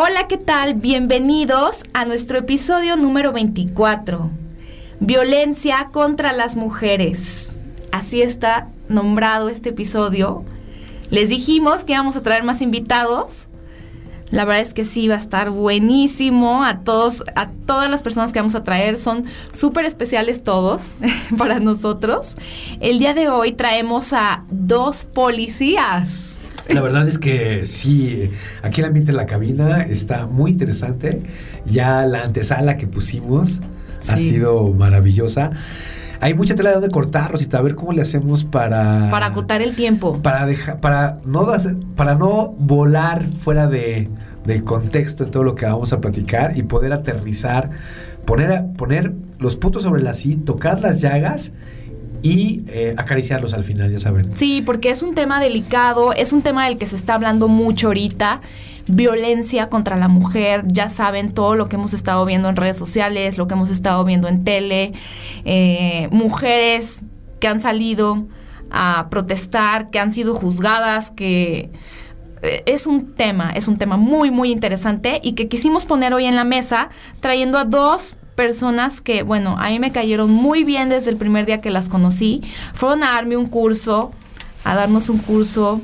Hola, 0.00 0.28
¿qué 0.28 0.36
tal? 0.36 0.74
Bienvenidos 0.74 1.82
a 1.92 2.04
nuestro 2.04 2.38
episodio 2.38 2.96
número 2.96 3.32
24. 3.32 4.30
Violencia 5.00 5.88
contra 5.90 6.32
las 6.32 6.54
mujeres. 6.54 7.60
Así 7.90 8.22
está 8.22 8.68
nombrado 8.88 9.48
este 9.48 9.70
episodio. 9.70 10.44
Les 11.10 11.30
dijimos 11.30 11.82
que 11.82 11.94
íbamos 11.94 12.14
a 12.14 12.22
traer 12.22 12.44
más 12.44 12.62
invitados. 12.62 13.48
La 14.30 14.44
verdad 14.44 14.62
es 14.62 14.72
que 14.72 14.84
sí, 14.84 15.08
va 15.08 15.16
a 15.16 15.18
estar 15.18 15.50
buenísimo. 15.50 16.62
A 16.62 16.84
todos, 16.84 17.24
a 17.34 17.48
todas 17.66 17.90
las 17.90 18.02
personas 18.02 18.32
que 18.32 18.38
vamos 18.38 18.54
a 18.54 18.62
traer 18.62 18.98
son 18.98 19.24
súper 19.52 19.84
especiales 19.84 20.44
todos 20.44 20.92
para 21.36 21.58
nosotros. 21.58 22.36
El 22.78 23.00
día 23.00 23.14
de 23.14 23.30
hoy 23.30 23.50
traemos 23.50 24.12
a 24.12 24.44
dos 24.48 25.04
policías. 25.06 26.37
La 26.68 26.82
verdad 26.82 27.08
es 27.08 27.18
que 27.18 27.64
sí, 27.66 28.30
aquí 28.62 28.80
el 28.80 28.86
ambiente 28.86 29.10
en 29.10 29.16
la 29.16 29.26
cabina 29.26 29.82
está 29.82 30.26
muy 30.26 30.50
interesante. 30.50 31.22
Ya 31.64 32.04
la 32.04 32.22
antesala 32.22 32.76
que 32.76 32.86
pusimos 32.86 33.60
ha 34.08 34.16
sido 34.16 34.68
maravillosa. 34.72 35.50
Hay 36.20 36.34
mucha 36.34 36.56
tela 36.56 36.70
de 36.70 36.74
donde 36.76 36.90
cortar, 36.90 37.30
Rosita, 37.30 37.58
a 37.58 37.62
ver 37.62 37.74
cómo 37.74 37.92
le 37.92 38.02
hacemos 38.02 38.44
para... 38.44 39.08
Para 39.10 39.26
acotar 39.26 39.62
el 39.62 39.76
tiempo. 39.76 40.20
Para, 40.20 40.46
dejar, 40.46 40.80
para, 40.80 41.20
no, 41.24 41.46
para 41.94 42.16
no 42.16 42.54
volar 42.58 43.24
fuera 43.40 43.68
de, 43.68 44.10
del 44.44 44.64
contexto 44.64 45.24
en 45.24 45.30
todo 45.30 45.44
lo 45.44 45.54
que 45.54 45.64
vamos 45.66 45.92
a 45.92 46.00
platicar 46.00 46.58
y 46.58 46.64
poder 46.64 46.92
aterrizar, 46.92 47.70
poner, 48.24 48.64
poner 48.76 49.12
los 49.38 49.54
puntos 49.56 49.84
sobre 49.84 50.02
la 50.02 50.12
sí, 50.12 50.36
tocar 50.36 50.80
las 50.80 51.00
llagas 51.00 51.52
y 52.22 52.62
eh, 52.68 52.94
acariciarlos 52.96 53.54
al 53.54 53.64
final, 53.64 53.90
ya 53.90 53.98
saben. 53.98 54.24
Sí, 54.34 54.62
porque 54.64 54.90
es 54.90 55.02
un 55.02 55.14
tema 55.14 55.40
delicado, 55.40 56.12
es 56.12 56.32
un 56.32 56.42
tema 56.42 56.66
del 56.66 56.78
que 56.78 56.86
se 56.86 56.96
está 56.96 57.14
hablando 57.14 57.48
mucho 57.48 57.88
ahorita. 57.88 58.40
Violencia 58.86 59.68
contra 59.68 59.96
la 59.96 60.08
mujer, 60.08 60.62
ya 60.66 60.88
saben 60.88 61.34
todo 61.34 61.54
lo 61.54 61.68
que 61.68 61.76
hemos 61.76 61.92
estado 61.92 62.24
viendo 62.24 62.48
en 62.48 62.56
redes 62.56 62.76
sociales, 62.78 63.36
lo 63.36 63.46
que 63.46 63.54
hemos 63.54 63.70
estado 63.70 64.02
viendo 64.04 64.28
en 64.28 64.44
tele, 64.44 64.92
eh, 65.44 66.08
mujeres 66.10 67.02
que 67.38 67.48
han 67.48 67.60
salido 67.60 68.26
a 68.70 69.08
protestar, 69.10 69.90
que 69.90 69.98
han 69.98 70.10
sido 70.10 70.34
juzgadas, 70.34 71.10
que 71.10 71.70
es 72.42 72.86
un 72.86 73.12
tema, 73.14 73.50
es 73.52 73.68
un 73.68 73.78
tema 73.78 73.96
muy, 73.96 74.30
muy 74.30 74.50
interesante 74.50 75.20
y 75.22 75.32
que 75.32 75.48
quisimos 75.48 75.84
poner 75.84 76.14
hoy 76.14 76.24
en 76.24 76.36
la 76.36 76.44
mesa 76.44 76.90
trayendo 77.20 77.58
a 77.58 77.64
dos 77.64 78.18
personas 78.34 79.00
que, 79.00 79.24
bueno, 79.24 79.56
a 79.58 79.70
mí 79.70 79.80
me 79.80 79.90
cayeron 79.90 80.30
muy 80.30 80.62
bien 80.62 80.88
desde 80.88 81.10
el 81.10 81.16
primer 81.16 81.44
día 81.44 81.60
que 81.60 81.70
las 81.70 81.88
conocí. 81.88 82.42
Fueron 82.72 83.02
a 83.02 83.12
darme 83.12 83.36
un 83.36 83.48
curso, 83.48 84.12
a 84.62 84.76
darnos 84.76 85.08
un 85.08 85.18
curso 85.18 85.80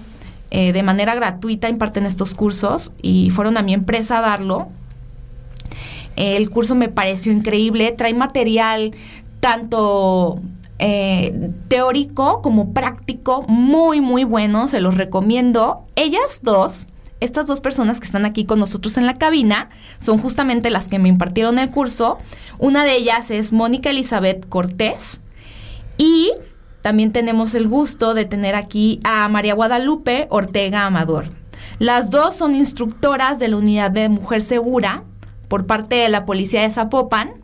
eh, 0.52 0.72
de 0.72 0.84
manera 0.84 1.16
gratuita, 1.16 1.68
imparten 1.68 2.06
estos 2.06 2.34
cursos 2.34 2.92
y 3.02 3.30
fueron 3.30 3.56
a 3.56 3.62
mi 3.62 3.74
empresa 3.74 4.18
a 4.18 4.20
darlo. 4.20 4.68
El 6.14 6.48
curso 6.48 6.76
me 6.76 6.88
pareció 6.88 7.32
increíble, 7.32 7.90
trae 7.90 8.14
material 8.14 8.92
tanto 9.40 10.40
eh, 10.78 11.50
teórico 11.68 12.42
como 12.42 12.72
práctico, 12.72 13.42
muy, 13.48 14.00
muy 14.00 14.24
bueno, 14.24 14.68
se 14.68 14.80
los 14.80 14.96
recomiendo. 14.96 15.84
Ellas 15.96 16.40
dos 16.42 16.86
estas 17.20 17.46
dos 17.46 17.60
personas 17.60 18.00
que 18.00 18.06
están 18.06 18.26
aquí 18.26 18.44
con 18.44 18.58
nosotros 18.58 18.98
en 18.98 19.06
la 19.06 19.14
cabina 19.14 19.70
son 19.98 20.18
justamente 20.18 20.68
las 20.68 20.88
que 20.88 20.98
me 20.98 21.08
impartieron 21.08 21.58
el 21.58 21.70
curso. 21.70 22.18
Una 22.58 22.84
de 22.84 22.96
ellas 22.96 23.30
es 23.30 23.52
Mónica 23.52 23.90
Elizabeth 23.90 24.46
Cortés 24.48 25.22
y 25.96 26.32
también 26.82 27.12
tenemos 27.12 27.54
el 27.54 27.66
gusto 27.66 28.12
de 28.12 28.26
tener 28.26 28.54
aquí 28.54 29.00
a 29.04 29.26
María 29.28 29.54
Guadalupe 29.54 30.26
Ortega 30.28 30.84
Amador. 30.84 31.26
Las 31.78 32.10
dos 32.10 32.34
son 32.34 32.54
instructoras 32.54 33.38
de 33.38 33.48
la 33.48 33.56
unidad 33.56 33.90
de 33.90 34.10
Mujer 34.10 34.42
Segura 34.42 35.04
por 35.48 35.66
parte 35.66 35.96
de 35.96 36.10
la 36.10 36.26
Policía 36.26 36.60
de 36.60 36.70
Zapopan, 36.70 37.43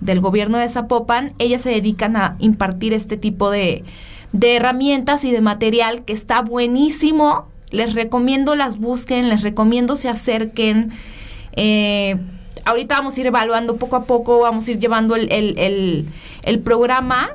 del 0.00 0.20
gobierno 0.20 0.58
de 0.58 0.68
Zapopan. 0.68 1.34
Ellas 1.38 1.62
se 1.62 1.70
dedican 1.70 2.16
a 2.16 2.36
impartir 2.38 2.92
este 2.92 3.16
tipo 3.16 3.50
de, 3.50 3.84
de 4.32 4.56
herramientas 4.56 5.24
y 5.24 5.30
de 5.30 5.40
material 5.40 6.04
que 6.04 6.12
está 6.12 6.42
buenísimo 6.42 7.46
les 7.70 7.94
recomiendo 7.94 8.54
las 8.54 8.78
busquen, 8.78 9.28
les 9.28 9.42
recomiendo 9.42 9.96
se 9.96 10.08
acerquen. 10.08 10.92
Eh, 11.52 12.16
ahorita 12.64 12.96
vamos 12.96 13.16
a 13.16 13.20
ir 13.20 13.26
evaluando 13.26 13.76
poco 13.76 13.96
a 13.96 14.04
poco, 14.04 14.40
vamos 14.40 14.68
a 14.68 14.70
ir 14.70 14.78
llevando 14.78 15.16
el, 15.16 16.06
programa 16.64 17.30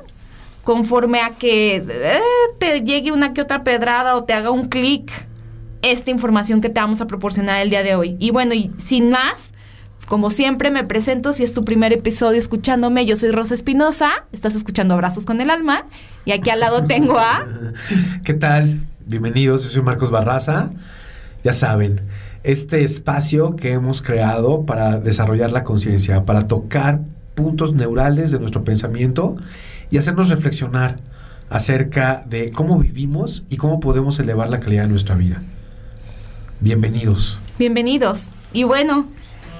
conforme 0.64 1.20
a 1.20 1.30
que 1.30 1.76
eh, 1.76 2.20
te 2.58 2.80
llegue 2.80 3.12
una 3.12 3.34
que 3.34 3.42
otra 3.42 3.64
pedrada 3.64 4.16
o 4.16 4.24
te 4.24 4.32
haga 4.32 4.50
un 4.50 4.68
clic 4.68 5.10
esta 5.82 6.10
información 6.10 6.60
que 6.60 6.68
te 6.68 6.78
vamos 6.78 7.00
a 7.00 7.06
proporcionar 7.06 7.60
el 7.60 7.70
día 7.70 7.82
de 7.82 7.96
hoy. 7.96 8.16
Y 8.20 8.30
bueno, 8.30 8.54
y 8.54 8.70
sin 8.78 9.10
más, 9.10 9.51
como 10.12 10.28
siempre 10.28 10.70
me 10.70 10.84
presento, 10.84 11.32
si 11.32 11.42
es 11.42 11.54
tu 11.54 11.64
primer 11.64 11.90
episodio 11.90 12.38
escuchándome, 12.38 13.06
yo 13.06 13.16
soy 13.16 13.30
Rosa 13.30 13.54
Espinosa, 13.54 14.26
estás 14.30 14.54
escuchando 14.54 14.92
Abrazos 14.92 15.24
con 15.24 15.40
el 15.40 15.48
Alma, 15.48 15.86
y 16.26 16.32
aquí 16.32 16.50
al 16.50 16.60
lado 16.60 16.84
tengo 16.84 17.18
a... 17.18 17.46
¿Qué 18.22 18.34
tal? 18.34 18.82
Bienvenidos, 19.06 19.62
yo 19.62 19.70
soy 19.70 19.80
Marcos 19.80 20.10
Barraza. 20.10 20.68
Ya 21.42 21.54
saben, 21.54 22.02
este 22.42 22.84
espacio 22.84 23.56
que 23.56 23.72
hemos 23.72 24.02
creado 24.02 24.66
para 24.66 24.98
desarrollar 24.98 25.50
la 25.50 25.64
conciencia, 25.64 26.26
para 26.26 26.46
tocar 26.46 27.00
puntos 27.34 27.72
neurales 27.72 28.30
de 28.32 28.38
nuestro 28.38 28.64
pensamiento 28.64 29.36
y 29.88 29.96
hacernos 29.96 30.28
reflexionar 30.28 30.96
acerca 31.48 32.22
de 32.26 32.50
cómo 32.52 32.78
vivimos 32.78 33.44
y 33.48 33.56
cómo 33.56 33.80
podemos 33.80 34.20
elevar 34.20 34.50
la 34.50 34.60
calidad 34.60 34.82
de 34.82 34.90
nuestra 34.90 35.14
vida. 35.14 35.42
Bienvenidos. 36.60 37.40
Bienvenidos. 37.58 38.28
Y 38.52 38.64
bueno, 38.64 39.06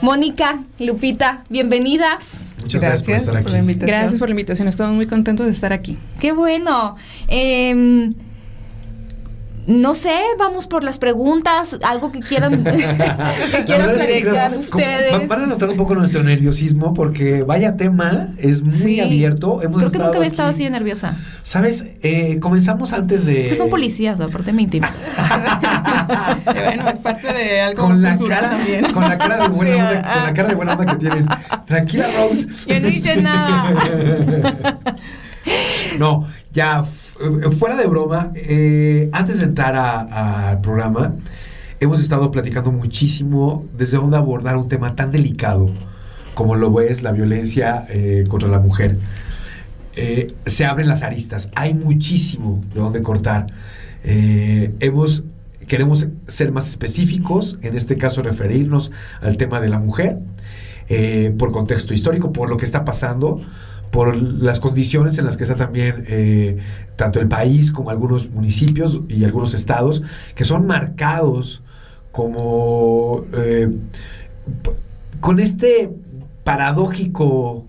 Mónica, 0.02 0.64
Lupita, 0.80 1.44
bienvenidas. 1.48 2.24
Muchas 2.60 2.82
gracias, 2.82 3.06
por, 3.06 3.14
estar 3.14 3.36
aquí. 3.36 3.52
la 3.52 3.58
invitación. 3.58 3.98
Gracias 4.00 4.18
por 4.18 4.28
la 4.28 4.32
invitación. 4.32 4.66
Estamos 4.66 4.94
muy 4.94 5.06
contentos 5.06 5.46
de 5.46 5.52
estar 5.52 5.72
aquí. 5.72 5.96
Qué 6.20 6.32
bueno. 6.32 6.96
Eh, 7.28 8.12
no 9.66 9.94
sé, 9.94 10.18
vamos 10.38 10.66
por 10.66 10.82
las 10.82 10.98
preguntas, 10.98 11.78
algo 11.82 12.10
que 12.10 12.20
quieran, 12.20 12.64
que 12.64 13.64
quieran 13.64 13.94
platicar 13.94 14.56
ustedes. 14.56 15.28
van 15.28 15.42
a 15.42 15.46
notar 15.46 15.70
un 15.70 15.76
poco 15.76 15.94
nuestro 15.94 16.24
nerviosismo 16.24 16.92
porque 16.94 17.42
vaya 17.42 17.76
tema, 17.76 18.30
es 18.38 18.62
muy 18.62 18.98
abierto. 18.98 19.62
Hemos 19.62 19.78
Creo 19.78 19.92
que 19.92 19.98
nunca 19.98 20.16
había 20.16 20.28
estado 20.28 20.48
así 20.48 20.64
de 20.64 20.70
nerviosa. 20.70 21.16
Sabes, 21.42 21.84
eh, 22.02 22.40
comenzamos 22.40 22.92
antes 22.92 23.24
de. 23.26 23.38
Es 23.38 23.48
que 23.48 23.54
son 23.54 23.70
policías, 23.70 24.20
aparte 24.20 24.52
me 24.52 24.62
intima. 24.62 24.90
bueno, 26.44 26.88
es 26.88 26.98
parte 26.98 27.32
de 27.32 27.60
algo 27.60 27.84
con 27.84 28.02
la 28.02 28.18
cara, 28.18 28.50
también. 28.50 28.92
Con 28.92 29.04
la 29.04 29.16
cara 29.16 29.44
de 29.44 29.48
buena 29.48 29.76
onda, 29.76 30.02
con 30.02 30.24
la 30.24 30.34
cara 30.34 30.48
de 30.48 30.54
buena 30.56 30.72
onda 30.72 30.86
que 30.86 30.96
tienen. 30.96 31.28
Tranquila, 31.66 32.08
Rose. 32.16 32.48
Yo 32.66 32.80
no 32.80 32.88
hice 32.88 33.22
nada. 33.22 33.74
no, 35.98 36.26
ya 36.52 36.84
fuera 37.52 37.76
de 37.76 37.86
broma, 37.86 38.32
eh, 38.34 39.08
antes 39.12 39.38
de 39.38 39.44
entrar 39.44 39.76
al 39.76 40.60
programa, 40.60 41.14
hemos 41.80 42.00
estado 42.00 42.30
platicando 42.30 42.72
muchísimo 42.72 43.64
desde 43.76 43.98
dónde 43.98 44.16
abordar 44.16 44.56
un 44.56 44.69
tema 44.69 44.94
tan 44.94 45.10
delicado 45.10 45.70
como 46.34 46.54
lo 46.54 46.80
es 46.80 47.02
la 47.02 47.12
violencia 47.12 47.84
eh, 47.90 48.24
contra 48.28 48.48
la 48.48 48.58
mujer. 48.58 48.98
se 50.46 50.64
abren 50.64 50.88
las 50.88 51.02
aristas, 51.02 51.50
hay 51.54 51.74
muchísimo 51.74 52.60
de 52.72 52.80
dónde 52.80 53.02
cortar. 53.02 53.46
hemos, 54.02 55.25
queremos 55.68 56.08
ser 56.26 56.50
más 56.50 56.68
específicos, 56.68 57.58
en 57.60 57.76
este 57.76 57.98
caso 57.98 58.22
referirnos 58.22 58.90
al 59.20 59.36
tema 59.36 59.60
de 59.60 59.68
la 59.68 59.78
mujer, 59.78 60.18
por 61.38 61.52
contexto 61.52 61.92
histórico, 61.92 62.32
por 62.32 62.48
lo 62.48 62.56
que 62.56 62.64
está 62.64 62.84
pasando 62.84 63.42
por 63.92 64.16
las 64.16 64.58
condiciones 64.58 65.18
en 65.18 65.26
las 65.26 65.36
que 65.36 65.44
está 65.44 65.54
también 65.54 66.04
eh, 66.08 66.56
tanto 66.96 67.20
el 67.20 67.28
país 67.28 67.72
como 67.72 67.90
algunos 67.90 68.30
municipios 68.30 69.00
y 69.08 69.24
algunos 69.24 69.54
estados, 69.54 70.02
que 70.34 70.44
son 70.44 70.66
marcados 70.66 71.62
como 72.10 73.24
eh, 73.32 73.70
con 75.20 75.40
este 75.40 75.90
paradójico 76.44 77.64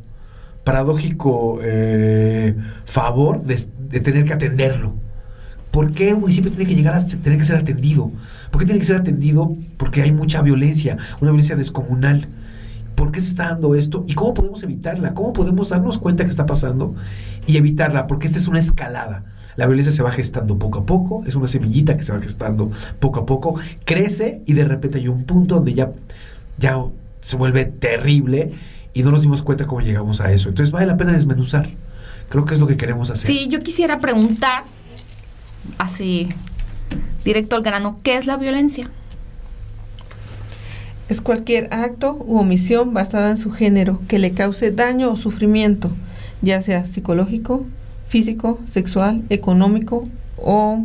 paradójico 0.63 1.59
eh, 1.61 2.55
favor 2.85 3.43
de, 3.43 3.57
tener 3.99 4.25
que 4.25 4.33
atenderlo. 4.33 4.93
¿Por 5.71 5.91
qué 5.91 6.13
un 6.13 6.21
municipio 6.21 6.51
tiene 6.51 6.67
que 6.67 6.75
llegar 6.75 6.95
a 6.95 7.05
tener 7.05 7.37
que 7.37 7.45
ser 7.45 7.57
atendido? 7.57 8.11
¿Por 8.51 8.59
qué 8.61 8.65
tiene 8.65 8.79
que 8.79 8.85
ser 8.85 8.97
atendido? 8.97 9.55
Porque 9.77 10.01
hay 10.01 10.11
mucha 10.11 10.41
violencia, 10.41 10.97
una 11.19 11.31
violencia 11.31 11.55
descomunal 11.55 12.27
¿Por 12.95 13.11
qué 13.11 13.21
se 13.21 13.29
está 13.29 13.49
dando 13.49 13.75
esto? 13.75 14.05
¿Y 14.07 14.13
cómo 14.13 14.33
podemos 14.33 14.63
evitarla? 14.63 15.13
¿Cómo 15.13 15.33
podemos 15.33 15.69
darnos 15.69 15.97
cuenta 15.97 16.23
que 16.23 16.29
está 16.29 16.45
pasando 16.45 16.95
y 17.47 17.57
evitarla? 17.57 18.07
Porque 18.07 18.27
esta 18.27 18.39
es 18.39 18.47
una 18.47 18.59
escalada. 18.59 19.23
La 19.55 19.67
violencia 19.67 19.91
se 19.91 20.03
va 20.03 20.11
gestando 20.11 20.57
poco 20.57 20.79
a 20.79 20.85
poco, 20.85 21.23
es 21.27 21.35
una 21.35 21.47
semillita 21.47 21.95
que 21.95 22.03
se 22.03 22.11
va 22.11 22.19
gestando 22.19 22.71
poco 22.99 23.19
a 23.19 23.25
poco, 23.25 23.55
crece 23.85 24.41
y 24.45 24.53
de 24.53 24.65
repente 24.65 24.97
hay 24.97 25.07
un 25.07 25.25
punto 25.25 25.55
donde 25.55 25.73
ya, 25.73 25.91
ya 26.57 26.77
se 27.21 27.35
vuelve 27.35 27.65
terrible 27.65 28.53
y 28.93 29.03
no 29.03 29.11
nos 29.11 29.21
dimos 29.21 29.43
cuenta 29.43 29.65
cómo 29.65 29.81
llegamos 29.81 30.21
a 30.21 30.31
eso. 30.31 30.49
Entonces 30.49 30.71
vale 30.71 30.87
la 30.87 30.97
pena 30.97 31.13
desmenuzar. 31.13 31.69
Creo 32.29 32.45
que 32.45 32.55
es 32.55 32.59
lo 32.59 32.67
que 32.67 32.77
queremos 32.77 33.11
hacer. 33.11 33.27
Sí, 33.27 33.47
yo 33.47 33.59
quisiera 33.59 33.99
preguntar, 33.99 34.63
así, 35.77 36.29
directo 37.23 37.55
al 37.55 37.63
grano, 37.63 37.99
¿qué 38.03 38.17
es 38.17 38.25
la 38.25 38.37
violencia? 38.37 38.89
Es 41.13 41.21
cualquier 41.21 41.71
acto 41.71 42.17
u 42.25 42.39
omisión 42.39 42.95
basada 42.95 43.29
en 43.29 43.37
su 43.37 43.51
género 43.51 44.01
que 44.07 44.17
le 44.17 44.31
cause 44.31 44.71
daño 44.71 45.11
o 45.11 45.15
sufrimiento, 45.15 45.91
ya 46.41 46.59
sea 46.63 46.85
psicológico, 46.85 47.67
físico, 48.07 48.59
sexual, 48.67 49.21
económico 49.29 50.05
o 50.37 50.83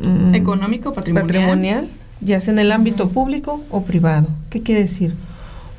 mm, 0.00 0.36
económico, 0.36 0.94
patrimonial. 0.94 1.88
ya 2.20 2.40
sea 2.40 2.52
en 2.52 2.60
el 2.60 2.70
ámbito 2.70 3.08
público 3.08 3.60
o 3.72 3.82
privado. 3.82 4.28
¿Qué 4.48 4.62
quiere 4.62 4.82
decir? 4.82 5.12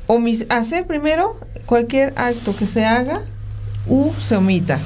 Omis 0.08 0.44
hacer 0.50 0.86
primero 0.86 1.40
cualquier 1.64 2.12
acto 2.16 2.54
que 2.54 2.66
se 2.66 2.84
haga 2.84 3.22
u 3.88 4.10
se 4.12 4.36
omita. 4.36 4.78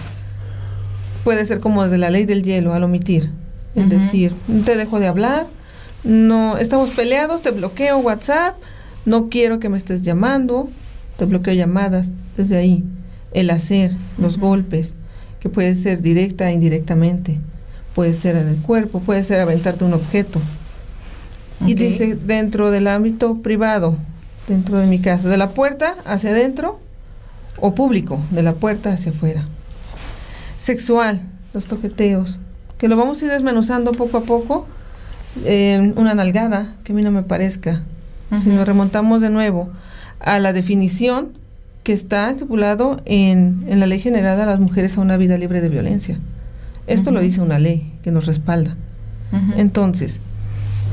Puede 1.24 1.44
ser 1.46 1.58
como 1.58 1.82
desde 1.82 1.98
la 1.98 2.10
ley 2.10 2.26
del 2.26 2.44
hielo 2.44 2.74
al 2.74 2.84
omitir. 2.84 3.28
Es 3.74 3.90
decir, 3.90 4.32
te 4.64 4.76
dejo 4.76 5.00
de 5.00 5.08
hablar, 5.08 5.46
no, 6.06 6.56
estamos 6.56 6.90
peleados, 6.90 7.42
te 7.42 7.50
bloqueo 7.50 7.98
WhatsApp, 7.98 8.56
no 9.04 9.28
quiero 9.28 9.58
que 9.58 9.68
me 9.68 9.76
estés 9.76 10.02
llamando, 10.02 10.68
te 11.18 11.24
bloqueo 11.24 11.52
llamadas, 11.52 12.10
desde 12.36 12.56
ahí. 12.56 12.84
El 13.32 13.50
hacer, 13.50 13.92
los 14.16 14.38
golpes, 14.38 14.94
que 15.40 15.48
puede 15.48 15.74
ser 15.74 16.00
directa 16.00 16.48
e 16.48 16.54
indirectamente, 16.54 17.40
puede 17.94 18.14
ser 18.14 18.36
en 18.36 18.46
el 18.48 18.56
cuerpo, 18.56 19.00
puede 19.00 19.24
ser 19.24 19.40
aventarte 19.40 19.84
un 19.84 19.94
objeto. 19.94 20.40
Y 21.66 21.74
dice 21.74 22.14
dentro 22.14 22.70
del 22.70 22.86
ámbito 22.86 23.42
privado, 23.42 23.96
dentro 24.46 24.78
de 24.78 24.86
mi 24.86 25.00
casa, 25.00 25.28
de 25.28 25.36
la 25.36 25.50
puerta 25.50 25.96
hacia 26.04 26.30
adentro 26.30 26.78
o 27.58 27.74
público, 27.74 28.20
de 28.30 28.42
la 28.42 28.54
puerta 28.54 28.92
hacia 28.92 29.10
afuera. 29.10 29.46
Sexual, 30.58 31.22
los 31.52 31.66
toqueteos, 31.66 32.38
que 32.78 32.88
lo 32.88 32.96
vamos 32.96 33.20
a 33.20 33.24
ir 33.24 33.30
desmenuzando 33.32 33.92
poco 33.92 34.18
a 34.18 34.22
poco 34.22 34.66
una 35.96 36.14
nalgada, 36.14 36.76
que 36.84 36.92
a 36.92 36.94
mí 36.94 37.02
no 37.02 37.10
me 37.10 37.22
parezca. 37.22 37.82
Si 38.38 38.48
nos 38.48 38.66
remontamos 38.66 39.20
de 39.20 39.30
nuevo 39.30 39.70
a 40.18 40.38
la 40.40 40.52
definición 40.52 41.28
que 41.84 41.92
está 41.92 42.30
estipulado 42.30 43.00
en, 43.04 43.64
en, 43.68 43.78
la 43.78 43.86
ley 43.86 44.00
general 44.00 44.40
a 44.40 44.46
las 44.46 44.58
mujeres 44.58 44.98
a 44.98 45.00
una 45.00 45.16
vida 45.16 45.38
libre 45.38 45.60
de 45.60 45.68
violencia. 45.68 46.18
Esto 46.88 47.12
lo 47.12 47.20
dice 47.20 47.40
una 47.40 47.60
ley 47.60 47.92
que 48.02 48.10
nos 48.10 48.26
respalda. 48.26 48.76
Entonces, 49.56 50.20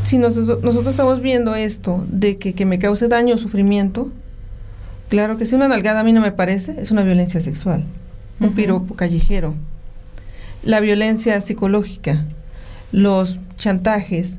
si 0.04 0.18
nosotros, 0.18 0.64
nosotros 0.64 0.94
estamos 0.94 1.22
viendo 1.22 1.56
esto 1.56 2.06
de 2.10 2.38
que, 2.38 2.54
que 2.54 2.66
me 2.66 2.78
cause 2.78 3.08
daño 3.08 3.36
o 3.36 3.38
sufrimiento, 3.38 4.12
claro 5.10 5.38
que 5.38 5.46
si 5.46 5.56
una 5.56 5.68
nalgada 5.68 6.02
a 6.02 6.04
mí 6.04 6.14
no 6.14 6.22
me 6.22 6.32
parece, 6.32 6.76
es 6.80 6.92
una 6.92 7.04
violencia 7.04 7.42
sexual, 7.42 7.84
un 8.40 8.54
piropo 8.54 8.96
callejero. 8.96 9.56
La 10.64 10.80
violencia 10.80 11.40
psicológica, 11.42 12.26
los 12.94 13.40
chantajes, 13.58 14.38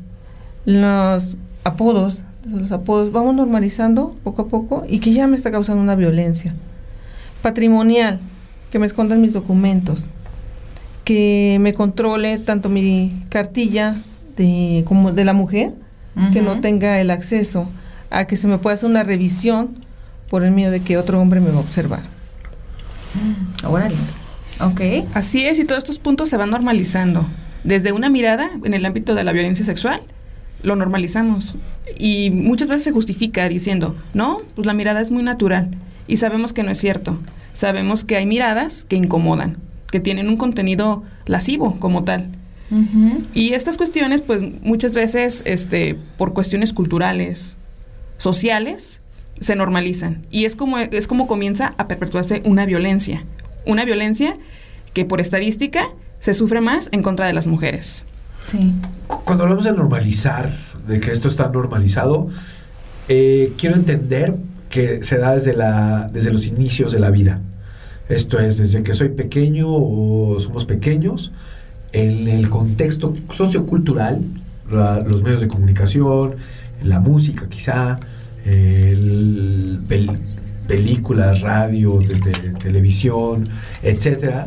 los 0.65 1.37
apodos, 1.65 2.23
los 2.49 2.73
apodos, 2.73 3.13
vamos 3.13 3.35
normalizando 3.35 4.15
poco 4.23 4.43
a 4.43 4.49
poco 4.49 4.87
y 4.89 5.01
que 5.01 5.13
ya 5.13 5.27
me 5.27 5.37
está 5.37 5.51
causando 5.51 5.83
una 5.83 5.97
violencia. 5.97 6.55
Patrimonial, 7.43 8.21
que 8.71 8.79
me 8.79 8.87
escondan 8.87 9.21
mis 9.21 9.35
documentos, 9.35 10.05
que 11.05 11.59
me 11.61 11.75
controle 11.75 12.39
tanto 12.39 12.71
mi 12.71 13.25
cartilla 13.29 13.97
de, 14.37 14.85
como 14.87 15.13
de 15.13 15.25
la 15.27 15.35
mujer, 15.35 15.73
que 16.33 16.43
no 16.43 16.61
tenga 16.61 17.01
el 17.01 17.11
acceso 17.11 17.69
a 18.09 18.25
que 18.27 18.37
se 18.37 18.47
me 18.47 18.59
pueda 18.59 18.75
hacer 18.75 18.89
una 18.89 19.03
revisión 19.03 19.75
por 20.31 20.45
el 20.45 20.53
miedo 20.53 20.71
de 20.71 20.81
que 20.81 20.97
otro 20.97 21.21
hombre 21.21 21.41
me 21.41 21.51
va 21.51 21.57
a 21.57 21.61
observar. 21.61 22.03
Ahora, 23.65 23.89
ok. 24.61 24.81
Así 25.13 25.45
es, 25.45 25.59
y 25.59 25.65
todos 25.65 25.79
estos 25.79 25.99
puntos 25.99 26.31
se 26.31 26.37
van 26.37 26.51
normalizando 26.51 27.27
desde 27.65 27.93
una 27.93 28.11
mirada 28.11 28.51
en 28.63 28.75
el 28.75 28.85
ámbito 28.85 29.15
de 29.15 29.25
la 29.25 29.33
violencia 29.33 29.65
sexual, 29.65 30.03
lo 30.63 30.77
normalizamos. 30.77 31.57
Y 31.99 32.31
muchas 32.31 32.69
veces 32.69 32.85
se 32.85 32.93
justifica 32.93 33.49
diciendo, 33.49 33.97
no, 34.13 34.39
pues 34.55 34.67
la 34.67 34.75
mirada 34.75 35.01
es 35.01 35.11
muy 35.11 35.23
natural. 35.23 35.71
Y 36.07 36.19
sabemos 36.19 36.53
que 36.53 36.63
no 36.63 36.71
es 36.71 36.79
cierto. 36.79 37.19
Sabemos 37.53 38.05
que 38.05 38.17
hay 38.17 38.27
miradas 38.27 38.85
que 38.85 38.97
incomodan, 38.97 39.57
que 39.91 40.01
tienen 40.01 40.29
un 40.29 40.37
contenido 40.37 41.03
lascivo 41.27 41.79
como 41.81 42.05
tal. 42.05 42.29
Y 43.35 43.53
estas 43.53 43.77
cuestiones, 43.77 44.21
pues 44.21 44.43
muchas 44.63 44.95
veces, 44.95 45.43
este, 45.47 45.97
por 46.19 46.33
cuestiones 46.33 46.73
culturales, 46.73 47.57
sociales, 48.19 49.01
se 49.39 49.55
normalizan. 49.55 50.27
Y 50.31 50.45
es 50.45 50.57
como, 50.57 50.79
es 50.79 51.07
como 51.07 51.29
comienza 51.29 51.75
a 51.79 51.87
perpetuarse 51.87 52.43
una 52.45 52.67
violencia. 52.67 53.25
Una 53.65 53.85
violencia 53.85 54.37
que 54.93 55.05
por 55.05 55.21
estadística 55.21 55.89
se 56.25 56.33
sufre 56.33 56.63
más 56.63 56.89
en 56.91 57.03
contra 57.03 57.27
de 57.27 57.35
las 57.35 57.47
mujeres. 57.47 58.07
Sí. 58.43 58.73
Cuando 59.27 59.45
hablamos 59.45 59.65
de 59.65 59.73
normalizar, 59.73 60.57
de 60.89 60.99
que 60.99 61.13
esto 61.13 61.29
está 61.29 61.51
normalizado, 61.51 62.31
eh, 63.11 63.53
quiero 63.59 63.77
entender 63.77 64.35
que 64.71 65.05
se 65.05 65.19
da 65.19 65.35
desde, 65.35 65.55
la, 65.55 66.09
desde 66.11 66.33
los 66.33 66.47
inicios 66.47 66.93
de 66.93 66.99
la 66.99 67.11
vida. 67.11 67.41
Esto 68.09 68.39
es, 68.39 68.57
desde 68.57 68.83
que 68.83 68.95
soy 68.95 69.11
pequeño 69.11 69.67
o 69.69 70.41
somos 70.41 70.65
pequeños, 70.65 71.31
en 71.93 72.27
el 72.27 72.49
contexto 72.49 73.13
sociocultural, 73.31 74.23
los 75.07 75.23
medios 75.23 75.43
de 75.43 75.49
comunicación, 75.49 76.37
la 76.83 77.01
música 77.01 77.51
quizá, 77.51 78.01
películas, 80.67 81.43
radio, 81.43 82.01
televisión, 82.63 83.51
etcétera, 83.83 84.47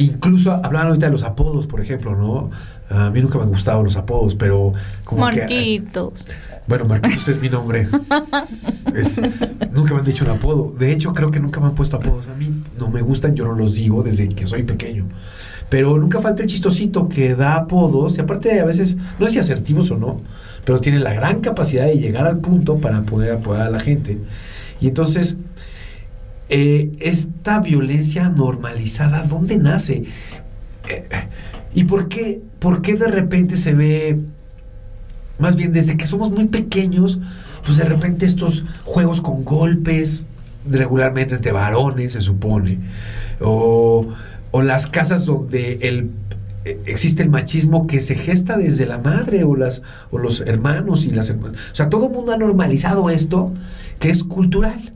Incluso 0.00 0.52
hablaban 0.52 0.88
ahorita 0.88 1.06
de 1.06 1.12
los 1.12 1.24
apodos, 1.24 1.66
por 1.66 1.80
ejemplo, 1.80 2.16
¿no? 2.16 2.50
A 2.88 3.10
mí 3.10 3.20
nunca 3.20 3.36
me 3.36 3.44
han 3.44 3.50
gustado 3.50 3.82
los 3.82 3.96
apodos, 3.96 4.34
pero 4.34 4.72
como 5.04 5.20
Marquitos. 5.20 6.26
bueno, 6.66 6.86
Marquitos 6.86 7.28
es 7.28 7.38
mi 7.38 7.50
nombre. 7.50 7.86
nunca 9.72 9.92
me 9.92 10.00
han 10.00 10.04
dicho 10.04 10.24
un 10.24 10.30
apodo. 10.30 10.74
De 10.78 10.90
hecho, 10.90 11.12
creo 11.12 11.30
que 11.30 11.38
nunca 11.38 11.60
me 11.60 11.66
han 11.66 11.74
puesto 11.74 11.98
apodos 11.98 12.28
a 12.28 12.34
mí. 12.34 12.64
No 12.78 12.88
me 12.88 13.02
gustan, 13.02 13.34
yo 13.34 13.44
no 13.44 13.54
los 13.54 13.74
digo 13.74 14.02
desde 14.02 14.26
que 14.30 14.46
soy 14.46 14.62
pequeño. 14.62 15.04
Pero 15.68 15.98
nunca 15.98 16.18
falta 16.20 16.42
el 16.42 16.48
chistosito 16.48 17.06
que 17.06 17.34
da 17.34 17.56
apodos 17.56 18.16
y 18.16 18.22
aparte 18.22 18.58
a 18.58 18.64
veces, 18.64 18.96
no 19.18 19.26
sé 19.26 19.34
si 19.34 19.38
asertivos 19.38 19.90
o 19.90 19.98
no, 19.98 20.22
pero 20.64 20.80
tiene 20.80 20.98
la 20.98 21.12
gran 21.12 21.42
capacidad 21.42 21.84
de 21.84 21.98
llegar 21.98 22.26
al 22.26 22.38
punto 22.38 22.78
para 22.78 23.02
poder 23.02 23.32
apoyar 23.32 23.66
a 23.66 23.70
la 23.70 23.80
gente. 23.80 24.18
Y 24.80 24.88
entonces, 24.88 25.36
eh, 26.50 26.90
esta 26.98 27.60
violencia 27.60 28.28
normalizada, 28.28 29.22
¿dónde 29.22 29.56
nace? 29.56 30.04
Eh, 30.88 31.08
¿Y 31.74 31.84
por 31.84 32.08
qué, 32.08 32.42
por 32.58 32.82
qué 32.82 32.94
de 32.94 33.06
repente 33.06 33.56
se 33.56 33.72
ve, 33.72 34.18
más 35.38 35.54
bien 35.54 35.72
desde 35.72 35.96
que 35.96 36.06
somos 36.06 36.30
muy 36.30 36.46
pequeños, 36.46 37.20
pues 37.64 37.78
de 37.78 37.84
repente 37.84 38.26
estos 38.26 38.64
juegos 38.84 39.20
con 39.20 39.44
golpes, 39.44 40.24
regularmente 40.68 41.36
entre 41.36 41.52
varones, 41.52 42.14
se 42.14 42.20
supone, 42.20 42.78
o, 43.40 44.08
o 44.50 44.62
las 44.62 44.88
casas 44.88 45.26
donde 45.26 45.78
el 45.82 46.10
eh, 46.64 46.78
existe 46.84 47.22
el 47.22 47.30
machismo 47.30 47.86
que 47.86 48.00
se 48.00 48.14
gesta 48.14 48.58
desde 48.58 48.84
la 48.84 48.98
madre 48.98 49.44
o 49.44 49.56
las 49.56 49.82
o 50.10 50.18
los 50.18 50.40
hermanos 50.42 51.06
y 51.06 51.10
las 51.10 51.30
hermanas. 51.30 51.60
O 51.72 51.74
sea, 51.74 51.88
todo 51.88 52.08
el 52.08 52.12
mundo 52.12 52.32
ha 52.32 52.36
normalizado 52.36 53.08
esto 53.08 53.52
que 53.98 54.10
es 54.10 54.24
cultural. 54.24 54.92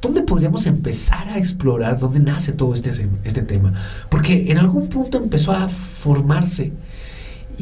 ¿Dónde 0.00 0.22
podríamos 0.22 0.66
empezar 0.66 1.28
a 1.28 1.38
explorar 1.38 1.98
dónde 1.98 2.20
nace 2.20 2.52
todo 2.52 2.74
este, 2.74 2.90
este 3.24 3.42
tema? 3.42 3.74
Porque 4.08 4.50
en 4.50 4.58
algún 4.58 4.88
punto 4.88 5.18
empezó 5.18 5.52
a 5.52 5.68
formarse 5.68 6.72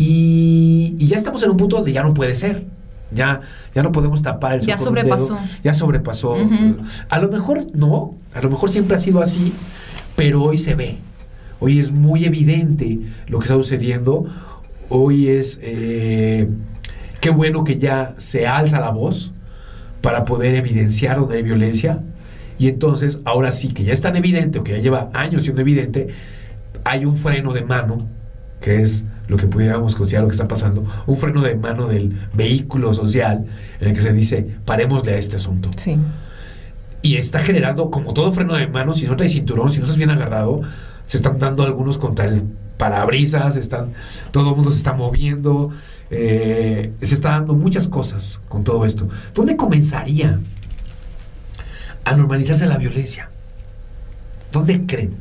y, 0.00 0.94
ya 0.98 1.16
estamos 1.16 1.42
en 1.42 1.50
un 1.50 1.56
punto 1.56 1.76
donde 1.76 1.92
ya 1.92 2.02
no 2.02 2.14
puede 2.14 2.36
ser. 2.36 2.64
Ya, 3.10 3.40
ya 3.74 3.82
no 3.82 3.90
podemos 3.90 4.20
tapar 4.22 4.52
el 4.52 4.60
sol 4.60 4.68
Ya 4.68 4.78
sobrepasó. 4.78 5.38
ya 5.64 5.74
sobrepasó. 5.74 6.36
A 7.08 7.18
lo 7.18 7.28
mejor 7.28 7.66
no, 7.74 8.14
a 8.34 8.40
lo 8.40 8.50
mejor 8.50 8.70
siempre 8.70 8.96
ha 8.96 8.98
sido 9.00 9.22
así, 9.22 9.52
pero 10.14 10.44
hoy 10.44 10.58
se 10.58 10.74
ve. 10.74 10.96
Hoy 11.58 11.80
es 11.80 11.90
muy 11.90 12.26
evidente 12.26 13.00
lo 13.26 13.38
que 13.38 13.44
está 13.44 13.54
sucediendo. 13.54 14.26
Hoy 14.88 15.28
es 15.28 15.58
eh, 15.62 16.48
qué 17.20 17.30
bueno 17.30 17.64
que 17.64 17.78
ya 17.78 18.14
se 18.18 18.46
alza 18.46 18.78
la 18.78 18.90
voz 18.90 19.32
para 20.00 20.24
poder 20.24 20.54
evidenciar 20.54 21.18
donde 21.18 21.38
hay 21.38 21.42
violencia, 21.42 22.02
y 22.58 22.68
entonces, 22.68 23.20
ahora 23.24 23.52
sí 23.52 23.68
que 23.68 23.84
ya 23.84 23.92
es 23.92 24.00
tan 24.00 24.16
evidente, 24.16 24.58
o 24.58 24.64
que 24.64 24.72
ya 24.72 24.78
lleva 24.78 25.10
años 25.12 25.44
siendo 25.44 25.60
evidente, 25.60 26.08
hay 26.84 27.04
un 27.04 27.16
freno 27.16 27.52
de 27.52 27.62
mano, 27.62 27.98
que 28.60 28.82
es 28.82 29.04
lo 29.28 29.36
que 29.36 29.46
pudiéramos 29.46 29.94
considerar 29.94 30.24
lo 30.24 30.28
que 30.28 30.32
está 30.32 30.48
pasando, 30.48 30.84
un 31.06 31.16
freno 31.16 31.42
de 31.42 31.54
mano 31.54 31.86
del 31.86 32.18
vehículo 32.32 32.92
social 32.94 33.46
en 33.80 33.88
el 33.88 33.94
que 33.94 34.02
se 34.02 34.12
dice, 34.12 34.46
parémosle 34.64 35.14
a 35.14 35.18
este 35.18 35.36
asunto. 35.36 35.68
Sí. 35.76 35.96
y 37.00 37.16
está 37.16 37.38
generando, 37.38 37.90
como 37.90 38.12
todo 38.12 38.32
freno 38.32 38.54
de 38.54 38.66
mano, 38.66 38.92
si 38.92 39.06
no 39.06 39.16
traes 39.16 39.32
cinturón, 39.32 39.70
si 39.70 39.78
no 39.78 39.84
estás 39.84 39.96
bien 39.96 40.10
agarrado, 40.10 40.60
se 41.06 41.16
están 41.16 41.38
dando 41.38 41.62
algunos 41.62 41.96
contra 41.96 42.24
el 42.24 42.42
parabrisas, 42.78 43.56
están, 43.56 43.92
todo 44.30 44.50
el 44.50 44.56
mundo 44.56 44.70
se 44.70 44.78
está 44.78 44.94
moviendo, 44.94 45.70
eh, 46.10 46.92
se 47.02 47.14
está 47.14 47.30
dando 47.30 47.54
muchas 47.54 47.88
cosas 47.88 48.40
con 48.48 48.64
todo 48.64 48.84
esto. 48.86 49.08
¿Dónde 49.34 49.56
comenzaría 49.56 50.38
a 52.04 52.16
normalizarse 52.16 52.66
la 52.66 52.78
violencia? 52.78 53.30
¿Dónde 54.52 54.86
creen? 54.86 55.14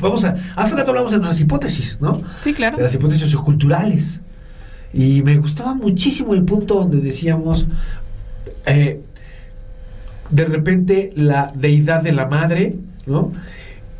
Vamos 0.00 0.24
a. 0.24 0.36
Hace 0.56 0.74
rato 0.74 0.90
hablamos 0.90 1.10
de 1.10 1.18
nuestras 1.18 1.40
hipótesis, 1.40 1.98
¿no? 2.00 2.22
Sí, 2.40 2.54
claro. 2.54 2.76
De 2.78 2.82
las 2.82 2.94
hipótesis 2.94 3.20
socioculturales. 3.22 4.20
Y 4.92 5.22
me 5.22 5.36
gustaba 5.36 5.74
muchísimo 5.74 6.34
el 6.34 6.44
punto 6.44 6.74
donde 6.76 6.98
decíamos. 6.98 7.66
eh, 8.66 9.00
de 10.30 10.44
repente 10.44 11.12
la 11.16 11.52
deidad 11.54 12.02
de 12.02 12.12
la 12.12 12.26
madre, 12.26 12.76
¿no? 13.06 13.32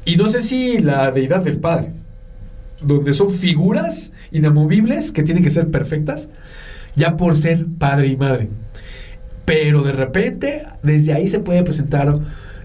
Y 0.04 0.16
no 0.16 0.28
sé 0.28 0.40
si 0.42 0.78
la 0.78 1.10
deidad 1.10 1.42
del 1.42 1.58
padre, 1.58 1.92
donde 2.80 3.12
son 3.12 3.30
figuras 3.30 4.12
inamovibles 4.30 5.12
que 5.12 5.22
tienen 5.22 5.42
que 5.42 5.50
ser 5.50 5.70
perfectas, 5.70 6.28
ya 6.96 7.16
por 7.16 7.36
ser 7.36 7.66
padre 7.78 8.08
y 8.08 8.16
madre. 8.16 8.48
Pero 9.50 9.82
de 9.82 9.90
repente, 9.90 10.62
desde 10.80 11.12
ahí 11.12 11.26
se 11.26 11.40
puede 11.40 11.64
presentar 11.64 12.14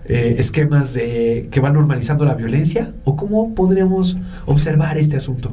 eh, 0.05 0.35
esquemas 0.37 0.93
de, 0.93 1.47
que 1.49 1.59
van 1.59 1.73
normalizando 1.73 2.25
la 2.25 2.35
violencia, 2.35 2.93
o 3.05 3.15
cómo 3.15 3.55
podríamos 3.55 4.17
observar 4.45 4.95
este 4.99 5.17
asunto. 5.17 5.51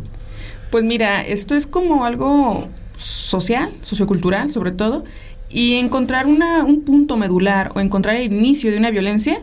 Pues 0.71 0.85
mira, 0.85 1.23
esto 1.23 1.55
es 1.55 1.67
como 1.67 2.05
algo 2.05 2.67
social, 2.99 3.71
sociocultural 3.81 4.53
sobre 4.53 4.73
todo, 4.73 5.05
y 5.49 5.77
encontrar 5.77 6.27
una, 6.27 6.65
un 6.65 6.83
punto 6.83 7.17
medular 7.17 7.73
o 7.75 7.81
encontrar 7.81 8.17
el 8.17 8.31
inicio 8.31 8.71
de 8.71 8.77
una 8.77 8.91
violencia, 8.91 9.39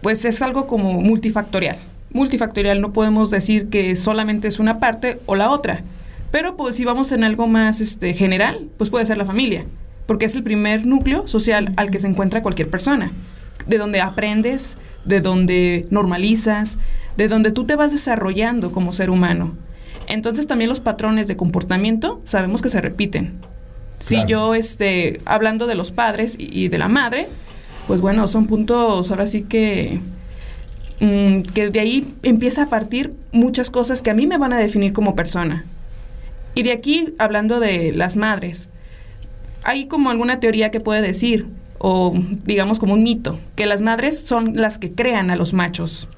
pues 0.00 0.24
es 0.24 0.42
algo 0.42 0.68
como 0.68 0.92
multifactorial. 0.92 1.76
Multifactorial, 2.12 2.80
no 2.80 2.92
podemos 2.92 3.32
decir 3.32 3.68
que 3.68 3.96
solamente 3.96 4.46
es 4.46 4.60
una 4.60 4.78
parte 4.78 5.18
o 5.26 5.34
la 5.34 5.50
otra, 5.50 5.82
pero 6.30 6.56
pues 6.56 6.76
si 6.76 6.84
vamos 6.84 7.10
en 7.10 7.24
algo 7.24 7.48
más 7.48 7.80
este, 7.80 8.14
general, 8.14 8.68
pues 8.78 8.90
puede 8.90 9.06
ser 9.06 9.18
la 9.18 9.24
familia, 9.24 9.64
porque 10.06 10.26
es 10.26 10.34
el 10.34 10.42
primer 10.42 10.86
núcleo 10.86 11.26
social 11.28 11.72
al 11.76 11.90
que 11.90 11.98
se 11.98 12.08
encuentra 12.08 12.42
cualquier 12.42 12.68
persona, 12.70 13.12
de 13.66 13.78
donde 13.78 14.00
aprendes, 14.00 14.78
de 15.04 15.20
donde 15.20 15.86
normalizas, 15.90 16.78
de 17.16 17.28
donde 17.28 17.52
tú 17.52 17.64
te 17.64 17.76
vas 17.76 17.92
desarrollando 17.92 18.72
como 18.72 18.92
ser 18.92 19.10
humano. 19.10 19.54
Entonces 20.06 20.46
también 20.46 20.68
los 20.68 20.80
patrones 20.80 21.28
de 21.28 21.36
comportamiento 21.36 22.20
sabemos 22.24 22.60
que 22.62 22.68
se 22.68 22.80
repiten. 22.80 23.34
Si 23.98 24.16
Claro. 24.16 24.28
yo, 24.28 24.54
este, 24.54 25.20
hablando 25.24 25.66
de 25.66 25.76
los 25.76 25.90
padres 25.90 26.36
y, 26.38 26.64
y 26.64 26.68
de 26.68 26.78
la 26.78 26.88
madre, 26.88 27.28
pues 27.86 28.00
bueno, 28.00 28.26
son 28.28 28.46
puntos 28.46 29.10
ahora 29.10 29.26
sí 29.26 29.42
que, 29.42 30.00
mm, 31.00 31.42
que 31.54 31.70
de 31.70 31.80
ahí 31.80 32.06
empieza 32.22 32.64
a 32.64 32.68
partir 32.68 33.14
muchas 33.32 33.70
cosas 33.70 34.02
que 34.02 34.10
a 34.10 34.14
mí 34.14 34.26
me 34.26 34.36
van 34.38 34.52
a 34.52 34.58
definir 34.58 34.92
como 34.92 35.14
persona. 35.14 35.64
Y 36.54 36.62
de 36.62 36.72
aquí, 36.72 37.14
hablando 37.18 37.60
de 37.60 37.92
las 37.94 38.16
madres, 38.16 38.68
hay 39.64 39.86
como 39.86 40.10
alguna 40.10 40.40
teoría 40.40 40.70
que 40.70 40.80
puede 40.80 41.02
decir, 41.02 41.46
o 41.78 42.14
digamos 42.44 42.78
como 42.78 42.94
un 42.94 43.02
mito, 43.02 43.38
que 43.56 43.66
las 43.66 43.82
madres 43.82 44.20
son 44.20 44.52
las 44.54 44.78
que 44.78 44.92
crean 44.92 45.30
a 45.30 45.36
los 45.36 45.52
machos. 45.52 46.08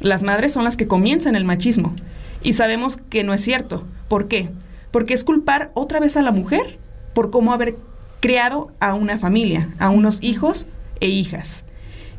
Las 0.00 0.22
madres 0.22 0.52
son 0.52 0.64
las 0.64 0.76
que 0.76 0.86
comienzan 0.88 1.36
el 1.36 1.44
machismo. 1.44 1.94
Y 2.42 2.54
sabemos 2.54 2.96
que 2.96 3.22
no 3.22 3.34
es 3.34 3.40
cierto. 3.40 3.84
¿Por 4.08 4.28
qué? 4.28 4.48
Porque 4.90 5.14
es 5.14 5.24
culpar 5.24 5.70
otra 5.74 6.00
vez 6.00 6.16
a 6.16 6.22
la 6.22 6.32
mujer 6.32 6.78
por 7.14 7.30
cómo 7.30 7.52
haber 7.52 7.76
creado 8.20 8.72
a 8.80 8.94
una 8.94 9.18
familia, 9.18 9.68
a 9.78 9.90
unos 9.90 10.22
hijos 10.22 10.66
e 11.00 11.08
hijas. 11.08 11.64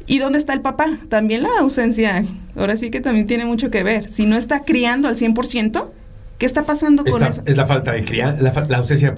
¿Y 0.05 0.19
dónde 0.19 0.37
está 0.37 0.53
el 0.53 0.61
papá? 0.61 0.97
También 1.09 1.43
la 1.43 1.49
ausencia. 1.59 2.25
Ahora 2.57 2.75
sí 2.77 2.91
que 2.91 2.99
también 2.99 3.25
tiene 3.25 3.45
mucho 3.45 3.71
que 3.71 3.83
ver. 3.83 4.09
Si 4.09 4.25
no 4.25 4.37
está 4.37 4.63
criando 4.63 5.07
al 5.07 5.17
100%, 5.17 5.87
¿qué 6.37 6.45
está 6.45 6.63
pasando 6.63 7.05
con 7.05 7.23
esa? 7.23 7.41
es 7.45 7.55
la 7.55 7.65
falta 7.65 7.93
de 7.93 8.03
crianza, 8.03 8.41
la, 8.41 8.51
la 8.67 8.77
ausencia, 8.77 9.15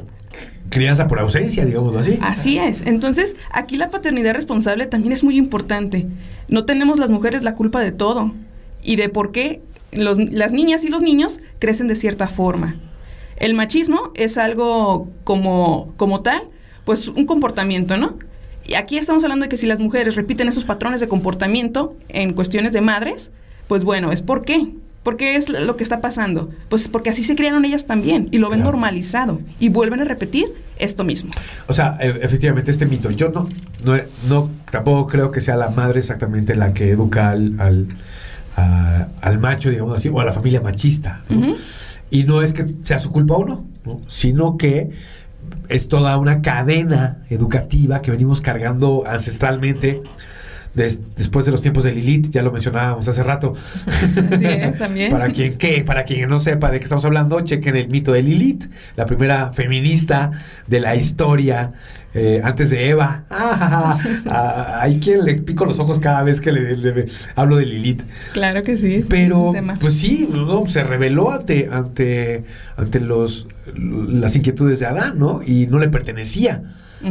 crianza 0.70 1.08
por 1.08 1.20
ausencia, 1.20 1.66
digámoslo 1.66 2.00
así. 2.00 2.18
Así 2.22 2.58
es. 2.58 2.82
Entonces, 2.86 3.36
aquí 3.52 3.78
la 3.78 3.90
paternidad 3.92 4.34
responsable 4.34 4.86
también 4.86 5.14
es 5.14 5.24
muy 5.24 5.38
importante. 5.38 6.08
No 6.48 6.66
tenemos 6.66 7.00
las 7.00 7.10
mujeres 7.10 7.44
la 7.44 7.56
culpa 7.56 7.82
de 7.82 7.92
todo 7.92 8.34
y 8.84 8.96
de 8.96 9.10
por 9.10 9.32
qué 9.32 9.62
los- 9.92 10.18
las 10.20 10.52
niñas 10.52 10.84
y 10.84 10.90
los 10.90 11.02
niños 11.02 11.40
crecen 11.60 11.88
de 11.88 11.96
cierta 11.96 12.28
forma. 12.28 12.76
El 13.38 13.54
machismo 13.54 14.12
es 14.16 14.38
algo 14.38 15.10
como, 15.24 15.94
como 15.98 16.22
tal, 16.22 16.44
pues 16.86 17.08
un 17.08 17.26
comportamiento, 17.26 17.98
¿no? 17.98 18.18
Y 18.68 18.74
aquí 18.76 18.98
estamos 18.98 19.24
hablando 19.24 19.44
de 19.44 19.50
que 19.50 19.58
si 19.58 19.68
las 19.68 19.80
mujeres 19.80 20.16
repiten 20.16 20.48
esos 20.48 20.66
patrones 20.66 21.00
de 21.00 21.08
comportamiento 21.08 21.96
en 22.10 22.34
cuestiones 22.34 22.74
de 22.74 22.82
madres, 22.82 23.32
pues 23.68 23.84
bueno, 23.84 24.12
¿es 24.12 24.22
por 24.22 24.44
qué? 24.44 24.68
¿Por 25.06 25.18
qué 25.18 25.36
es 25.36 25.50
lo 25.50 25.78
que 25.78 25.84
está 25.84 26.02
pasando? 26.02 26.50
Pues 26.68 26.88
porque 26.88 27.12
así 27.12 27.22
se 27.24 27.36
criaron 27.36 27.64
ellas 27.64 27.86
también 27.86 28.28
y 28.32 28.40
lo 28.40 28.50
ven 28.50 28.62
Claro. 28.62 28.72
normalizado 28.72 29.40
y 29.60 29.70
vuelven 29.70 30.02
a 30.02 30.04
repetir 30.04 30.48
esto 30.80 31.04
mismo. 31.04 31.30
O 31.68 31.74
sea, 31.74 31.96
e- 32.02 32.20
efectivamente, 32.24 32.72
este 32.72 32.88
mito, 32.88 33.12
yo 33.12 33.30
no, 33.30 33.48
no, 33.84 33.98
no, 34.28 34.50
tampoco 34.72 35.06
creo 35.06 35.30
que 35.30 35.42
sea 35.42 35.56
la 35.58 35.70
madre 35.70 36.00
exactamente 36.00 36.56
la 36.56 36.74
que 36.74 36.90
educa 36.90 37.30
al, 37.30 37.60
al, 37.62 37.88
a- 38.58 39.08
al 39.22 39.38
macho, 39.38 39.70
digamos 39.70 39.96
así, 39.96 40.10
o 40.10 40.20
a 40.20 40.26
la 40.26 40.32
familia 40.32 40.60
machista. 40.62 41.22
Y 42.10 42.24
no 42.24 42.42
es 42.42 42.54
que 42.54 42.66
sea 42.82 42.98
su 42.98 43.12
culpa 43.12 43.36
o 43.36 43.46
no, 43.46 43.64
¿no? 43.86 44.02
sino 44.08 44.58
que 44.58 44.90
es 45.70 45.88
toda 45.88 46.18
una 46.18 46.42
cadena 46.42 47.20
educativa 47.30 48.02
que 48.02 48.10
venimos 48.10 48.42
cargando 48.42 49.04
ancestralmente 49.06 50.02
des- 50.76 51.00
después 51.16 51.46
de 51.46 51.52
los 51.52 51.62
tiempos 51.62 51.84
de 51.86 51.92
Lilith, 51.92 52.30
ya 52.30 52.42
lo 52.44 52.52
mencionábamos 52.52 53.08
hace 53.08 53.24
rato. 53.24 53.54
Así 53.88 54.46
es, 54.46 54.78
también. 54.78 55.10
Para 55.12 55.30
quien, 55.32 55.58
¿qué? 55.58 55.84
Para 55.84 56.04
quien 56.04 56.30
no 56.30 56.40
sepa 56.40 56.70
de 56.72 56.78
qué 56.80 56.84
estamos 56.84 57.06
hablando, 57.06 57.40
chequen 57.42 57.76
el 57.76 57.88
mito 57.90 58.12
de 58.12 58.22
Lilith, 58.22 58.66
la 58.96 59.06
primera 59.06 59.52
feminista 59.54 60.32
de 60.68 60.80
la 60.80 60.96
historia 60.96 61.74
eh, 62.16 62.42
antes 62.44 62.70
de 62.72 62.90
Eva. 62.90 63.26
Ah, 63.30 64.00
ah, 64.30 64.80
hay 64.82 65.00
quien 65.00 65.24
le 65.26 65.36
pico 65.36 65.66
los 65.66 65.80
ojos 65.80 66.00
cada 66.00 66.24
vez 66.24 66.42
que 66.42 66.52
le, 66.52 66.76
le- 66.78 67.08
hablo 67.36 67.58
de 67.58 67.66
Lilith. 67.66 68.02
Claro 68.34 68.64
que 68.64 68.78
sí. 68.78 69.04
Pero, 69.08 69.54
pues 69.80 69.94
sí, 69.94 70.28
¿no? 70.32 70.66
se 70.68 70.84
reveló 70.84 71.32
ante, 71.32 71.70
ante, 71.72 72.46
ante 72.78 73.00
los, 73.00 73.48
las 73.76 74.36
inquietudes 74.36 74.80
de 74.80 74.86
Adán, 74.88 75.20
¿no? 75.20 75.42
Y 75.46 75.68
no 75.68 75.78
le 75.80 75.90
pertenecía. 75.90 76.64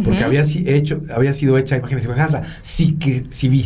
Porque 0.03 0.25
había, 0.25 0.43
si- 0.43 0.69
hecho, 0.69 1.03
había 1.15 1.33
sido 1.33 1.57
hecha 1.57 1.77
imagen 1.77 1.99
y 1.99 2.01
semejanza. 2.01 2.43
Si, 2.63 2.95
que, 2.95 3.27
si, 3.31 3.63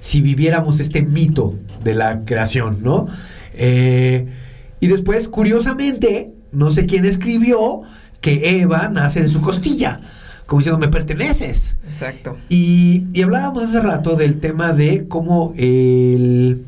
si 0.00 0.20
viviéramos 0.22 0.80
este 0.80 1.02
mito 1.02 1.54
de 1.84 1.92
la 1.92 2.24
creación, 2.24 2.78
¿no? 2.82 3.08
Eh, 3.52 4.26
y 4.80 4.86
después, 4.86 5.28
curiosamente, 5.28 6.30
no 6.52 6.70
sé 6.70 6.86
quién 6.86 7.04
escribió 7.04 7.82
que 8.22 8.60
Eva 8.60 8.88
nace 8.88 9.20
de 9.20 9.28
su 9.28 9.42
costilla. 9.42 10.00
Como 10.46 10.60
diciendo, 10.60 10.78
me 10.78 10.88
perteneces. 10.88 11.76
Exacto. 11.86 12.36
Y, 12.48 13.06
y 13.12 13.22
hablábamos 13.22 13.64
hace 13.64 13.80
rato 13.80 14.14
del 14.16 14.38
tema 14.38 14.72
de 14.72 15.08
cómo 15.08 15.52
el- 15.56 16.64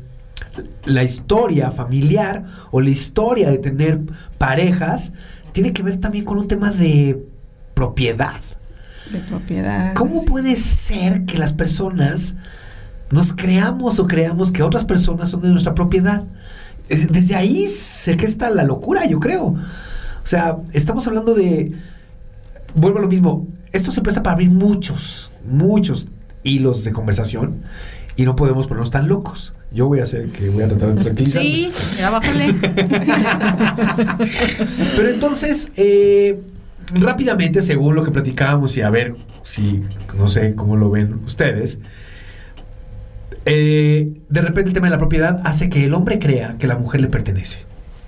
la 0.85 1.03
historia 1.03 1.71
familiar 1.71 2.43
o 2.71 2.81
la 2.81 2.89
historia 2.89 3.49
de 3.49 3.57
tener 3.59 3.99
parejas 4.37 5.13
tiene 5.53 5.71
que 5.71 5.83
ver 5.83 5.97
también 5.97 6.25
con 6.25 6.37
un 6.37 6.47
tema 6.47 6.71
de 6.71 7.23
propiedad. 7.73 8.41
De 9.11 9.19
propiedad. 9.19 9.93
¿Cómo 9.93 10.21
sí. 10.21 10.25
puede 10.27 10.55
ser 10.57 11.25
que 11.25 11.37
las 11.37 11.53
personas 11.53 12.35
nos 13.11 13.33
creamos 13.33 13.99
o 13.99 14.07
creamos 14.07 14.51
que 14.51 14.61
otras 14.61 14.83
personas 14.85 15.29
son 15.29 15.41
de 15.41 15.49
nuestra 15.49 15.73
propiedad? 15.73 16.23
Desde 16.89 17.35
ahí 17.35 17.67
se 17.67 18.15
gesta 18.17 18.49
la 18.49 18.63
locura, 18.63 19.05
yo 19.05 19.19
creo. 19.19 19.45
O 19.45 19.57
sea, 20.25 20.57
estamos 20.73 21.07
hablando 21.07 21.33
de... 21.33 21.71
Vuelvo 22.75 22.99
a 22.99 23.01
lo 23.01 23.07
mismo. 23.07 23.47
Esto 23.71 23.91
se 23.91 24.01
presta 24.01 24.23
para 24.23 24.33
abrir 24.33 24.49
muchos, 24.49 25.31
muchos 25.45 26.07
hilos 26.43 26.83
de 26.83 26.91
conversación 26.91 27.61
y 28.15 28.25
no 28.25 28.35
podemos 28.35 28.67
ponernos 28.67 28.91
tan 28.91 29.07
locos. 29.07 29.53
Yo 29.71 29.87
voy 29.87 29.99
a 29.99 30.03
hacer 30.03 30.29
que 30.29 30.49
voy 30.49 30.63
a 30.63 30.67
tratar 30.67 30.95
de 30.95 31.03
tranquilizarme. 31.03 31.49
Sí, 31.49 31.71
ya 31.97 32.09
bájale. 32.09 32.53
Pero 34.95 35.09
entonces, 35.09 35.71
eh, 35.75 36.39
rápidamente, 36.93 37.61
según 37.61 37.95
lo 37.95 38.03
que 38.03 38.11
platicábamos 38.11 38.75
y 38.77 38.81
a 38.81 38.89
ver 38.89 39.15
si, 39.43 39.83
no 40.17 40.27
sé 40.27 40.55
cómo 40.55 40.75
lo 40.75 40.89
ven 40.89 41.21
ustedes, 41.25 41.79
eh, 43.45 44.11
de 44.27 44.41
repente 44.41 44.69
el 44.69 44.73
tema 44.73 44.87
de 44.87 44.91
la 44.91 44.97
propiedad 44.97 45.39
hace 45.43 45.69
que 45.69 45.85
el 45.85 45.93
hombre 45.93 46.19
crea 46.19 46.55
que 46.57 46.67
la 46.67 46.77
mujer 46.77 47.01
le 47.01 47.07
pertenece. 47.07 47.59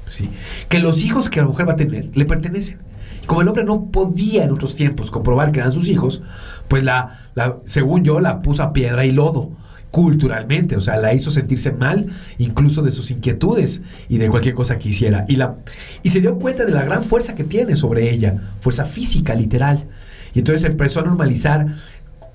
¿sí? 0.09 0.29
Que 0.67 0.79
los 0.79 1.03
hijos 1.03 1.29
que 1.29 1.39
la 1.39 1.47
mujer 1.47 1.67
va 1.67 1.73
a 1.73 1.77
tener 1.77 2.09
le 2.15 2.25
pertenecen. 2.25 2.79
Como 3.25 3.41
el 3.41 3.47
hombre 3.47 3.63
no 3.63 3.85
podía 3.91 4.43
en 4.43 4.51
otros 4.51 4.75
tiempos 4.75 5.11
comprobar 5.11 5.51
que 5.51 5.59
eran 5.59 5.71
sus 5.71 5.87
hijos, 5.87 6.21
pues 6.67 6.83
la, 6.83 7.19
según 7.65 8.03
yo, 8.03 8.19
la 8.19 8.41
puso 8.41 8.63
a 8.63 8.73
piedra 8.73 9.05
y 9.05 9.11
lodo 9.11 9.51
culturalmente, 9.91 10.77
o 10.77 10.81
sea, 10.81 10.95
la 10.97 11.13
hizo 11.13 11.31
sentirse 11.31 11.73
mal 11.73 12.07
incluso 12.37 12.81
de 12.81 12.93
sus 12.93 13.11
inquietudes 13.11 13.81
y 14.07 14.17
de 14.17 14.29
cualquier 14.29 14.55
cosa 14.55 14.79
que 14.79 14.89
hiciera. 14.89 15.25
Y, 15.27 15.35
la, 15.35 15.57
y 16.01 16.09
se 16.09 16.21
dio 16.21 16.39
cuenta 16.39 16.65
de 16.65 16.71
la 16.71 16.83
gran 16.83 17.03
fuerza 17.03 17.35
que 17.35 17.43
tiene 17.43 17.75
sobre 17.75 18.09
ella, 18.09 18.53
fuerza 18.61 18.85
física, 18.85 19.35
literal. 19.35 19.87
Y 20.33 20.39
entonces 20.39 20.63
empezó 20.63 21.01
a 21.01 21.03
normalizar 21.03 21.75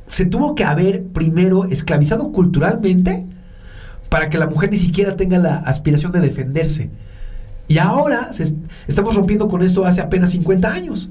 se 0.06 0.24
tuvo 0.24 0.54
que 0.54 0.64
haber 0.64 1.04
primero 1.04 1.64
esclavizado 1.64 2.32
culturalmente 2.32 3.26
para 4.08 4.30
que 4.30 4.38
la 4.38 4.46
mujer 4.46 4.70
ni 4.70 4.76
siquiera 4.76 5.16
tenga 5.16 5.38
la 5.38 5.56
aspiración 5.56 6.12
de 6.12 6.20
defenderse. 6.20 6.90
Y 7.68 7.78
ahora 7.78 8.32
se 8.32 8.44
est- 8.44 8.56
estamos 8.86 9.14
rompiendo 9.16 9.48
con 9.48 9.62
esto 9.62 9.84
hace 9.84 10.00
apenas 10.00 10.30
50 10.30 10.72
años. 10.72 11.10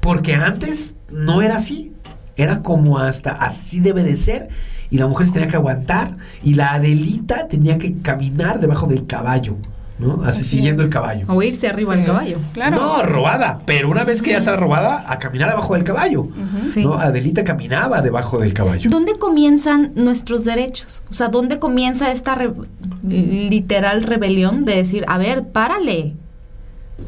Porque 0.00 0.34
antes 0.34 0.94
no 1.10 1.42
era 1.42 1.56
así. 1.56 1.92
Era 2.36 2.62
como 2.62 2.98
hasta 2.98 3.30
así 3.32 3.80
debe 3.80 4.02
de 4.02 4.16
ser. 4.16 4.48
Y 4.90 4.98
la 4.98 5.06
mujer 5.06 5.26
se 5.26 5.32
tenía 5.32 5.48
que 5.48 5.56
aguantar. 5.56 6.16
Y 6.42 6.54
la 6.54 6.72
Adelita 6.74 7.46
tenía 7.48 7.78
que 7.78 7.92
caminar 7.98 8.58
debajo 8.60 8.86
del 8.86 9.06
caballo. 9.06 9.56
¿No? 10.02 10.14
Así, 10.24 10.40
Así 10.40 10.44
siguiendo 10.50 10.82
es. 10.82 10.88
el 10.88 10.92
caballo. 10.92 11.26
O 11.28 11.42
irse 11.42 11.68
arriba 11.68 11.92
Sí. 11.94 11.98
del 12.00 12.06
caballo. 12.06 12.38
Claro. 12.52 12.76
No, 12.76 13.02
robada. 13.02 13.60
Pero 13.64 13.88
una 13.88 14.04
vez 14.04 14.20
que 14.20 14.30
ya 14.32 14.38
estaba 14.38 14.56
robada, 14.56 15.04
a 15.10 15.18
caminar 15.18 15.48
abajo 15.50 15.74
del 15.74 15.84
caballo. 15.84 16.28
Sí. 16.66 16.84
¿no? 16.84 16.94
Adelita 16.94 17.44
caminaba 17.44 18.02
debajo 18.02 18.38
del 18.38 18.52
caballo. 18.52 18.90
¿Dónde 18.90 19.18
comienzan 19.18 19.92
nuestros 19.94 20.44
derechos? 20.44 21.02
O 21.08 21.12
sea, 21.12 21.28
¿dónde 21.28 21.58
comienza 21.58 22.10
esta 22.10 22.34
re- 22.34 22.52
literal 23.08 24.02
rebelión 24.02 24.64
de 24.64 24.76
decir, 24.76 25.04
a 25.08 25.18
ver, 25.18 25.44
párale? 25.44 26.14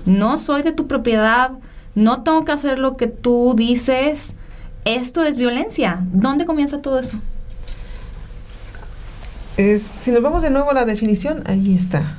No 0.07 0.39
soy 0.39 0.63
de 0.63 0.73
tu 0.73 0.87
propiedad, 0.87 1.51
no 1.95 2.23
tengo 2.23 2.45
que 2.45 2.53
hacer 2.53 2.79
lo 2.79 2.97
que 2.97 3.07
tú 3.07 3.55
dices. 3.57 4.37
Esto 4.85 5.23
es 5.23 5.37
violencia. 5.37 6.05
¿Dónde 6.13 6.45
comienza 6.45 6.83
todo 6.83 6.99
eso? 6.99 7.19
Es, 9.57 9.91
si 10.01 10.11
nos 10.11 10.23
vamos 10.23 10.43
de 10.43 10.51
nuevo 10.51 10.71
a 10.71 10.75
la 10.75 10.85
definición, 10.85 11.43
ahí 11.47 11.75
está. 11.77 12.17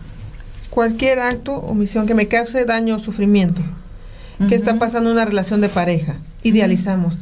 Cualquier 0.75 1.19
acto 1.19 1.53
o 1.53 1.71
omisión 1.71 2.05
que 2.05 2.15
me 2.15 2.27
cause 2.27 2.65
daño 2.65 2.97
o 2.97 2.99
sufrimiento. 2.99 3.61
¿Qué 4.49 4.55
está 4.55 4.77
pasando 4.77 5.09
en 5.09 5.15
una 5.15 5.23
relación 5.23 5.61
de 5.61 5.69
pareja? 5.69 6.17
Idealizamos. 6.43 7.19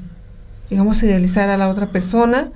Llegamos 0.72 1.00
a 1.00 1.06
idealizar 1.06 1.52
a 1.52 1.58
la 1.58 1.70
otra 1.70 1.90
persona 1.90 2.50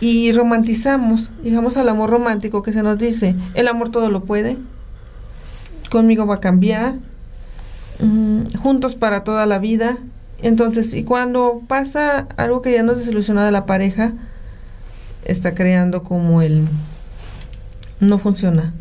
y 0.00 0.32
romantizamos. 0.32 1.30
Llegamos 1.42 1.76
al 1.76 1.90
amor 1.90 2.08
romántico 2.08 2.62
que 2.62 2.72
se 2.72 2.82
nos 2.82 2.96
dice, 2.96 3.36
el 3.52 3.68
amor 3.68 3.90
todo 3.90 4.08
lo 4.08 4.24
puede, 4.24 4.56
conmigo 5.90 6.24
va 6.24 6.36
a 6.36 6.40
cambiar, 6.40 6.94
mm, 8.00 8.56
juntos 8.58 8.94
para 8.94 9.24
toda 9.24 9.44
la 9.44 9.58
vida. 9.58 9.98
Entonces, 10.40 10.94
y 10.94 11.04
cuando 11.04 11.60
pasa 11.68 12.28
algo 12.38 12.62
que 12.62 12.72
ya 12.72 12.82
nos 12.82 12.96
desilusiona 12.96 13.44
de 13.44 13.52
la 13.52 13.66
pareja, 13.66 14.14
está 15.26 15.54
creando 15.54 16.02
como 16.02 16.40
el 16.40 16.66
no 18.00 18.16
funciona. 18.16 18.72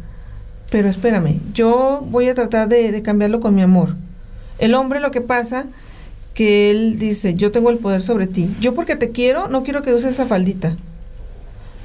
Pero 0.73 0.89
espérame, 0.89 1.39
yo 1.53 2.03
voy 2.09 2.29
a 2.29 2.33
tratar 2.33 2.67
de, 2.67 2.91
de 2.91 3.03
cambiarlo 3.03 3.39
con 3.39 3.53
mi 3.53 3.61
amor. 3.61 3.95
El 4.57 4.73
hombre 4.73 4.99
lo 4.99 5.11
que 5.11 5.21
pasa 5.21 5.65
que 6.33 6.71
él 6.71 6.97
dice, 6.97 7.35
yo 7.35 7.51
tengo 7.51 7.69
el 7.69 7.77
poder 7.77 8.01
sobre 8.01 8.25
ti. 8.25 8.49
Yo 8.59 8.73
porque 8.73 8.95
te 8.95 9.11
quiero, 9.11 9.47
no 9.49 9.61
quiero 9.61 9.83
que 9.83 9.93
uses 9.93 10.13
esa 10.13 10.25
faldita. 10.25 10.75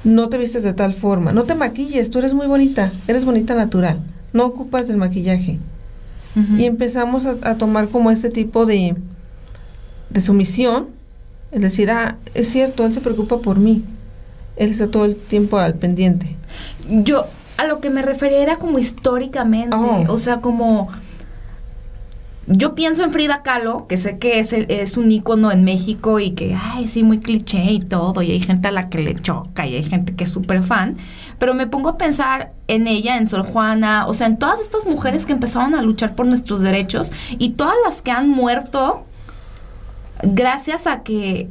No 0.03 0.27
te 0.29 0.39
vistes 0.39 0.63
de 0.63 0.73
tal 0.73 0.95
forma. 0.95 1.33
No 1.33 1.43
te 1.43 1.53
maquilles, 1.53 2.09
tú 2.09 2.17
eres 2.17 2.33
muy 2.33 2.47
bonita. 2.47 2.91
Eres 3.07 3.25
bonita 3.25 3.53
natural. 3.53 3.99
No 4.33 4.47
ocupas 4.47 4.87
del 4.87 4.97
maquillaje. 4.97 5.59
Y 6.57 6.65
empezamos 6.65 7.27
a, 7.27 7.35
a 7.43 7.57
tomar 7.57 7.89
como 7.89 8.09
este 8.09 8.31
tipo 8.31 8.65
de, 8.65 8.95
de 10.09 10.21
sumisión. 10.21 10.87
Es 11.51 11.61
decir, 11.61 11.91
ah, 11.91 12.17
es 12.33 12.49
cierto, 12.49 12.87
él 12.87 12.93
se 12.93 13.01
preocupa 13.01 13.37
por 13.37 13.59
mí. 13.59 13.83
Él 14.55 14.71
está 14.71 14.87
todo 14.87 15.05
el 15.05 15.15
tiempo 15.15 15.59
al 15.59 15.75
pendiente. 15.75 16.35
Yo 16.89 17.27
a 17.59 17.65
lo 17.67 17.79
que 17.81 17.89
me 17.89 18.01
refería 18.01 18.41
era 18.41 18.55
como 18.57 18.79
históricamente, 18.79 19.75
Oh. 19.75 20.05
o 20.07 20.17
sea, 20.17 20.41
como 20.41 20.89
yo 22.51 22.73
pienso 22.73 23.03
en 23.03 23.11
Frida 23.13 23.43
Kahlo, 23.43 23.85
que 23.85 23.97
sé 23.97 24.17
que 24.17 24.39
es, 24.39 24.53
el- 24.53 24.65
es 24.71 24.97
un 24.97 25.11
ícono 25.11 25.51
en 25.51 25.63
México 25.63 26.19
y 26.19 26.31
que, 26.31 26.55
ay, 26.59 26.87
sí, 26.87 27.03
muy 27.03 27.19
cliché 27.19 27.63
y 27.71 27.79
todo, 27.79 28.23
y 28.23 28.31
hay 28.31 28.39
gente 28.41 28.67
a 28.69 28.71
la 28.71 28.89
que 28.89 28.97
le 28.97 29.13
choca 29.13 29.67
y 29.67 29.75
hay 29.75 29.83
gente 29.83 30.15
que 30.15 30.23
es 30.23 30.31
súper 30.31 30.63
fan, 30.63 30.97
pero 31.37 31.53
me 31.53 31.67
pongo 31.67 31.89
a 31.89 31.97
pensar 31.99 32.51
en 32.67 32.87
ella, 32.87 33.17
en 33.17 33.27
Sor 33.29 33.43
Juana, 33.45 34.07
o 34.07 34.15
sea, 34.15 34.25
en 34.25 34.37
todas 34.37 34.59
estas 34.61 34.87
mujeres 34.87 35.27
que 35.27 35.33
empezaron 35.33 35.75
a 35.75 35.83
luchar 35.83 36.15
por 36.15 36.25
nuestros 36.25 36.61
derechos 36.61 37.11
y 37.37 37.49
todas 37.51 37.75
las 37.85 38.01
que 38.01 38.09
han 38.09 38.27
muerto 38.29 39.03
gracias 40.23 40.87
a 40.87 41.03
que, 41.03 41.47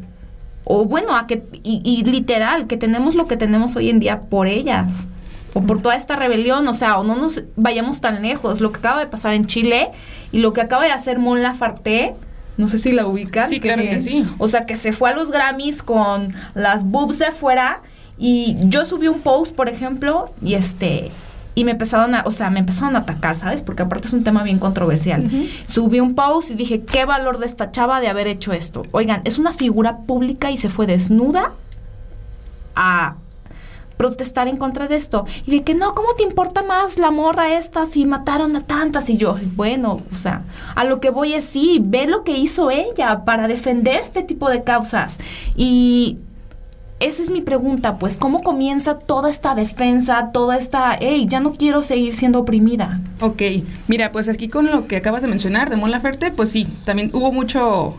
o 0.64 0.84
bueno, 0.84 1.14
a 1.16 1.28
que, 1.28 1.44
y, 1.62 1.80
y 1.84 2.02
literal, 2.10 2.66
que 2.66 2.76
tenemos 2.76 3.14
lo 3.14 3.28
que 3.28 3.36
tenemos 3.36 3.76
hoy 3.76 3.88
en 3.88 4.00
día 4.00 4.22
por 4.22 4.48
ellas, 4.48 5.06
o 5.54 5.62
por 5.62 5.80
toda 5.80 5.96
esta 5.96 6.16
rebelión, 6.16 6.66
o 6.68 6.74
sea, 6.74 6.98
o 6.98 7.04
no 7.04 7.16
nos 7.16 7.42
vayamos 7.56 8.00
tan 8.00 8.22
lejos, 8.22 8.60
lo 8.60 8.72
que 8.72 8.78
acaba 8.78 9.00
de 9.00 9.06
pasar 9.06 9.34
en 9.34 9.46
Chile 9.46 9.88
y 10.32 10.38
lo 10.38 10.52
que 10.52 10.60
acaba 10.60 10.84
de 10.84 10.92
hacer 10.92 11.18
Mon 11.18 11.42
Laferte, 11.42 12.14
no 12.56 12.68
sé 12.68 12.78
si 12.78 12.92
la 12.92 13.06
ubican. 13.06 13.48
Sí, 13.48 13.60
claro 13.60 13.82
que 13.82 13.98
sí. 13.98 14.26
O 14.38 14.48
sea, 14.48 14.66
que 14.66 14.76
se 14.76 14.92
fue 14.92 15.10
a 15.10 15.14
los 15.14 15.30
Grammys 15.30 15.82
con 15.82 16.34
las 16.54 16.84
boobs 16.84 17.18
de 17.18 17.30
fuera 17.30 17.80
y 18.18 18.56
yo 18.60 18.84
subí 18.84 19.08
un 19.08 19.20
post, 19.20 19.54
por 19.54 19.68
ejemplo, 19.68 20.32
y 20.42 20.54
este 20.54 21.10
y 21.58 21.64
me 21.64 21.72
empezaron 21.72 22.14
a, 22.14 22.22
o 22.24 22.30
sea, 22.30 22.50
me 22.50 22.60
empezaron 22.60 22.94
a 22.94 23.00
atacar, 23.00 23.34
¿sabes? 23.34 23.62
Porque 23.62 23.82
aparte 23.82 24.06
es 24.06 24.14
un 24.14 24.22
tema 24.22 24.44
bien 24.44 24.60
controversial. 24.60 25.28
Subí 25.66 25.98
un 25.98 26.14
post 26.14 26.52
y 26.52 26.54
dije, 26.54 26.82
¿qué 26.82 27.04
valor 27.04 27.38
de 27.38 27.46
esta 27.46 27.72
chava 27.72 28.00
de 28.00 28.06
haber 28.06 28.28
hecho 28.28 28.52
esto? 28.52 28.84
Oigan, 28.92 29.22
es 29.24 29.38
una 29.38 29.52
figura 29.52 29.98
pública 30.06 30.52
y 30.52 30.56
se 30.56 30.68
fue 30.68 30.86
desnuda 30.86 31.54
a 32.76 33.16
protestar 33.98 34.48
en 34.48 34.56
contra 34.56 34.88
de 34.88 34.96
esto. 34.96 35.26
Y 35.46 35.50
de 35.50 35.62
que 35.62 35.74
no, 35.74 35.94
¿cómo 35.94 36.14
te 36.16 36.22
importa 36.22 36.62
más 36.62 36.98
la 36.98 37.10
morra 37.10 37.58
esta 37.58 37.84
si 37.84 38.06
mataron 38.06 38.56
a 38.56 38.62
tantas? 38.62 39.10
Y 39.10 39.18
yo, 39.18 39.36
bueno, 39.56 40.00
o 40.14 40.16
sea, 40.16 40.40
a 40.74 40.84
lo 40.84 41.00
que 41.00 41.10
voy 41.10 41.34
es 41.34 41.44
sí, 41.44 41.78
ve 41.84 42.06
lo 42.06 42.24
que 42.24 42.38
hizo 42.38 42.70
ella 42.70 43.24
para 43.26 43.46
defender 43.48 44.00
este 44.00 44.22
tipo 44.22 44.48
de 44.48 44.62
causas. 44.62 45.18
Y 45.56 46.16
esa 47.00 47.22
es 47.22 47.30
mi 47.30 47.40
pregunta, 47.42 47.96
pues, 47.98 48.16
¿cómo 48.16 48.42
comienza 48.42 48.98
toda 48.98 49.30
esta 49.30 49.54
defensa, 49.54 50.30
toda 50.32 50.56
esta, 50.56 50.96
hey, 50.98 51.26
ya 51.28 51.38
no 51.38 51.52
quiero 51.52 51.82
seguir 51.82 52.14
siendo 52.14 52.40
oprimida? 52.40 53.00
Ok, 53.20 53.42
mira, 53.86 54.10
pues 54.10 54.28
aquí 54.28 54.48
con 54.48 54.66
lo 54.70 54.86
que 54.88 54.96
acabas 54.96 55.22
de 55.22 55.28
mencionar 55.28 55.70
de 55.70 55.76
Mon 55.76 55.90
Laferte, 55.92 56.30
pues 56.32 56.50
sí, 56.50 56.66
también 56.84 57.10
hubo 57.12 57.30
mucho, 57.30 57.94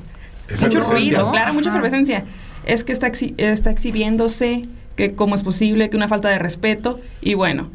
mucho 0.61 0.81
ruido, 0.83 1.31
claro, 1.31 1.53
mucha 1.53 1.69
efervescencia. 1.69 2.25
Es 2.65 2.83
que 2.83 2.91
está, 2.91 3.07
exhi- 3.07 3.35
está 3.37 3.71
exhibiéndose, 3.71 4.63
que 4.99 5.13
cómo 5.13 5.33
es 5.35 5.43
posible, 5.43 5.89
que 5.89 5.95
una 5.95 6.09
falta 6.09 6.27
de 6.27 6.39
respeto, 6.39 6.99
y 7.21 7.33
bueno, 7.35 7.69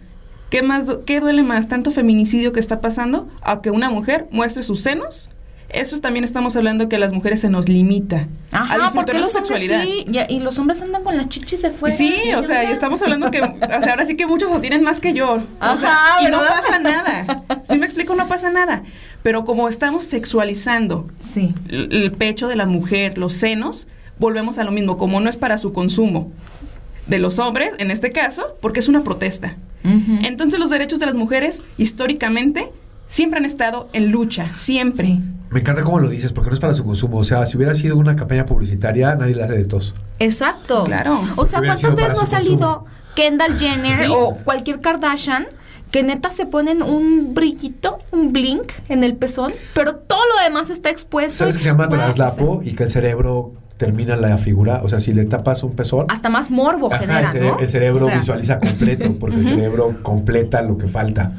¿qué, 0.50 0.60
más, 0.62 0.84
¿qué 1.06 1.20
duele 1.20 1.42
más? 1.42 1.68
¿Tanto 1.68 1.90
feminicidio 1.90 2.52
que 2.52 2.60
está 2.60 2.82
pasando 2.82 3.28
a 3.42 3.62
que 3.62 3.70
una 3.70 3.88
mujer 3.88 4.26
muestre 4.30 4.62
sus 4.62 4.80
senos? 4.80 5.30
Eso 5.70 5.98
también 6.00 6.22
estamos 6.24 6.54
hablando 6.54 6.86
que 6.90 6.96
a 6.96 6.98
las 6.98 7.12
mujeres 7.12 7.40
se 7.40 7.48
nos 7.48 7.66
limita 7.68 8.28
a 8.52 8.58
Ajá, 8.62 8.74
disfrutar 8.74 8.92
porque 8.94 9.12
los 9.14 9.34
hombres 9.34 9.46
sexualidad. 9.48 9.82
sí, 9.82 10.06
y, 10.06 10.34
y 10.34 10.40
los 10.40 10.58
hombres 10.58 10.82
andan 10.82 11.02
con 11.02 11.16
las 11.16 11.28
chichis 11.30 11.62
de 11.62 11.70
fuera. 11.70 11.96
Sí, 11.96 12.12
o 12.36 12.42
sea, 12.44 12.62
y 12.68 12.72
estamos 12.72 13.00
hablando 13.02 13.30
que, 13.30 13.40
o 13.40 13.56
sea, 13.58 13.90
ahora 13.92 14.04
sí 14.04 14.14
que 14.16 14.26
muchos 14.26 14.50
lo 14.50 14.60
tienen 14.60 14.84
más 14.84 15.00
que 15.00 15.14
yo. 15.14 15.32
O 15.36 15.76
sea, 15.78 15.90
Ajá, 15.92 16.22
y 16.22 16.30
no 16.30 16.38
pasa 16.40 16.78
nada. 16.78 17.42
Si 17.68 17.78
me 17.78 17.86
explico, 17.86 18.14
no 18.14 18.28
pasa 18.28 18.50
nada. 18.50 18.82
Pero 19.22 19.46
como 19.46 19.68
estamos 19.70 20.04
sexualizando 20.04 21.08
Sí. 21.26 21.54
el, 21.70 21.90
el 21.90 22.12
pecho 22.12 22.46
de 22.48 22.54
la 22.56 22.66
mujer, 22.66 23.16
los 23.18 23.32
senos, 23.32 23.88
volvemos 24.18 24.58
a 24.58 24.64
lo 24.64 24.70
mismo. 24.70 24.96
Como 24.98 25.18
no 25.20 25.28
es 25.30 25.38
para 25.38 25.56
su 25.58 25.72
consumo 25.72 26.30
de 27.06 27.18
los 27.18 27.38
hombres, 27.38 27.74
en 27.78 27.90
este 27.90 28.12
caso, 28.12 28.56
porque 28.60 28.80
es 28.80 28.88
una 28.88 29.02
protesta. 29.02 29.56
Entonces 30.22 30.58
los 30.58 30.70
derechos 30.70 30.98
de 30.98 31.06
las 31.06 31.14
mujeres, 31.14 31.62
históricamente, 31.76 32.70
siempre 33.06 33.38
han 33.38 33.44
estado 33.44 33.88
en 33.92 34.10
lucha, 34.10 34.50
siempre. 34.56 35.06
Sí. 35.06 35.20
Me 35.50 35.60
encanta 35.60 35.82
cómo 35.84 36.00
lo 36.00 36.08
dices, 36.08 36.32
porque 36.32 36.50
no 36.50 36.54
es 36.54 36.60
para 36.60 36.74
su 36.74 36.84
consumo. 36.84 37.18
O 37.18 37.24
sea, 37.24 37.46
si 37.46 37.56
hubiera 37.56 37.74
sido 37.74 37.96
una 37.96 38.16
campaña 38.16 38.44
publicitaria, 38.46 39.14
nadie 39.14 39.34
la 39.36 39.44
hace 39.44 39.58
de 39.58 39.64
tos. 39.66 39.94
Exacto. 40.18 40.84
Claro. 40.84 41.20
O 41.36 41.46
sea, 41.46 41.60
¿cuántas 41.60 41.94
veces 41.94 42.14
no 42.14 42.22
ha 42.22 42.26
salido 42.26 42.56
consumo. 42.56 42.86
Kendall 43.14 43.58
Jenner 43.58 43.96
Sí. 43.96 44.04
o 44.08 44.34
cualquier 44.42 44.80
Kardashian 44.80 45.46
que 45.92 46.02
neta 46.02 46.32
se 46.32 46.46
ponen 46.46 46.82
un 46.82 47.34
brillito, 47.34 47.98
un 48.10 48.32
blink 48.32 48.72
en 48.88 49.04
el 49.04 49.14
pezón, 49.14 49.52
pero 49.74 49.94
todo 49.94 50.22
lo 50.36 50.42
demás 50.42 50.70
está 50.70 50.90
expuesto? 50.90 51.34
¿Sabes 51.38 51.56
que 51.56 51.62
se 51.62 51.68
llama 51.68 51.88
traslapo 51.88 52.60
y 52.64 52.72
que 52.74 52.84
el 52.84 52.90
cerebro 52.90 53.52
termina 53.76 54.16
la 54.16 54.38
figura? 54.38 54.80
O 54.84 54.88
sea, 54.88 55.00
si 55.00 55.12
le 55.12 55.24
tapas 55.24 55.62
un 55.62 55.72
pezón, 55.74 56.06
hasta 56.08 56.28
más 56.30 56.50
morbo 56.50 56.86
ajá, 56.92 56.98
genera, 57.00 57.20
el, 57.20 57.26
cere- 57.36 57.50
¿no? 57.52 57.58
el 57.58 57.70
cerebro 57.70 58.06
O 58.06 58.08
sea, 58.08 58.18
visualiza 58.18 58.58
completo, 58.60 59.16
porque 59.18 59.36
el 59.36 59.46
cerebro 59.46 59.96
completa 60.02 60.62
lo 60.62 60.78
que 60.78 60.86
falta. 60.86 61.32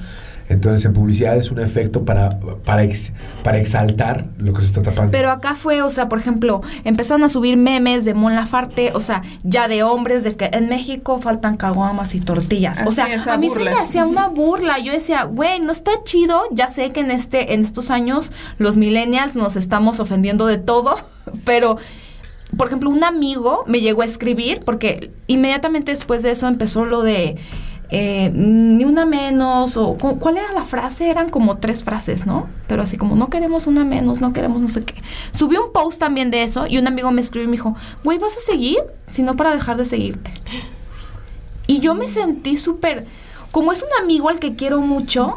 Entonces, 0.48 0.86
en 0.86 0.94
publicidad 0.94 1.36
es 1.38 1.50
un 1.50 1.58
efecto 1.58 2.06
para, 2.06 2.30
para, 2.30 2.84
ex- 2.84 3.14
para 3.44 3.58
exaltar 3.58 4.26
lo 4.38 4.54
que 4.54 4.62
se 4.62 4.68
está 4.68 4.84
tapando. 4.84 5.10
Pero 5.12 5.32
acá 5.32 5.56
fue, 5.56 5.82
o 5.82 5.90
sea, 5.90 6.08
por 6.08 6.20
ejemplo, 6.20 6.62
empezaron 6.84 7.24
a 7.24 7.30
subir 7.30 7.58
memes 7.58 8.06
de 8.06 8.14
Mon 8.14 8.36
Lafarte, 8.36 8.92
o 8.94 9.00
sea, 9.00 9.24
ya 9.44 9.68
de 9.68 9.82
hombres, 9.82 10.24
de 10.24 10.36
que 10.36 10.52
en 10.54 10.68
México 10.68 11.20
faltan 11.20 11.58
caguamas 11.58 12.14
y 12.14 12.20
tortillas. 12.22 12.84
o 12.86 12.92
sea, 12.92 13.08
a 13.28 13.38
mí 13.38 13.48
burla. 13.50 13.72
se 13.72 13.76
me 13.78 13.82
hacía 13.82 14.06
una 14.06 14.28
burla. 14.28 14.78
Yo 14.78 14.92
decía, 14.94 15.24
güey, 15.24 15.60
no 15.62 15.72
está 15.72 15.90
chido. 16.04 16.44
Ya 16.52 16.70
sé 16.70 16.92
que 16.92 17.00
en 17.00 17.10
este, 17.10 17.56
en 17.56 17.64
estos 17.64 17.90
años, 17.90 18.32
los 18.60 18.78
millennials 18.78 19.36
nos 19.36 19.56
estamos 19.56 20.00
ofendiendo 20.00 20.46
de 20.46 20.60
todo, 20.60 20.96
pero. 21.44 21.78
Por 22.58 22.68
ejemplo, 22.68 22.90
un 22.90 23.04
amigo 23.04 23.64
me 23.68 23.82
llegó 23.82 24.02
a 24.02 24.06
escribir 24.06 24.60
porque 24.66 25.12
inmediatamente 25.28 25.92
después 25.92 26.24
de 26.24 26.32
eso 26.32 26.48
empezó 26.48 26.86
lo 26.86 27.02
de 27.02 27.36
eh, 27.90 28.32
ni 28.34 28.84
una 28.84 29.06
menos, 29.06 29.78
o 29.78 29.94
cu- 29.96 30.18
¿cuál 30.18 30.38
era 30.38 30.52
la 30.54 30.66
frase? 30.66 31.10
Eran 31.10 31.30
como 31.30 31.58
tres 31.58 31.84
frases, 31.84 32.26
¿no? 32.26 32.48
Pero 32.68 32.82
así 32.82 32.98
como, 32.98 33.16
no 33.16 33.28
queremos 33.28 33.68
una 33.68 33.84
menos, 33.86 34.22
no 34.22 34.34
queremos 34.34 34.60
no 34.62 34.68
sé 34.68 34.84
qué. 34.84 34.96
Subí 35.32 35.56
un 35.58 35.72
post 35.72 36.00
también 36.00 36.32
de 36.32 36.44
eso 36.44 36.66
y 36.68 36.78
un 36.80 36.88
amigo 36.88 37.12
me 37.12 37.22
escribió 37.22 37.44
y 37.46 37.48
me 37.48 37.58
dijo, 37.58 37.76
güey, 38.04 38.18
¿vas 38.18 38.36
a 38.38 38.40
seguir? 38.40 38.80
Si 39.08 39.22
no, 39.22 39.36
para 39.36 39.54
dejar 39.54 39.78
de 39.78 39.86
seguirte. 39.86 40.32
Y 41.68 41.80
yo 41.80 41.94
me 41.96 42.08
sentí 42.10 42.58
súper, 42.58 43.06
como 43.52 43.72
es 43.72 43.82
un 43.84 43.90
amigo 44.04 44.30
al 44.30 44.40
que 44.40 44.56
quiero 44.56 44.82
mucho, 44.82 45.36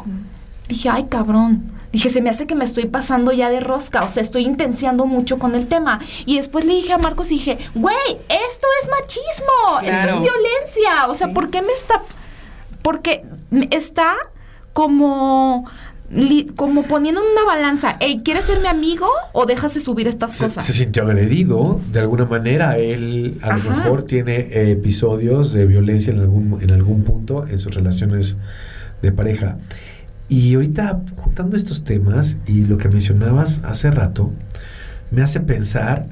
dije, 0.67 0.89
ay 0.89 1.05
cabrón. 1.09 1.71
Dije, 1.91 2.09
se 2.09 2.21
me 2.21 2.29
hace 2.29 2.45
que 2.45 2.53
me 2.55 2.65
estoy 2.65 2.85
pasando 2.85 3.31
ya 3.31 3.49
de 3.49 3.59
rosca, 3.59 4.01
o 4.01 4.09
sea, 4.09 4.21
estoy 4.21 4.43
intensiando 4.45 5.05
mucho 5.07 5.39
con 5.39 5.55
el 5.55 5.67
tema. 5.67 5.99
Y 6.25 6.37
después 6.37 6.65
le 6.65 6.75
dije 6.75 6.93
a 6.93 6.97
Marcos 6.99 7.31
y 7.31 7.35
dije, 7.35 7.57
güey, 7.73 7.95
esto 8.11 8.67
es 8.83 8.89
machismo, 8.89 9.79
esto 9.83 10.07
es 10.15 10.21
violencia. 10.21 11.07
O 11.09 11.15
sea, 11.15 11.29
¿por 11.33 11.49
qué 11.49 11.61
me 11.61 11.73
está...? 11.73 12.01
Porque 12.83 13.23
está 13.71 14.13
como... 14.73 15.65
li- 16.11 16.47
como 16.55 16.83
poniendo 16.83 17.21
en 17.21 17.27
una 17.31 17.43
balanza, 17.45 17.97
Ey, 17.99 18.21
¿quieres 18.23 18.45
ser 18.45 18.59
mi 18.61 18.67
amigo 18.67 19.07
o 19.33 19.45
dejas 19.45 19.73
de 19.73 19.79
subir 19.79 20.07
estas 20.07 20.33
Se, 20.33 20.45
cosas? 20.45 20.65
se 20.65 20.73
sintió 20.73 21.03
agredido 21.03 21.79
de 21.91 21.99
alguna 21.99 22.25
manera. 22.25 22.77
Él 22.77 23.39
a 23.41 23.57
lo 23.57 23.69
mejor 23.71 24.03
tiene 24.03 24.37
eh, 24.39 24.71
episodios 24.71 25.53
de 25.53 25.65
violencia 25.65 26.13
en 26.13 26.19
algún, 26.19 26.59
en 26.61 26.71
algún 26.71 27.03
punto 27.03 27.45
en 27.47 27.59
sus 27.59 27.73
relaciones 27.73 28.35
de 29.01 29.11
pareja. 29.11 29.57
Y 30.29 30.53
ahorita, 30.53 31.01
juntando 31.17 31.57
estos 31.57 31.83
temas 31.83 32.37
y 32.45 32.63
lo 32.65 32.77
que 32.77 32.87
mencionabas 32.89 33.61
hace 33.63 33.89
rato, 33.91 34.31
me 35.11 35.21
hace 35.23 35.39
pensar 35.39 36.05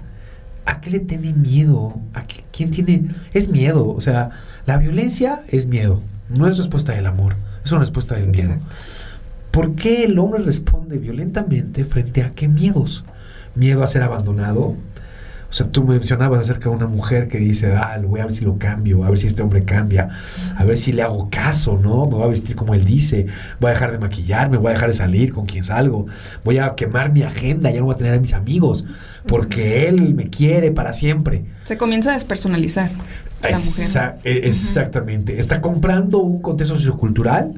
a 0.66 0.82
qué 0.82 0.90
le 0.90 1.00
tiene 1.00 1.34
miedo, 1.34 2.00
a 2.14 2.26
qué- 2.26 2.44
quién 2.52 2.72
tiene... 2.72 3.10
Es 3.34 3.50
miedo, 3.50 3.88
o 3.88 4.02
sea, 4.02 4.32
la 4.66 4.78
violencia 4.78 5.44
es 5.50 5.68
miedo, 5.68 6.02
no 6.30 6.48
es 6.48 6.58
respuesta 6.58 6.94
del 6.94 7.06
amor, 7.06 7.36
es 7.64 7.72
una 7.72 7.82
respuesta 7.82 8.16
del 8.16 8.30
miedo. 8.30 8.54
Exacto. 8.54 8.76
¿Por 9.52 9.76
qué 9.76 10.04
el 10.04 10.18
hombre 10.20 10.42
responde 10.44 10.98
violentamente 10.98 11.86
frente 11.86 12.24
a 12.24 12.32
qué 12.32 12.48
miedos? 12.48 13.06
Miedo 13.56 13.84
a 13.84 13.88
ser 13.88 14.04
abandonado. 14.04 14.76
O 15.50 15.54
sea, 15.54 15.68
tú 15.72 15.84
mencionabas 15.86 16.42
acerca 16.42 16.70
de 16.70 16.76
una 16.76 16.88
mujer 16.88 17.30
que 17.30 17.38
dice, 17.38 17.74
ah, 17.74 17.98
lo 17.98 18.10
voy 18.10 18.20
a 18.20 18.24
ver 18.24 18.34
si 18.34 18.44
lo 18.44 18.58
cambio, 18.58 19.06
a 19.06 19.10
ver 19.10 19.18
si 19.18 19.28
este 19.28 19.42
hombre 19.42 19.64
cambia, 19.64 20.10
a 20.58 20.64
ver 20.66 20.78
si 20.78 20.92
le 20.92 21.04
hago 21.04 21.30
caso, 21.30 21.80
¿no? 21.82 22.06
Me 22.06 22.16
voy 22.16 22.24
a 22.24 22.28
vestir 22.28 22.56
como 22.58 22.74
él 22.74 22.84
dice, 22.84 23.28
voy 23.62 23.70
a 23.70 23.74
dejar 23.74 23.94
de 23.94 23.98
maquillarme, 23.98 24.58
voy 24.58 24.68
a 24.68 24.74
dejar 24.74 24.90
de 24.90 24.96
salir 24.96 25.32
con 25.32 25.46
quien 25.46 25.64
salgo, 25.64 26.06
voy 26.44 26.58
a 26.58 26.76
quemar 26.76 27.14
mi 27.14 27.24
agenda, 27.24 27.72
ya 27.72 27.80
no 27.80 27.86
voy 27.86 27.96
a 27.96 27.98
tener 27.98 28.14
a 28.16 28.20
mis 28.20 28.34
amigos, 28.34 28.84
porque 29.26 29.88
él 29.88 30.14
me 30.16 30.30
quiere 30.30 30.72
para 30.72 30.92
siempre. 30.92 31.46
Se 31.64 31.78
comienza 31.78 32.12
a 32.12 32.14
despersonalizar 32.16 32.90
la 33.42 33.50
Esa- 33.50 34.16
mujer. 34.16 34.20
e- 34.26 34.48
exactamente. 34.50 35.40
Está 35.40 35.62
comprando 35.62 36.18
un 36.20 36.42
contexto 36.42 36.76
sociocultural 36.76 37.54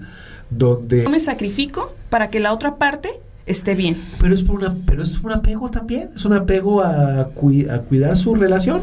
donde... 0.51 1.03
Yo 1.03 1.09
me 1.09 1.19
sacrifico 1.19 1.95
para 2.09 2.29
que 2.29 2.39
la 2.39 2.53
otra 2.53 2.75
parte 2.75 3.09
esté 3.49 3.75
bien. 3.75 4.01
Pero 4.19 4.33
es 4.33 4.43
por 4.43 4.57
una, 4.57 4.75
pero 4.85 5.03
es 5.03 5.19
un 5.19 5.31
apego 5.31 5.69
también, 5.69 6.09
es 6.15 6.23
un 6.25 6.33
apego 6.33 6.81
a, 6.81 7.21
a 7.21 7.25
cuidar 7.27 8.15
su 8.15 8.35
relación, 8.35 8.81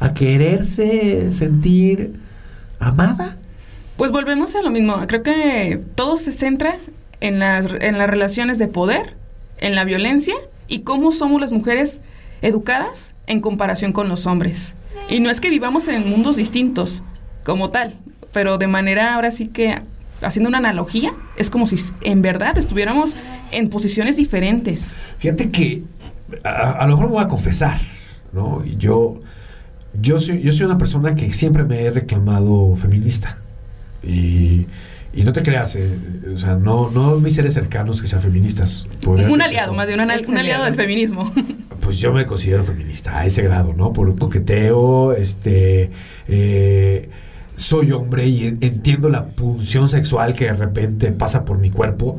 a 0.00 0.14
quererse 0.14 1.32
sentir 1.32 2.14
amada. 2.78 3.36
Pues 3.96 4.10
volvemos 4.10 4.54
a 4.54 4.62
lo 4.62 4.70
mismo. 4.70 4.96
Creo 5.06 5.22
que 5.22 5.80
todo 5.94 6.16
se 6.16 6.32
centra 6.32 6.76
en 7.20 7.38
las, 7.38 7.66
en 7.80 7.98
las 7.98 8.08
relaciones 8.08 8.58
de 8.58 8.68
poder, 8.68 9.14
en 9.58 9.74
la 9.74 9.84
violencia 9.84 10.34
y 10.68 10.80
cómo 10.80 11.12
somos 11.12 11.40
las 11.40 11.52
mujeres 11.52 12.02
educadas 12.42 13.14
en 13.26 13.40
comparación 13.40 13.92
con 13.92 14.08
los 14.08 14.26
hombres. 14.26 14.74
Y 15.08 15.20
no 15.20 15.30
es 15.30 15.40
que 15.40 15.50
vivamos 15.50 15.88
en 15.88 16.08
mundos 16.08 16.36
distintos 16.36 17.02
como 17.44 17.70
tal, 17.70 17.94
pero 18.32 18.58
de 18.58 18.66
manera 18.66 19.14
ahora 19.14 19.30
sí 19.30 19.46
que 19.46 19.80
haciendo 20.22 20.48
una 20.48 20.58
analogía, 20.58 21.12
es 21.36 21.50
como 21.50 21.66
si 21.66 21.76
en 22.02 22.22
verdad 22.22 22.56
estuviéramos 22.58 23.16
en 23.50 23.68
posiciones 23.68 24.16
diferentes. 24.16 24.94
Fíjate 25.18 25.50
que 25.50 25.82
a, 26.44 26.70
a 26.72 26.86
lo 26.86 26.92
mejor 26.96 27.06
me 27.10 27.12
voy 27.16 27.24
a 27.24 27.28
confesar, 27.28 27.80
¿no? 28.32 28.62
Y 28.64 28.76
Yo, 28.76 29.20
yo, 30.00 30.18
soy, 30.18 30.42
yo 30.42 30.52
soy 30.52 30.66
una 30.66 30.78
persona 30.78 31.14
que 31.14 31.32
siempre 31.32 31.64
me 31.64 31.82
he 31.82 31.90
reclamado 31.90 32.74
feminista. 32.76 33.38
Y, 34.02 34.66
y 35.14 35.22
no 35.24 35.32
te 35.32 35.42
creas, 35.42 35.76
eh, 35.76 35.88
o 36.34 36.38
sea, 36.38 36.54
no, 36.54 36.90
no 36.90 37.16
mis 37.20 37.34
seres 37.34 37.54
cercanos 37.54 38.00
que 38.00 38.08
sean 38.08 38.20
feministas. 38.22 38.86
Un 39.06 39.42
aliado, 39.42 39.74
más 39.74 39.86
bien 39.86 40.00
un, 40.00 40.10
ali- 40.10 40.22
Es 40.22 40.28
un 40.28 40.38
aliado 40.38 40.64
del 40.64 40.72
aliado. 40.72 40.88
feminismo. 40.88 41.32
Pues 41.82 41.98
yo 41.98 42.12
me 42.12 42.24
considero 42.24 42.62
feminista 42.62 43.18
a 43.18 43.26
ese 43.26 43.42
grado, 43.42 43.74
¿no? 43.76 43.92
Por 43.92 44.08
un 44.08 44.16
coqueteo, 44.16 45.14
este, 45.14 45.90
eh, 46.28 47.10
soy 47.56 47.92
hombre 47.92 48.26
y 48.28 48.46
en- 48.46 48.58
entiendo 48.60 49.08
la 49.08 49.26
punción 49.26 49.88
sexual 49.88 50.34
que 50.34 50.46
de 50.46 50.54
repente 50.54 51.12
pasa 51.12 51.44
por 51.44 51.58
mi 51.58 51.70
cuerpo 51.70 52.18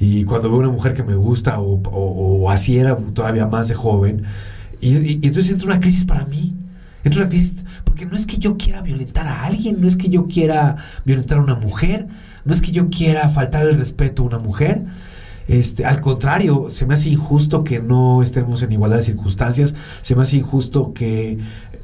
y 0.00 0.24
cuando 0.24 0.50
veo 0.50 0.58
una 0.58 0.68
mujer 0.70 0.94
que 0.94 1.02
me 1.02 1.14
gusta 1.14 1.60
o, 1.60 1.80
o- 1.84 2.42
o 2.44 2.50
así 2.50 2.76
era 2.78 2.96
todavía 2.96 3.46
más 3.46 3.68
de 3.68 3.74
joven 3.74 4.24
y, 4.80 5.14
entonces 5.26 5.50
entra 5.50 5.66
una 5.68 5.80
crisis 5.80 6.04
para 6.04 6.24
mí. 6.26 6.54
Entra 7.04 7.20
una 7.22 7.28
crisis 7.30 7.64
porque 7.84 8.06
no 8.06 8.16
es 8.16 8.26
que 8.26 8.38
yo 8.38 8.56
quiera 8.56 8.80
violentar 8.82 9.26
a 9.26 9.44
alguien, 9.44 9.80
no 9.80 9.86
es 9.86 9.96
que 9.96 10.08
yo 10.08 10.26
quiera 10.26 10.76
violentar 11.04 11.38
a 11.38 11.42
una 11.42 11.54
mujer, 11.54 12.06
no 12.44 12.52
es 12.52 12.60
que 12.62 12.72
yo 12.72 12.88
quiera 12.90 13.28
faltar 13.28 13.66
el 13.66 13.76
respeto 13.76 14.22
a 14.22 14.26
una 14.26 14.38
mujer. 14.38 14.84
Este, 15.48 15.84
al 15.84 16.00
contrario, 16.00 16.68
se 16.70 16.86
me 16.86 16.94
hace 16.94 17.10
injusto 17.10 17.62
que 17.64 17.78
no 17.80 18.22
estemos 18.22 18.62
en 18.62 18.72
igualdad 18.72 18.96
de 18.98 19.02
circunstancias, 19.02 19.74
se 20.00 20.14
me 20.16 20.22
hace 20.22 20.38
injusto 20.38 20.94
que 20.94 21.36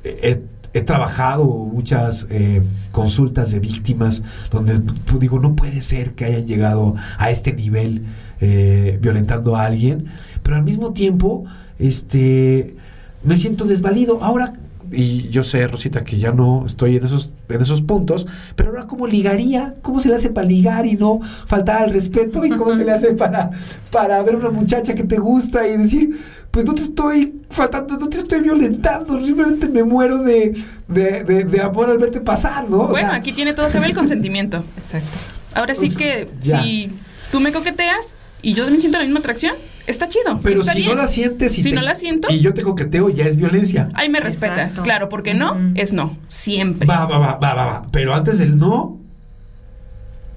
he, 0.05 0.43
he 0.73 0.83
trabajado 0.83 1.45
muchas 1.47 2.27
eh, 2.31 2.63
consultas 2.93 3.51
de 3.51 3.59
víctimas 3.59 4.23
donde 4.51 4.81
pues, 4.81 5.21
digo, 5.21 5.39
no 5.41 5.57
puede 5.57 5.83
ser 5.83 6.13
que 6.13 6.25
hayan 6.25 6.47
llegado 6.47 6.95
a 7.19 7.31
este 7.31 7.53
nivel 7.53 8.05
eh, 8.41 8.99
violentando 9.03 9.57
a 9.57 9.65
alguien, 9.65 10.07
pero 10.43 10.57
al 10.57 10.63
mismo 10.63 10.93
tiempo, 10.93 11.45
este, 11.79 12.77
me 13.25 13.37
siento 13.37 13.65
desvalido. 13.65 14.23
Ahora, 14.23 14.53
y 14.93 15.29
yo 15.29 15.43
sé, 15.43 15.67
Rosita, 15.67 16.05
que 16.05 16.19
ya 16.19 16.33
no 16.33 16.65
estoy 16.67 16.97
en 16.97 17.05
esos, 17.05 17.31
en 17.49 17.61
esos 17.61 17.83
puntos, 17.83 18.27
pero 18.57 18.71
ahora 18.71 18.87
cómo 18.87 19.07
ligaría, 19.07 19.75
cómo 19.83 20.01
se 20.01 20.09
le 20.09 20.17
hace 20.17 20.31
para 20.31 20.47
ligar 20.47 20.87
y 20.87 20.95
no 20.95 21.21
faltar 21.47 21.83
al 21.83 21.91
respeto 21.91 22.45
y 22.45 22.51
cómo 22.51 22.75
se 22.75 22.85
le 22.85 22.93
hace 22.93 23.13
para, 23.13 23.51
para 23.93 24.23
ver 24.23 24.37
una 24.37 24.51
muchacha 24.51 24.95
que 24.95 25.05
te 25.05 25.19
gusta 25.19 25.67
y 25.67 25.77
decir, 25.77 26.19
pues 26.51 26.65
no 26.65 26.75
te 26.75 26.83
estoy 26.83 27.43
faltando, 27.51 27.97
no 27.97 28.09
te 28.09 28.19
estoy 28.19 28.41
violentando, 28.41 29.21
simplemente 29.25 29.69
me 29.69 29.85
muero 29.85 30.19
de, 30.19 30.61
de, 30.89 31.23
de- 31.25 31.45
de 31.45 31.61
amor 31.63 31.91
al 31.91 31.99
verte 31.99 32.21
pasar, 32.21 32.69
¿no? 32.69 32.79
O 32.79 32.89
bueno, 32.89 33.09
sea, 33.11 33.17
aquí 33.17 33.33
tiene 33.33 33.53
todo 33.53 33.71
que 33.71 33.79
ver 33.79 33.91
el 33.91 33.97
consentimiento. 33.97 34.65
Exacto. 34.77 35.09
Ahora 35.55 35.75
sí 35.75 35.91
que 35.91 36.29
ya. 36.41 36.63
si 36.63 36.91
tú 37.33 37.41
me 37.41 37.53
coqueteas 37.53 38.15
y 38.43 38.55
yo 38.55 38.65
también 38.65 38.81
siento 38.81 38.99
la 38.99 39.05
misma 39.05 39.19
atracción, 39.21 39.55
está 39.87 40.09
chido. 40.09 40.41
pero 40.43 40.61
está 40.61 40.73
si 40.73 40.79
bien. 40.81 40.91
no 40.91 40.97
la 41.03 41.09
sientes 41.09 41.59
y 41.59 41.63
Si 41.63 41.71
te- 41.71 41.75
no 41.77 41.83
la 41.83 41.95
siento- 41.95 42.29
y 42.33 42.41
yo 42.41 42.55
te 42.55 42.63
coqueteo, 42.63 43.11
ya 43.11 43.27
es 43.27 43.37
violencia. 43.37 43.89
Ahí 43.95 44.09
me 44.09 44.21
respetas, 44.21 44.59
Exacto. 44.59 44.83
claro, 44.83 45.09
porque 45.09 45.35
no 45.35 45.57
es 45.75 45.93
no, 45.93 46.17
siempre. 46.29 46.87
Va, 46.87 47.05
va, 47.07 47.19
va, 47.19 47.35
va, 47.37 47.55
va, 47.55 47.65
va. 47.67 47.87
Pero 47.93 48.15
antes 48.15 48.39
del 48.39 48.59
no. 48.59 49.00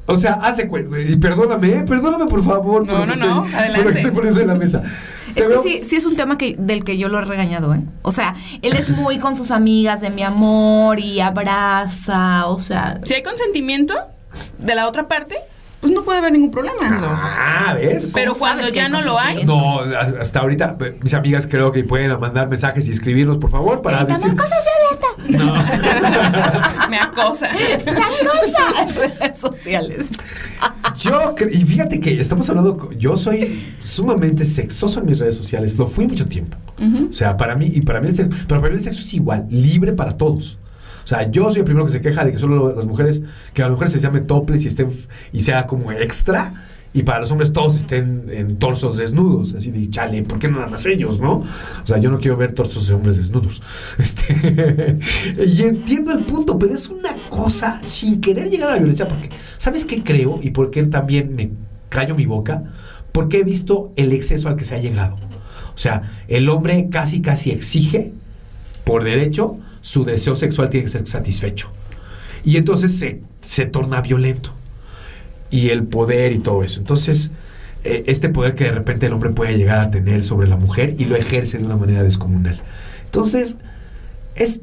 O 0.05 0.17
sea, 0.17 0.33
hace 0.33 0.67
cuenta. 0.67 0.99
Y 0.99 1.15
perdóname, 1.15 1.69
eh, 1.77 1.83
perdóname 1.83 2.25
por 2.25 2.43
favor. 2.43 2.85
No, 2.85 2.97
por 2.97 3.07
lo 3.07 3.07
no, 3.07 3.13
que 3.13 3.19
no, 3.19 3.45
estoy- 3.45 3.51
por 3.51 3.55
adelante. 3.59 3.83
lo 3.83 3.89
que 3.91 3.97
estoy 3.99 4.11
poniendo 4.11 4.41
en 4.41 4.47
la 4.47 4.55
mesa. 4.55 4.83
Es 5.35 5.47
que 5.47 5.57
sí, 5.59 5.81
sí 5.85 5.95
es 5.95 6.05
un 6.05 6.15
tema 6.15 6.37
que, 6.37 6.55
del 6.59 6.83
que 6.83 6.97
yo 6.97 7.07
lo 7.07 7.17
he 7.19 7.23
regañado, 7.23 7.73
¿eh? 7.73 7.81
O 8.03 8.11
sea, 8.11 8.35
él 8.61 8.73
es 8.73 8.89
muy 8.89 9.17
con 9.17 9.35
sus 9.35 9.49
amigas 9.49 10.01
de 10.01 10.09
mi 10.11 10.21
amor 10.23 10.99
y 10.99 11.21
abraza, 11.21 12.47
o 12.47 12.59
sea... 12.59 12.99
Si 13.03 13.13
hay 13.15 13.23
consentimiento 13.23 13.95
de 14.59 14.75
la 14.75 14.87
otra 14.87 15.07
parte, 15.07 15.35
pues 15.83 15.91
no 15.91 16.01
puede 16.03 16.19
haber 16.19 16.31
ningún 16.31 16.49
problema. 16.49 16.77
Ah, 16.81 17.73
¿ves? 17.73 18.11
Pero 18.13 18.31
¿Cómo 18.31 18.39
cuando 18.39 18.69
ya 18.69 18.87
no 18.87 19.01
lo 19.01 19.19
hay? 19.19 19.43
No, 19.43 19.81
hasta 19.81 20.39
ahorita 20.39 20.77
mis 21.01 21.13
amigas 21.13 21.45
creo 21.45 21.73
que 21.73 21.83
pueden 21.83 22.17
mandar 22.21 22.47
mensajes 22.47 22.87
y 22.87 22.91
escribirnos, 22.91 23.37
por 23.37 23.49
favor, 23.49 23.81
para 23.81 24.05
decir. 24.05 24.27
amor, 24.27 24.37
cosas 24.37 24.59
No. 25.27 25.53
me 26.89 26.97
acosa. 26.97 27.49
violentas. 27.49 28.95
redes 28.95 29.39
sociales. 29.39 30.07
Yo, 30.97 31.35
y 31.51 31.65
fíjate 31.65 31.99
que 31.99 32.17
estamos 32.17 32.49
hablando, 32.49 32.89
yo 32.93 33.17
soy 33.17 33.75
sumamente 33.83 34.45
sexoso 34.45 35.01
en 35.01 35.07
mis 35.07 35.19
redes 35.19 35.35
sociales, 35.35 35.77
lo 35.77 35.85
fui 35.85 36.07
mucho 36.07 36.25
tiempo. 36.27 36.55
O 37.09 37.11
sea, 37.13 37.35
para 37.35 37.57
mí, 37.57 37.69
y 37.73 37.81
para 37.81 37.99
mí 37.99 38.07
el 38.07 38.15
sexo, 38.15 38.37
pero 38.47 38.61
para 38.61 38.71
mí 38.71 38.77
el 38.77 38.83
sexo 38.83 39.01
es 39.01 39.13
igual, 39.13 39.47
libre 39.49 39.91
para 39.91 40.15
todos. 40.17 40.57
O 41.03 41.07
sea, 41.07 41.29
yo 41.29 41.49
soy 41.49 41.59
el 41.59 41.65
primero 41.65 41.85
que 41.85 41.91
se 41.91 42.01
queja 42.01 42.23
de 42.23 42.31
que 42.31 42.37
solo 42.37 42.73
las 42.75 42.85
mujeres, 42.85 43.21
que 43.53 43.61
a 43.61 43.65
las 43.65 43.71
mujeres 43.71 43.91
se 43.91 43.99
llame 43.99 44.21
topless 44.21 44.65
y 44.65 44.67
estén, 44.67 44.91
y 45.31 45.41
sea 45.41 45.65
como 45.65 45.91
extra, 45.91 46.53
y 46.93 47.01
para 47.03 47.19
los 47.19 47.31
hombres 47.31 47.51
todos 47.51 47.75
estén 47.75 48.29
en 48.29 48.57
torsos 48.57 48.97
desnudos. 48.97 49.53
Así 49.55 49.71
de, 49.71 49.89
chale, 49.89 50.21
¿por 50.23 50.37
qué 50.39 50.47
no 50.47 50.57
nada 50.57 50.69
más 50.69 50.85
ellos, 50.85 51.19
no? 51.19 51.37
O 51.37 51.85
sea, 51.85 51.97
yo 51.97 52.11
no 52.11 52.19
quiero 52.19 52.37
ver 52.37 52.53
torsos 52.53 52.87
de 52.87 52.93
hombres 52.93 53.17
desnudos. 53.17 53.61
Este, 53.97 54.99
y 55.45 55.63
entiendo 55.63 56.11
el 56.11 56.19
punto, 56.19 56.57
pero 56.59 56.73
es 56.73 56.89
una 56.89 57.15
cosa 57.29 57.81
sin 57.83 58.21
querer 58.21 58.49
llegar 58.49 58.69
a 58.69 58.71
la 58.73 58.77
violencia, 58.77 59.07
porque, 59.07 59.29
¿sabes 59.57 59.85
qué 59.85 60.03
creo? 60.03 60.39
Y 60.41 60.51
por 60.51 60.69
qué 60.69 60.83
también 60.83 61.35
me 61.35 61.51
callo 61.89 62.15
mi 62.15 62.25
boca, 62.25 62.63
porque 63.11 63.39
he 63.39 63.43
visto 63.43 63.91
el 63.95 64.11
exceso 64.11 64.49
al 64.49 64.55
que 64.55 64.65
se 64.65 64.75
ha 64.75 64.79
llegado. 64.79 65.15
O 65.75 65.77
sea, 65.77 66.23
el 66.27 66.49
hombre 66.49 66.89
casi, 66.91 67.21
casi 67.21 67.51
exige, 67.51 68.13
por 68.83 69.03
derecho, 69.03 69.57
su 69.83 70.03
deseo 70.03 70.35
sexual 70.35 70.71
tiene 70.71 70.85
que 70.85 70.89
ser 70.89 71.07
satisfecho. 71.07 71.69
Y 72.43 72.57
entonces 72.57 72.97
se 72.97 73.21
se 73.45 73.65
torna 73.65 74.01
violento. 74.01 74.51
Y 75.49 75.69
el 75.69 75.83
poder 75.83 76.31
y 76.31 76.39
todo 76.39 76.63
eso. 76.63 76.79
Entonces, 76.79 77.31
eh, 77.83 78.05
este 78.07 78.29
poder 78.29 78.55
que 78.55 78.65
de 78.65 78.71
repente 78.71 79.05
el 79.05 79.13
hombre 79.13 79.29
puede 79.29 79.57
llegar 79.57 79.77
a 79.77 79.91
tener 79.91 80.23
sobre 80.23 80.47
la 80.47 80.57
mujer 80.57 80.95
y 80.97 81.05
lo 81.05 81.15
ejerce 81.15 81.59
de 81.59 81.65
una 81.65 81.75
manera 81.75 82.03
descomunal. 82.03 82.59
Entonces, 83.05 83.57
es, 84.35 84.61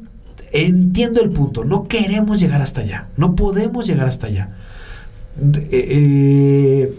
entiendo 0.51 1.21
el 1.21 1.29
punto, 1.29 1.63
no 1.63 1.87
queremos 1.87 2.39
llegar 2.41 2.61
hasta 2.61 2.81
allá, 2.81 3.07
no 3.15 3.35
podemos 3.35 3.87
llegar 3.87 4.07
hasta 4.07 4.27
allá. 4.27 4.49
Eh, 5.39 6.93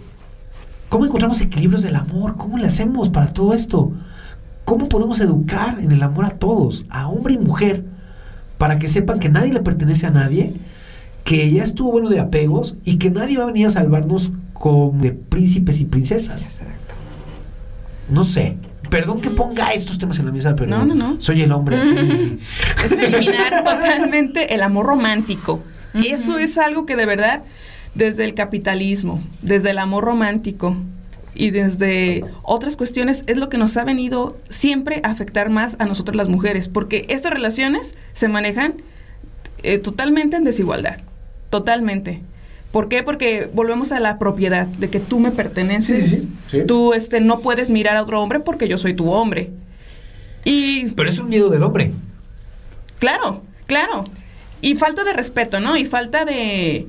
¿Cómo 0.88 1.04
encontramos 1.04 1.40
equilibrios 1.42 1.82
del 1.82 1.96
amor? 1.96 2.36
¿Cómo 2.38 2.56
le 2.56 2.66
hacemos 2.66 3.10
para 3.10 3.32
todo 3.32 3.52
esto? 3.52 3.92
¿Cómo 4.64 4.88
podemos 4.88 5.20
educar 5.20 5.78
en 5.80 5.92
el 5.92 6.02
amor 6.02 6.24
a 6.24 6.30
todos, 6.30 6.86
a 6.88 7.08
hombre 7.08 7.34
y 7.34 7.38
mujer, 7.38 7.84
para 8.62 8.78
que 8.78 8.86
sepan 8.88 9.18
que 9.18 9.28
nadie 9.28 9.52
le 9.52 9.58
pertenece 9.58 10.06
a 10.06 10.12
nadie, 10.12 10.52
que 11.24 11.50
ya 11.50 11.64
estuvo 11.64 11.90
bueno 11.90 12.08
de 12.08 12.20
apegos 12.20 12.76
y 12.84 12.98
que 12.98 13.10
nadie 13.10 13.36
va 13.36 13.42
a 13.42 13.46
venir 13.48 13.66
a 13.66 13.70
salvarnos 13.70 14.30
como 14.52 14.96
de 15.00 15.10
príncipes 15.10 15.80
y 15.80 15.84
princesas? 15.84 16.44
Exacto. 16.44 16.94
No 18.08 18.22
sé. 18.22 18.54
Perdón 18.88 19.20
que 19.20 19.30
ponga 19.30 19.72
estos 19.72 19.98
temas 19.98 20.20
en 20.20 20.26
la 20.26 20.30
mesa, 20.30 20.54
pero 20.54 20.70
No, 20.70 20.84
no, 20.86 20.94
no. 20.94 21.20
soy 21.20 21.42
el 21.42 21.50
hombre. 21.50 21.76
aquí. 21.76 22.38
es 22.84 22.92
eliminar 22.92 23.64
totalmente 23.64 24.54
el 24.54 24.62
amor 24.62 24.86
romántico. 24.86 25.60
Y 25.92 26.10
eso 26.10 26.38
es 26.38 26.56
algo 26.56 26.86
que 26.86 26.94
de 26.94 27.04
verdad, 27.06 27.42
desde 27.96 28.24
el 28.24 28.34
capitalismo, 28.34 29.20
desde 29.40 29.70
el 29.70 29.78
amor 29.78 30.04
romántico 30.04 30.76
y 31.34 31.50
desde 31.50 32.24
otras 32.42 32.76
cuestiones, 32.76 33.24
es 33.26 33.36
lo 33.36 33.48
que 33.48 33.58
nos 33.58 33.76
ha 33.76 33.84
venido 33.84 34.36
siempre 34.48 35.00
a 35.04 35.10
afectar 35.10 35.50
más 35.50 35.76
a 35.78 35.86
nosotras 35.86 36.16
las 36.16 36.28
mujeres, 36.28 36.68
porque 36.68 37.06
estas 37.08 37.32
relaciones 37.32 37.94
se 38.12 38.28
manejan 38.28 38.74
eh, 39.62 39.78
totalmente 39.78 40.36
en 40.36 40.44
desigualdad, 40.44 40.98
totalmente. 41.50 42.20
¿Por 42.70 42.88
qué? 42.88 43.02
Porque 43.02 43.50
volvemos 43.52 43.92
a 43.92 44.00
la 44.00 44.18
propiedad, 44.18 44.66
de 44.66 44.88
que 44.88 45.00
tú 45.00 45.20
me 45.20 45.30
perteneces, 45.30 46.10
Sí, 46.10 46.16
sí, 46.16 46.28
sí. 46.50 46.60
Sí. 46.60 46.66
tú 46.66 46.94
este, 46.94 47.20
no 47.20 47.40
puedes 47.40 47.70
mirar 47.70 47.96
a 47.96 48.02
otro 48.02 48.20
hombre 48.22 48.40
porque 48.40 48.68
yo 48.68 48.78
soy 48.78 48.94
tu 48.94 49.10
hombre. 49.10 49.50
Y 50.44 50.90
Pero 50.90 51.08
es 51.08 51.18
un 51.18 51.28
miedo 51.28 51.50
del 51.50 51.62
hombre. 51.62 51.92
Claro, 52.98 53.42
claro. 53.66 54.04
Y 54.60 54.74
falta 54.74 55.04
de 55.04 55.12
respeto, 55.12 55.60
¿no? 55.60 55.76
Y 55.76 55.84
falta 55.84 56.24
de, 56.24 56.86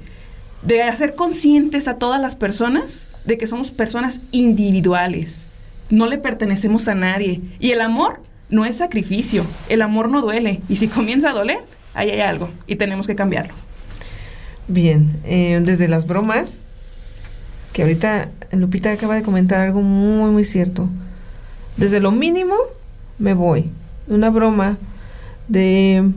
de 0.61 0.83
hacer 0.83 1.15
conscientes 1.15 1.87
a 1.87 1.95
todas 1.95 2.21
las 2.21 2.35
personas 2.35 3.07
de 3.25 3.37
que 3.37 3.47
somos 3.47 3.71
personas 3.71 4.21
individuales. 4.31 5.47
No 5.89 6.07
le 6.07 6.17
pertenecemos 6.17 6.87
a 6.87 6.95
nadie. 6.95 7.41
Y 7.59 7.71
el 7.71 7.81
amor 7.81 8.21
no 8.49 8.65
es 8.65 8.77
sacrificio. 8.77 9.45
El 9.69 9.81
amor 9.81 10.09
no 10.09 10.21
duele. 10.21 10.61
Y 10.69 10.77
si 10.77 10.87
comienza 10.87 11.29
a 11.29 11.33
doler, 11.33 11.59
ahí 11.93 12.09
hay 12.09 12.21
algo. 12.21 12.49
Y 12.67 12.75
tenemos 12.75 13.07
que 13.07 13.15
cambiarlo. 13.15 13.53
Bien, 14.67 15.09
eh, 15.25 15.61
desde 15.63 15.87
las 15.87 16.07
bromas, 16.07 16.59
que 17.73 17.81
ahorita 17.81 18.29
Lupita 18.51 18.91
acaba 18.91 19.15
de 19.15 19.23
comentar 19.23 19.59
algo 19.59 19.81
muy, 19.81 20.31
muy 20.31 20.45
cierto. 20.45 20.89
Desde 21.75 21.99
lo 21.99 22.11
mínimo 22.11 22.55
me 23.19 23.33
voy. 23.33 23.71
Una 24.07 24.29
broma 24.29 24.77
de 25.47 26.09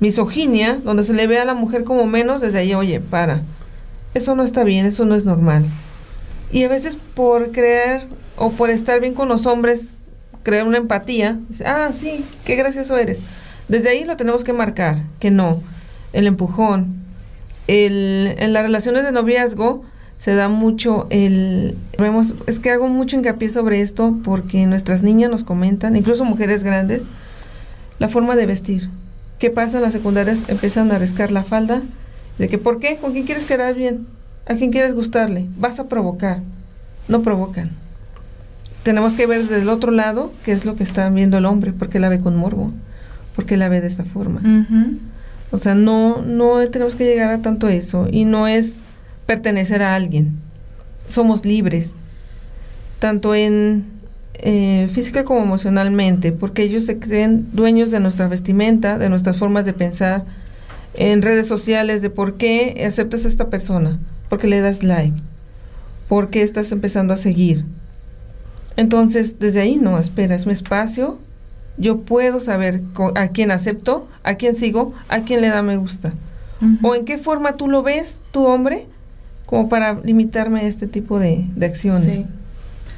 misoginia, 0.00 0.78
donde 0.82 1.04
se 1.04 1.12
le 1.12 1.26
ve 1.26 1.38
a 1.38 1.44
la 1.44 1.54
mujer 1.54 1.84
como 1.84 2.06
menos, 2.06 2.40
desde 2.40 2.58
ahí, 2.58 2.74
oye, 2.74 3.00
para. 3.00 3.42
Eso 4.14 4.34
no 4.34 4.42
está 4.42 4.64
bien, 4.64 4.84
eso 4.84 5.04
no 5.04 5.14
es 5.14 5.24
normal. 5.24 5.64
Y 6.52 6.64
a 6.64 6.68
veces 6.68 6.96
por 7.14 7.50
creer 7.50 8.02
o 8.36 8.50
por 8.50 8.70
estar 8.70 9.00
bien 9.00 9.14
con 9.14 9.28
los 9.28 9.46
hombres, 9.46 9.92
crear 10.42 10.66
una 10.66 10.76
empatía, 10.76 11.38
dice, 11.48 11.64
ah, 11.66 11.90
sí, 11.94 12.24
qué 12.44 12.56
gracioso 12.56 12.96
eres. 12.98 13.22
Desde 13.68 13.88
ahí 13.88 14.04
lo 14.04 14.16
tenemos 14.16 14.44
que 14.44 14.52
marcar, 14.52 15.02
que 15.18 15.30
no. 15.30 15.62
El 16.12 16.26
empujón, 16.26 17.02
el, 17.68 18.34
en 18.38 18.52
las 18.52 18.64
relaciones 18.64 19.04
de 19.04 19.12
noviazgo 19.12 19.82
se 20.18 20.34
da 20.34 20.48
mucho 20.48 21.08
el 21.10 21.76
vemos 21.98 22.34
es 22.46 22.60
que 22.60 22.70
hago 22.70 22.86
mucho 22.86 23.16
hincapié 23.16 23.48
sobre 23.48 23.80
esto 23.80 24.16
porque 24.22 24.66
nuestras 24.66 25.02
niñas 25.02 25.32
nos 25.32 25.42
comentan 25.42 25.96
incluso 25.96 26.24
mujeres 26.24 26.62
grandes 26.62 27.02
la 27.98 28.08
forma 28.08 28.36
de 28.36 28.46
vestir 28.46 28.88
qué 29.40 29.50
pasa 29.50 29.78
en 29.78 29.82
las 29.82 29.92
secundarias 29.92 30.48
empiezan 30.48 30.92
a 30.92 30.98
riscar 30.98 31.32
la 31.32 31.42
falda 31.42 31.82
de 32.38 32.48
que 32.48 32.56
por 32.56 32.78
qué 32.78 32.98
con 32.98 33.12
quién 33.12 33.26
quieres 33.26 33.46
quedar 33.46 33.74
bien 33.74 34.06
a 34.46 34.54
quién 34.54 34.70
quieres 34.70 34.94
gustarle 34.94 35.46
vas 35.56 35.78
a 35.78 35.88
provocar 35.88 36.40
no 37.08 37.22
provocan. 37.22 37.70
Tenemos 38.84 39.14
que 39.14 39.26
ver 39.26 39.48
del 39.48 39.68
otro 39.68 39.90
lado 39.90 40.32
qué 40.44 40.52
es 40.52 40.64
lo 40.64 40.76
que 40.76 40.84
está 40.84 41.08
viendo 41.10 41.38
el 41.38 41.46
hombre 41.46 41.72
porque 41.72 42.00
la 42.00 42.08
ve 42.08 42.20
con 42.20 42.36
morbo 42.36 42.72
porque 43.34 43.56
la 43.56 43.68
ve 43.68 43.80
de 43.80 43.88
esta 43.88 44.04
forma. 44.04 44.40
O 45.50 45.58
sea, 45.58 45.74
no, 45.74 46.22
no 46.22 46.66
tenemos 46.70 46.96
que 46.96 47.04
llegar 47.04 47.30
a 47.30 47.42
tanto 47.42 47.68
eso 47.68 48.08
y 48.10 48.24
no 48.24 48.48
es 48.48 48.74
pertenecer 49.26 49.82
a 49.82 49.94
alguien. 49.94 50.32
Somos 51.08 51.44
libres, 51.44 51.94
tanto 52.98 53.34
en 53.34 53.84
eh, 54.34 54.88
física 54.92 55.24
como 55.24 55.42
emocionalmente, 55.42 56.32
porque 56.32 56.62
ellos 56.62 56.84
se 56.86 56.98
creen 56.98 57.46
dueños 57.52 57.90
de 57.90 58.00
nuestra 58.00 58.28
vestimenta, 58.28 58.98
de 58.98 59.08
nuestras 59.08 59.36
formas 59.36 59.64
de 59.64 59.72
pensar, 59.72 60.24
en 60.94 61.22
redes 61.22 61.46
sociales, 61.46 62.02
de 62.02 62.10
por 62.10 62.34
qué 62.34 62.84
aceptas 62.86 63.24
a 63.24 63.28
esta 63.28 63.48
persona, 63.48 63.98
porque 64.32 64.48
le 64.48 64.62
das 64.62 64.82
like, 64.82 65.12
porque 66.08 66.42
estás 66.42 66.72
empezando 66.72 67.12
a 67.12 67.18
seguir. 67.18 67.66
Entonces, 68.78 69.38
desde 69.38 69.60
ahí 69.60 69.76
no, 69.76 69.98
espera, 69.98 70.34
es 70.34 70.46
mi 70.46 70.54
espacio, 70.54 71.18
yo 71.76 71.98
puedo 71.98 72.40
saber 72.40 72.80
a 73.14 73.28
quién 73.28 73.50
acepto, 73.50 74.08
a 74.22 74.36
quién 74.36 74.54
sigo, 74.54 74.94
a 75.10 75.20
quién 75.20 75.42
le 75.42 75.50
da 75.50 75.60
me 75.60 75.76
gusta. 75.76 76.14
O 76.82 76.94
en 76.94 77.04
qué 77.04 77.18
forma 77.18 77.58
tú 77.58 77.68
lo 77.68 77.82
ves, 77.82 78.22
tu 78.30 78.46
hombre, 78.46 78.86
como 79.44 79.68
para 79.68 80.00
limitarme 80.02 80.60
a 80.60 80.62
este 80.62 80.86
tipo 80.86 81.18
de, 81.18 81.44
de 81.54 81.66
acciones. 81.66 82.16
Sí. 82.16 82.26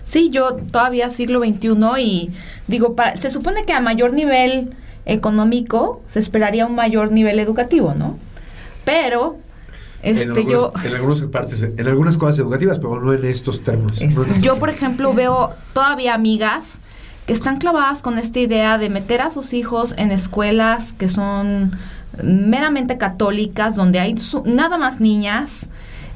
Sí, 0.04 0.30
yo 0.30 0.54
todavía 0.54 1.10
siglo 1.10 1.40
XXI 1.40 2.00
y 2.00 2.30
digo, 2.68 2.94
para, 2.94 3.16
se 3.16 3.30
supone 3.30 3.64
que 3.64 3.72
a 3.72 3.80
mayor 3.80 4.12
nivel 4.12 4.72
económico 5.04 6.00
se 6.06 6.20
esperaría 6.20 6.64
un 6.64 6.76
mayor 6.76 7.10
nivel 7.10 7.40
educativo, 7.40 7.92
¿no? 7.92 8.18
Pero, 8.84 9.38
este, 10.04 10.40
en, 10.42 10.48
yo, 10.48 10.66
algunas, 10.66 10.84
en 10.86 10.94
algunas 10.94 11.22
partes, 11.22 11.62
en 11.62 11.86
algunas 11.88 12.16
cosas 12.16 12.38
educativas, 12.38 12.78
pero 12.78 13.00
no 13.00 13.12
en 13.12 13.24
estos 13.24 13.62
términos. 13.62 13.98
no 13.98 14.04
en 14.04 14.10
Exacto. 14.10 14.30
estos 14.30 14.44
yo 14.44 14.56
por 14.58 14.70
ejemplo 14.70 15.12
veo 15.14 15.50
todavía 15.72 16.14
amigas 16.14 16.78
que 17.26 17.32
están 17.32 17.56
clavadas 17.58 18.02
con 18.02 18.18
esta 18.18 18.38
idea 18.38 18.76
de 18.78 18.90
meter 18.90 19.22
a 19.22 19.30
sus 19.30 19.52
hijos 19.54 19.94
en 19.96 20.10
escuelas 20.10 20.92
que 20.92 21.08
son 21.08 21.72
meramente 22.22 22.98
católicas, 22.98 23.74
donde 23.76 23.98
hay 23.98 24.18
su- 24.18 24.44
nada 24.44 24.76
más 24.78 25.00
niñas, 25.00 25.68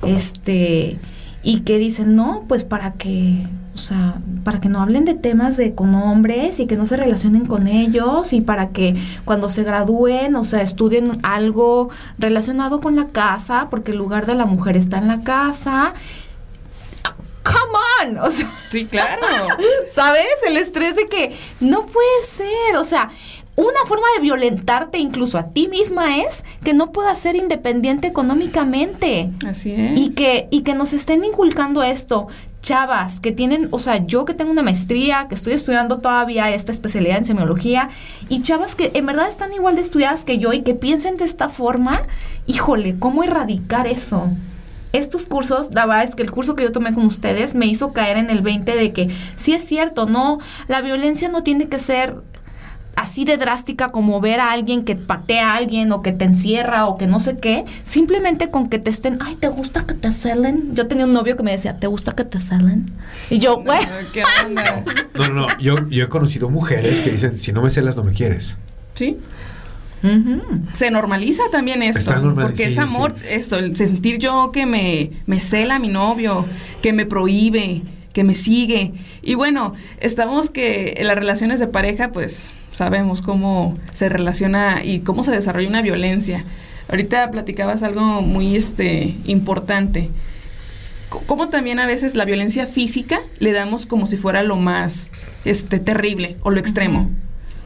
este, 0.03 0.98
y 1.42 1.61
que 1.61 1.79
dicen, 1.79 2.14
no, 2.14 2.44
pues 2.48 2.64
para 2.64 2.92
que, 2.92 3.46
o 3.79 3.81
sea, 3.81 4.14
para 4.43 4.61
que 4.61 4.69
no 4.69 4.81
hablen 4.81 5.05
de 5.05 5.14
temas 5.14 5.57
de 5.57 5.73
con 5.73 5.95
hombres 5.95 6.59
y 6.59 6.67
que 6.67 6.77
no 6.77 6.85
se 6.85 6.97
relacionen 6.97 7.47
con 7.47 7.69
ellos 7.69 8.33
y 8.33 8.41
para 8.41 8.71
que 8.71 8.97
cuando 9.25 9.51
se 9.51 9.62
gradúen, 9.62 10.35
o 10.35 10.43
sea, 10.43 10.62
estudien 10.62 11.21
algo 11.23 11.91
relacionado 12.19 12.81
con 12.81 12.97
la 12.97 13.07
casa, 13.07 13.69
porque 13.71 13.93
el 13.93 13.99
lugar 13.99 14.27
de 14.27 14.35
la 14.35 14.47
mujer 14.47 14.77
está 14.77 14.99
en 14.99 15.07
la 15.07 15.23
casa. 15.23 15.95
Come 17.45 18.17
on, 18.17 18.19
o 18.19 18.31
sea, 18.33 18.51
Sí, 18.69 18.85
claro. 18.85 19.23
¿Sabes? 19.95 20.27
El 20.45 20.57
estrés 20.57 20.97
de 20.97 21.07
que 21.07 21.37
no 21.61 21.87
puede 21.87 22.25
ser. 22.25 22.77
O 22.79 22.85
sea, 22.85 23.11
una 23.55 23.85
forma 23.87 24.07
de 24.17 24.23
violentarte 24.23 24.99
incluso 24.99 25.38
a 25.38 25.51
ti 25.51 25.69
misma 25.69 26.19
es 26.19 26.45
que 26.64 26.75
no 26.75 26.91
puedas 26.91 27.21
ser 27.21 27.37
independiente 27.37 28.09
económicamente. 28.09 29.31
Así 29.47 29.73
es. 29.73 29.99
Y 30.01 30.11
que, 30.11 30.49
y 30.51 30.62
que 30.62 30.75
nos 30.75 30.93
estén 30.93 31.25
inculcando 31.25 31.85
esto. 31.85 32.27
Chavas 32.61 33.21
que 33.21 33.33
tienen, 33.33 33.68
o 33.71 33.79
sea, 33.79 34.05
yo 34.05 34.25
que 34.25 34.35
tengo 34.35 34.51
una 34.51 34.62
maestría, 34.62 35.27
que 35.29 35.37
estoy 35.37 35.53
estudiando 35.53 35.99
todavía 35.99 36.51
esta 36.51 36.73
especialidad 36.73 37.18
en 37.18 37.25
semiología, 37.25 37.88
y 38.29 38.42
chavas 38.42 38.75
que 38.75 38.90
en 38.94 39.07
verdad 39.07 39.29
están 39.29 39.53
igual 39.53 39.77
de 39.77 39.83
estudiadas 39.83 40.25
que 40.25 40.38
yo 40.38 40.53
y 40.53 40.62
que 40.62 40.75
piensen 40.75 41.16
de 41.16 41.25
esta 41.25 41.49
forma, 41.49 42.03
híjole, 42.47 42.99
¿cómo 42.99 43.23
erradicar 43.23 43.87
eso? 43.87 44.29
Estos 44.92 45.27
cursos, 45.27 45.68
la 45.73 45.87
verdad 45.87 46.05
es 46.05 46.14
que 46.14 46.23
el 46.23 46.31
curso 46.31 46.57
que 46.57 46.64
yo 46.64 46.73
tomé 46.73 46.94
con 46.94 47.05
ustedes 47.05 47.55
me 47.55 47.66
hizo 47.66 47.92
caer 47.92 48.16
en 48.16 48.31
el 48.31 48.40
20 48.40 48.75
de 48.75 48.92
que 48.92 49.09
sí 49.37 49.53
es 49.53 49.64
cierto, 49.64 50.07
no, 50.07 50.38
la 50.66 50.81
violencia 50.81 51.29
no 51.29 51.42
tiene 51.42 51.68
que 51.68 51.79
ser 51.79 52.16
así 52.98 53.24
de 53.24 53.37
drástica 53.37 53.88
como 53.90 54.20
ver 54.20 54.40
a 54.40 54.52
alguien 54.52 54.84
que 54.84 54.96
patea 54.96 55.52
a 55.52 55.56
alguien 55.56 55.90
o 55.92 56.02
que 56.02 56.12
te 56.12 56.24
encierra 56.24 56.87
o 56.87 56.98
que 56.98 57.06
no 57.06 57.20
sé 57.20 57.37
qué, 57.37 57.64
simplemente 57.84 58.50
con 58.50 58.68
que 58.68 58.78
te 58.78 58.90
estén, 58.90 59.18
ay, 59.20 59.37
¿te 59.37 59.48
gusta 59.48 59.87
que 59.87 59.94
te 59.94 60.12
celen? 60.12 60.74
Yo 60.74 60.87
tenía 60.87 61.04
un 61.04 61.12
novio 61.12 61.37
que 61.37 61.42
me 61.42 61.52
decía, 61.52 61.78
¿te 61.78 61.87
gusta 61.87 62.12
que 62.12 62.24
te 62.24 62.40
celen? 62.40 62.90
Y 63.30 63.38
yo, 63.38 63.62
güey, 63.62 63.80
¿Qué 64.12 64.22
onda? 64.46 64.82
No, 65.14 65.28
no, 65.28 65.34
no. 65.34 65.58
Yo, 65.58 65.76
yo 65.88 66.04
he 66.04 66.08
conocido 66.08 66.48
mujeres 66.50 67.00
que 67.00 67.11
dicen, 67.11 67.38
si 67.38 67.52
no 67.52 67.62
me 67.62 67.70
celas, 67.70 67.96
no 67.96 68.04
me 68.04 68.12
quieres. 68.12 68.56
Sí. 68.94 69.16
Se 70.74 70.90
normaliza 70.90 71.42
también 71.50 71.82
esto. 71.82 71.98
Está 71.98 72.20
normal- 72.20 72.46
porque 72.46 72.66
sí, 72.66 72.72
es 72.72 72.78
amor, 72.78 73.14
sí. 73.20 73.26
esto, 73.30 73.56
el 73.58 73.76
sentir 73.76 74.18
yo 74.18 74.52
que 74.52 74.64
me, 74.66 75.11
me 75.26 75.40
cela 75.40 75.78
mi 75.78 75.88
novio, 75.88 76.44
que 76.82 76.92
me 76.92 77.04
prohíbe, 77.04 77.82
que 78.12 78.22
me 78.24 78.34
sigue. 78.34 78.92
Y 79.22 79.34
bueno, 79.34 79.74
estamos 80.00 80.50
que 80.50 80.94
en 80.98 81.06
las 81.08 81.16
relaciones 81.16 81.58
de 81.58 81.66
pareja, 81.66 82.12
pues 82.12 82.52
sabemos 82.70 83.22
cómo 83.22 83.74
se 83.92 84.09
relaciona 84.09 84.83
y 84.85 85.00
cómo 85.00 85.24
se 85.24 85.31
desarrolla 85.31 85.68
una 85.68 85.83
violencia. 85.83 86.44
Ahorita 86.88 87.31
platicabas 87.31 87.83
algo 87.83 88.22
muy 88.22 88.57
este 88.57 89.14
importante. 89.24 90.11
C- 91.12 91.18
Cómo 91.26 91.48
también 91.48 91.78
a 91.78 91.87
veces 91.87 92.14
la 92.14 92.24
violencia 92.24 92.66
física 92.66 93.20
le 93.38 93.52
damos 93.52 93.87
como 93.87 94.07
si 94.07 94.16
fuera 94.16 94.42
lo 94.42 94.57
más 94.57 95.11
este 95.44 95.78
terrible 95.78 96.37
o 96.42 96.50
lo 96.50 96.61
extremo. 96.61 97.11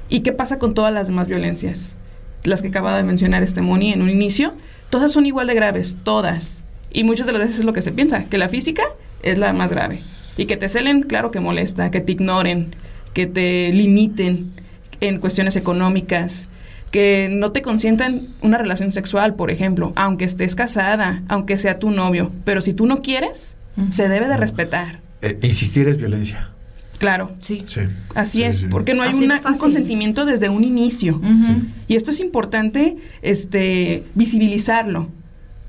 ¿Y 0.09 0.21
qué 0.21 0.33
pasa 0.33 0.59
con 0.59 0.75
todas 0.75 0.93
las 0.93 1.07
demás 1.09 1.29
violencias? 1.29 1.97
Las 2.45 2.63
que 2.63 2.69
acaba 2.69 2.97
de 2.97 3.03
mencionar 3.03 3.43
este 3.43 3.63
Moni 3.63 3.93
en 3.93 4.03
un 4.03 4.11
inicio, 4.11 4.55
todas 4.91 5.13
son 5.13 5.27
igual 5.27 5.47
de 5.47 5.55
graves, 5.55 5.97
todas. 6.05 6.65
Y 6.93 7.05
muchas 7.05 7.27
de 7.27 7.33
las 7.33 7.43
veces 7.43 7.61
es 7.61 7.65
lo 7.65 7.73
que 7.73 7.83
se 7.83 7.93
piensa, 7.93 8.25
que 8.25 8.39
la 8.39 8.49
física 8.49 8.83
es 9.23 9.39
la 9.39 9.53
más 9.53 9.71
grave. 9.71 10.03
Y 10.37 10.47
que 10.47 10.57
te 10.57 10.69
celen, 10.69 11.03
claro 11.03 11.31
que 11.31 11.41
molesta, 11.41 11.91
que 11.91 12.01
te 12.01 12.13
ignoren, 12.13 12.75
que 13.15 13.27
te 13.27 13.71
limiten 13.73 14.53
en 15.09 15.19
cuestiones 15.19 15.57
económicas, 15.57 16.49
que 16.91 17.29
no 17.31 17.53
te 17.53 17.63
consientan 17.63 18.29
una 18.43 18.59
relación 18.59 18.93
sexual, 18.93 19.35
por 19.35 19.51
ejemplo, 19.51 19.93
aunque 19.97 20.25
estés 20.25 20.55
casada, 20.55 21.23
aunque 21.29 21.57
sea 21.59 21.79
tu 21.79 21.91
novio. 21.91 22.31
Pero 22.45 22.61
si 22.61 22.73
tú 22.75 22.87
no 22.87 23.01
quieres, 23.01 23.57
se 23.91 24.09
debe 24.09 24.29
de 24.29 24.37
respetar. 24.37 25.01
Eh, 25.23 25.39
insistir 25.43 25.89
es 25.89 25.97
violencia. 25.97 26.51
Claro. 26.99 27.33
Sí. 27.41 27.65
Sí. 27.67 27.81
Así 28.15 28.39
Sí, 28.39 28.45
es, 28.45 28.57
sí. 28.59 28.67
porque 28.71 28.95
no 28.95 29.03
hay 29.03 29.13
una- 29.15 29.41
un 29.45 29.57
consentimiento 29.57 30.25
desde 30.25 30.51
un 30.51 30.63
inicio. 30.65 31.21
Y 31.89 31.97
esto 31.97 32.11
es 32.13 32.21
importante 32.21 32.97
este, 33.23 34.05
visibilizarlo. 34.15 35.09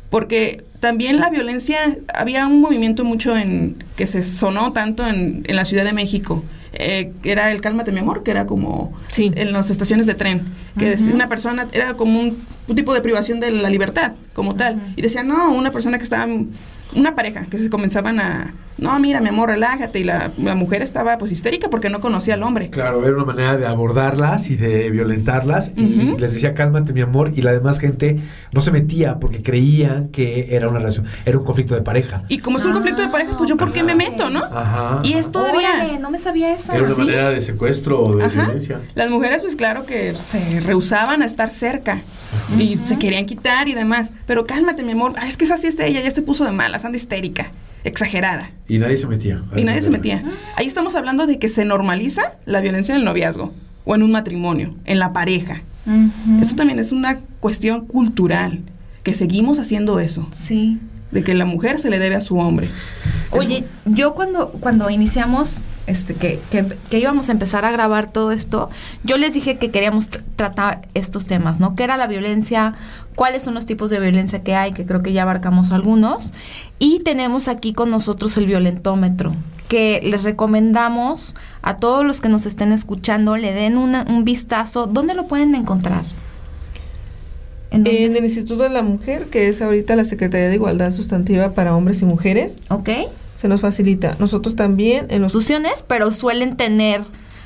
Porque 0.09 0.63
también 0.79 1.17
la 1.19 1.29
violencia, 1.29 1.97
había 2.13 2.45
un 2.45 2.61
movimiento 2.61 3.03
mucho 3.03 3.35
en 3.35 3.83
que 3.95 4.05
se 4.05 4.21
sonó 4.21 4.73
tanto 4.73 5.07
en, 5.07 5.43
en 5.47 5.55
la 5.55 5.65
Ciudad 5.65 5.85
de 5.85 5.93
México. 5.93 6.43
Eh, 6.73 7.11
era 7.23 7.51
el 7.51 7.61
Cálmate 7.61 7.91
mi 7.91 7.99
amor, 7.99 8.23
que 8.23 8.31
era 8.31 8.45
como 8.45 8.93
Sí. 9.07 9.31
en 9.35 9.51
las 9.53 9.69
estaciones 9.69 10.05
de 10.05 10.13
tren, 10.15 10.41
que 10.77 10.89
decía 10.89 11.13
una 11.13 11.29
persona 11.29 11.67
era 11.71 11.93
como 11.95 12.19
un, 12.19 12.37
un 12.67 12.75
tipo 12.75 12.93
de 12.93 13.01
privación 13.01 13.39
de 13.39 13.51
la 13.51 13.69
libertad, 13.69 14.13
como 14.33 14.55
tal. 14.55 14.93
Y 14.95 15.01
decían, 15.01 15.27
no, 15.27 15.51
una 15.53 15.71
persona 15.71 15.97
que 15.97 16.03
estaba, 16.03 16.27
una 16.95 17.15
pareja, 17.15 17.45
que 17.49 17.57
se 17.57 17.69
comenzaban 17.69 18.19
a, 18.19 18.53
no, 18.83 18.99
mira, 18.99 19.21
mi 19.21 19.29
amor, 19.29 19.49
relájate. 19.49 19.99
Y 19.99 20.03
la, 20.03 20.31
la 20.37 20.55
mujer 20.55 20.81
estaba 20.81 21.17
pues 21.17 21.31
histérica 21.31 21.69
porque 21.69 21.89
no 21.89 21.99
conocía 21.99 22.35
al 22.35 22.43
hombre. 22.43 22.69
Claro, 22.69 23.05
era 23.05 23.15
una 23.15 23.25
manera 23.25 23.57
de 23.57 23.65
abordarlas 23.65 24.49
y 24.49 24.55
de 24.55 24.89
violentarlas. 24.91 25.71
Y 25.75 26.17
les 26.19 26.33
decía, 26.33 26.53
cálmate, 26.53 26.93
mi 26.93 27.01
amor. 27.01 27.31
Y 27.35 27.41
la 27.41 27.51
demás 27.51 27.79
gente 27.79 28.17
no 28.51 28.61
se 28.61 28.71
metía 28.71 29.19
porque 29.19 29.41
creían 29.41 30.09
que 30.09 30.55
era 30.55 30.69
una 30.69 30.79
relación, 30.79 31.05
era 31.25 31.37
un 31.37 31.45
conflicto 31.45 31.73
de 31.75 31.81
pareja. 31.81 32.23
Y 32.27 32.39
como 32.39 32.57
es 32.57 32.65
un 32.65 32.71
Ah, 32.71 32.73
conflicto 32.75 33.01
de 33.01 33.09
pareja, 33.09 33.37
pues 33.37 33.49
yo 33.49 33.57
por 33.57 33.71
qué 33.71 33.83
me 33.83 33.95
meto, 33.95 34.29
¿no? 34.29 34.43
Ajá. 34.43 34.99
Y 35.03 35.13
es 35.13 35.31
todavía... 35.31 35.69
Órale, 35.75 35.99
no 35.99 36.09
me 36.11 36.17
sabía 36.19 36.53
esa. 36.53 36.73
Era 36.75 36.83
una 36.85 36.93
Sí. 36.95 37.01
manera 37.01 37.29
de 37.29 37.41
secuestro 37.41 38.01
o 38.03 38.15
de 38.17 38.25
Ajá. 38.25 38.43
violencia. 38.43 38.81
Las 38.95 39.09
mujeres, 39.09 39.41
pues 39.41 39.55
claro 39.55 39.85
que 39.85 40.13
se 40.13 40.59
rehusaban 40.61 41.21
a 41.21 41.25
estar 41.25 41.49
cerca 41.51 42.01
y 42.59 42.79
se 42.85 42.97
querían 42.97 43.25
quitar 43.25 43.67
y 43.69 43.73
demás. 43.73 44.11
Pero 44.25 44.45
cálmate, 44.45 44.83
mi 44.83 44.91
amor. 44.93 45.13
Ah, 45.17 45.27
es 45.27 45.37
que 45.37 45.45
esa 45.45 45.57
sí 45.57 45.67
es 45.67 45.79
ella, 45.79 46.01
ya 46.01 46.11
se 46.11 46.21
puso 46.21 46.45
de 46.45 46.51
malas, 46.51 46.83
anda 46.85 46.97
histérica, 46.97 47.51
exagerada. 47.83 48.51
Y 48.67 48.77
nadie 48.77 48.97
se 48.97 49.07
metía. 49.07 49.41
Y 49.55 49.63
nadie 49.63 49.81
se 49.81 49.89
metía. 49.89 50.23
Ahí 50.55 50.65
estamos 50.65 50.95
hablando 50.95 51.27
de 51.27 51.39
que 51.39 51.49
se 51.49 51.65
normaliza 51.65 52.37
la 52.45 52.61
violencia 52.61 52.93
en 52.95 52.99
el 52.99 53.05
noviazgo 53.05 53.53
o 53.85 53.95
en 53.95 54.03
un 54.03 54.11
matrimonio, 54.11 54.73
en 54.85 54.99
la 54.99 55.11
pareja. 55.13 55.61
Ujú. 55.85 56.41
Esto 56.41 56.55
también 56.55 56.79
es 56.79 56.91
una 56.91 57.19
cuestión 57.39 57.85
cultural, 57.85 58.61
que 59.03 59.13
seguimos 59.13 59.59
haciendo 59.59 59.99
eso, 59.99 60.27
Sí. 60.31 60.79
de 61.11 61.23
que 61.23 61.33
la 61.33 61.43
mujer 61.45 61.77
se 61.79 61.89
le 61.89 61.99
debe 61.99 62.15
a 62.15 62.21
su 62.21 62.37
hombre. 62.37 62.69
Oye, 63.31 63.65
yo 63.85 64.13
cuando, 64.13 64.49
cuando 64.51 64.89
iniciamos, 64.89 65.61
este, 65.87 66.13
que, 66.13 66.39
que, 66.49 66.65
que 66.89 66.99
íbamos 66.99 67.27
a 67.27 67.33
empezar 67.33 67.65
a 67.65 67.71
grabar 67.71 68.09
todo 68.11 68.31
esto, 68.31 68.69
yo 69.03 69.17
les 69.17 69.33
dije 69.33 69.57
que 69.57 69.71
queríamos 69.71 70.09
tr- 70.09 70.21
tratar 70.37 70.87
estos 70.93 71.25
temas, 71.25 71.59
¿no? 71.59 71.75
¿Qué 71.75 71.83
era 71.83 71.97
la 71.97 72.07
violencia? 72.07 72.75
¿Cuáles 73.15 73.43
son 73.43 73.53
los 73.53 73.65
tipos 73.65 73.89
de 73.89 73.99
violencia 73.99 74.43
que 74.43 74.55
hay? 74.55 74.71
Que 74.73 74.85
creo 74.85 75.03
que 75.03 75.13
ya 75.13 75.23
abarcamos 75.23 75.71
algunos. 75.71 76.33
Y 76.79 76.99
tenemos 76.99 77.47
aquí 77.47 77.73
con 77.73 77.89
nosotros 77.91 78.35
el 78.37 78.45
violentómetro, 78.47 79.33
que 79.67 80.01
les 80.03 80.23
recomendamos 80.23 81.35
a 81.61 81.77
todos 81.77 82.05
los 82.05 82.21
que 82.21 82.29
nos 82.29 82.45
estén 82.45 82.71
escuchando, 82.71 83.37
le 83.37 83.53
den 83.53 83.77
una- 83.77 84.05
un 84.09 84.23
vistazo. 84.23 84.87
¿Dónde 84.87 85.13
lo 85.13 85.27
pueden 85.27 85.53
encontrar? 85.55 86.01
En 87.71 87.87
el 87.87 88.15
Instituto 88.23 88.61
de 88.63 88.69
la 88.69 88.83
Mujer, 88.83 89.25
que 89.31 89.47
es 89.47 89.59
ahorita 89.61 89.95
la 89.95 90.03
Secretaría 90.03 90.47
de 90.47 90.53
Igualdad 90.55 90.91
Sustantiva 90.91 91.53
para 91.53 91.75
Hombres 91.75 92.03
y 92.03 92.05
Mujeres, 92.05 92.57
¿Ok? 92.69 92.89
se 93.35 93.47
nos 93.47 93.61
facilita. 93.61 94.15
Nosotros 94.19 94.55
también 94.55 95.07
en 95.09 95.23
los 95.23 95.33
instituciones, 95.33 95.83
pero 95.87 96.11
suelen 96.11 96.55
tener 96.55 97.01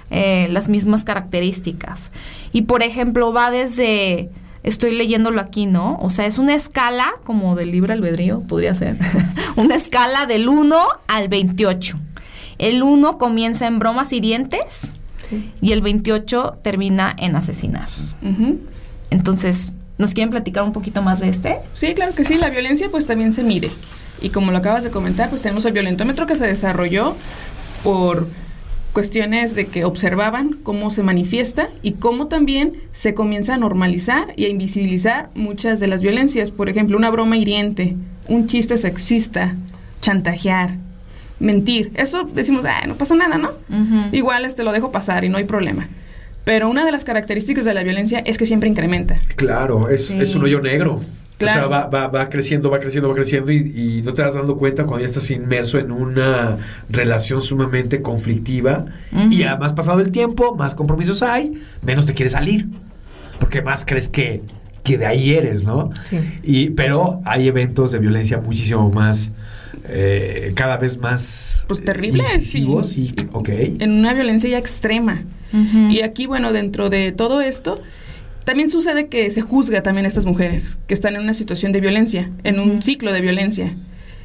eh, 0.10 0.48
las 0.52 0.68
mismas 0.68 1.06
características. 1.06 2.12
Y 2.52 2.64
por 2.64 2.84
ejemplo, 2.84 3.32
va 3.32 3.52
desde, 3.52 4.30
estoy 4.68 4.96
leyéndolo 4.96 5.42
aquí, 5.42 5.66
¿no? 5.66 5.98
O 6.02 6.10
sea, 6.10 6.26
es 6.26 6.38
una 6.38 6.54
escala 6.56 7.14
como 7.24 7.56
del 7.56 7.72
libre 7.72 7.94
albedrío, 7.94 8.42
podría 8.42 8.74
ser. 8.76 8.96
una 9.56 9.76
escala 9.76 10.26
del 10.26 10.48
1 10.50 10.78
al 11.08 11.28
28. 11.28 11.98
El 12.60 12.84
1 12.84 13.18
comienza 13.18 13.68
en 13.68 13.80
bromas 13.80 14.12
hirientes 14.14 14.96
Sí. 15.30 15.52
y 15.62 15.74
el 15.74 15.82
28 15.82 16.58
termina 16.64 17.14
en 17.18 17.36
asesinar. 17.36 17.88
Entonces, 19.10 19.74
¿nos 19.98 20.14
quieren 20.14 20.30
platicar 20.30 20.64
un 20.64 20.72
poquito 20.74 21.02
más 21.02 21.20
de 21.20 21.30
este? 21.30 21.58
Sí, 21.74 21.94
claro 21.96 22.14
que 22.16 22.24
sí, 22.24 22.36
la 22.36 22.50
violencia 22.50 22.90
pues 22.90 23.06
también 23.06 23.34
se 23.34 23.44
mide. 23.44 23.72
Y 24.22 24.30
como 24.30 24.52
lo 24.52 24.58
acabas 24.58 24.84
de 24.84 24.90
comentar, 24.90 25.30
pues 25.30 25.42
tenemos 25.42 25.66
el 25.66 25.74
violentómetro 25.74 26.26
que 26.28 26.38
se 26.38 26.46
desarrolló 26.48 27.16
por 27.84 28.28
cuestiones 29.02 29.54
de 29.54 29.68
que 29.68 29.86
observaban 29.86 30.56
cómo 30.64 30.90
se 30.90 31.04
manifiesta 31.04 31.70
y 31.84 31.92
cómo 31.92 32.26
también 32.26 32.74
se 32.94 33.14
comienza 33.14 33.54
a 33.54 33.58
normalizar 33.58 34.34
y 34.38 34.46
a 34.46 34.50
invisibilizar 34.50 35.30
muchas 35.36 35.80
de 35.80 35.88
las 35.88 36.02
violencias. 36.02 36.50
Por 36.50 36.68
ejemplo, 36.68 36.98
una 36.98 37.12
broma 37.12 37.38
hiriente, 37.38 37.96
un 38.28 38.48
chiste 38.48 38.76
sexista, 38.76 39.54
chantajear, 40.02 40.78
mentir. 41.40 41.92
Eso 41.94 42.24
decimos, 42.24 42.66
ah, 42.68 42.88
no 42.88 42.96
pasa 42.96 43.14
nada, 43.16 43.38
¿no? 43.38 43.50
Ujú. 43.70 44.16
Igual 44.16 44.46
este 44.46 44.64
lo 44.64 44.72
dejo 44.72 44.92
pasar 44.92 45.24
y 45.24 45.30
no 45.30 45.38
hay 45.38 45.44
problema. 45.44 45.88
Pero 46.44 46.68
una 46.68 46.84
de 46.84 46.92
las 46.92 47.04
características 47.04 47.66
de 47.66 47.76
la 47.76 47.84
violencia 47.84 48.24
es 48.26 48.40
que 48.40 48.48
siempre 48.48 48.68
incrementa. 48.68 49.20
Claro, 49.36 49.90
es, 49.90 50.08
Sí. 50.08 50.20
es 50.20 50.34
un 50.34 50.44
hoyo 50.44 50.60
negro. 50.60 51.02
Claro. 51.38 51.68
O 51.68 51.70
sea, 51.70 51.80
va, 51.80 51.88
va, 51.88 52.08
va 52.08 52.30
creciendo, 52.30 52.72
va 52.72 52.80
creciendo, 52.80 53.10
va 53.10 53.14
creciendo 53.16 53.52
y, 53.52 53.58
y 53.58 54.02
no 54.02 54.12
te 54.14 54.24
vas 54.24 54.34
dando 54.34 54.56
cuenta 54.58 54.86
cuando 54.86 55.02
ya 55.02 55.06
estás 55.06 55.30
inmerso 55.30 55.78
en 55.78 55.92
una 55.92 56.58
relación 56.90 57.42
sumamente 57.42 58.02
conflictiva 58.02 58.86
y 59.30 59.44
además 59.44 59.74
pasado 59.74 60.00
el 60.00 60.12
tiempo, 60.12 60.56
más 60.56 60.74
compromisos 60.74 61.22
hay, 61.22 61.54
menos 61.84 62.08
te 62.08 62.16
quieres 62.16 62.32
salir, 62.32 62.66
porque 63.40 63.62
más 63.62 63.86
crees 63.86 64.10
que, 64.10 64.42
que 64.84 64.98
de 64.98 65.06
ahí 65.06 65.34
eres, 65.36 65.64
¿no? 65.64 65.92
Sí. 66.06 66.20
Y, 66.42 66.70
pero 66.72 67.22
hay 67.24 67.48
eventos 67.48 67.92
de 67.92 68.00
violencia 68.00 68.40
muchísimo 68.40 68.90
más, 68.90 69.32
eh, 69.90 70.54
cada 70.56 70.78
vez 70.78 70.98
más 70.98 71.66
Pues 71.68 71.86
terribles, 71.86 72.28
sí. 72.44 72.68
sí, 72.84 73.16
ok. 73.32 73.50
En 73.80 73.92
una 73.92 74.14
violencia 74.16 74.50
ya 74.50 74.58
extrema. 74.58 75.22
Y 75.90 76.02
aquí, 76.02 76.26
bueno, 76.26 76.52
dentro 76.52 76.90
de 76.90 77.12
todo 77.12 77.42
esto, 77.42 77.80
también 78.48 78.70
sucede 78.70 79.08
que 79.08 79.30
se 79.30 79.42
juzga 79.42 79.84
también 79.84 80.06
a 80.06 80.08
estas 80.08 80.26
mujeres 80.26 80.78
que 80.88 80.94
están 80.94 81.16
en 81.16 81.22
una 81.22 81.34
situación 81.34 81.74
de 81.74 81.82
violencia, 81.82 82.30
en 82.46 82.62
un 82.62 82.82
ciclo 82.82 83.12
de 83.12 83.20
violencia. 83.20 83.76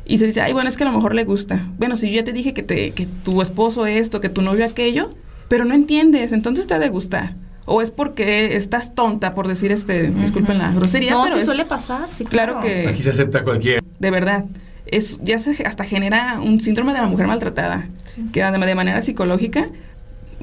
Y 0.07 0.19
se 0.19 0.27
dice, 0.27 0.41
ay, 0.43 0.53
bueno, 0.53 0.69
es 0.69 0.77
que 0.77 0.85
a 0.85 0.87
lo 0.87 0.93
mejor 0.93 1.13
le 1.17 1.25
gusta. 1.25 1.67
Bueno, 1.77 1.97
si 1.97 2.09
yo 2.09 2.17
ya 2.21 2.25
te 2.25 2.33
dije 2.33 2.55
que, 2.55 2.63
te, 2.63 2.93
que 2.93 3.09
tu 3.25 3.43
esposo 3.43 3.85
esto, 3.85 4.21
que 4.21 4.29
tu 4.29 4.41
novio 4.41 4.65
aquello, 4.65 5.11
pero 5.49 5.65
no 5.65 5.75
entiendes, 5.75 6.31
entonces 6.31 6.69
te 6.69 6.75
ha 6.75 6.79
de 6.79 6.89
gustar. 6.89 7.35
O 7.65 7.83
es 7.83 7.91
porque 7.91 8.57
estás 8.57 8.95
tonta, 8.95 9.35
por 9.35 9.49
decir 9.49 9.73
este, 9.73 10.11
disculpen 10.11 10.59
la 10.59 10.71
grosería, 10.73 11.11
No, 11.11 11.23
pero 11.25 11.35
sí 11.35 11.41
es- 11.41 11.47
suele 11.47 11.65
pasar, 11.65 12.09
sí, 12.09 12.25
claro 12.25 12.61
claro. 12.61 12.67
que- 12.69 12.89
Aquí 12.91 13.03
se 13.03 13.11
acepta 13.11 13.43
cualquier. 13.43 13.83
de 13.99 14.11
verdad. 14.13 14.45
Es, 14.87 15.19
ya 15.23 15.39
se 15.39 15.51
hasta 15.65 15.85
genera 15.85 16.39
un 16.41 16.61
síndrome 16.61 16.93
de 16.93 16.99
la 17.01 17.07
mujer 17.07 17.27
maltratada, 17.27 17.87
que 18.33 18.43
de, 18.45 18.59
de 18.67 18.75
manera 18.77 19.03
psicológica 19.03 19.69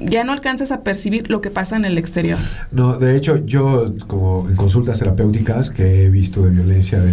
ya 0.00 0.24
no 0.24 0.32
alcanzas 0.32 0.72
a 0.72 0.82
percibir 0.82 1.30
lo 1.30 1.40
que 1.40 1.50
pasa 1.50 1.76
en 1.76 1.84
el 1.84 1.98
exterior. 1.98 2.38
No, 2.72 2.96
de 2.98 3.16
hecho, 3.16 3.44
yo 3.44 3.94
como 4.06 4.48
en 4.48 4.56
consultas 4.56 4.98
terapéuticas 4.98 5.70
que 5.70 6.04
he 6.04 6.10
visto 6.10 6.42
de 6.42 6.50
violencia 6.50 7.00
de, 7.00 7.12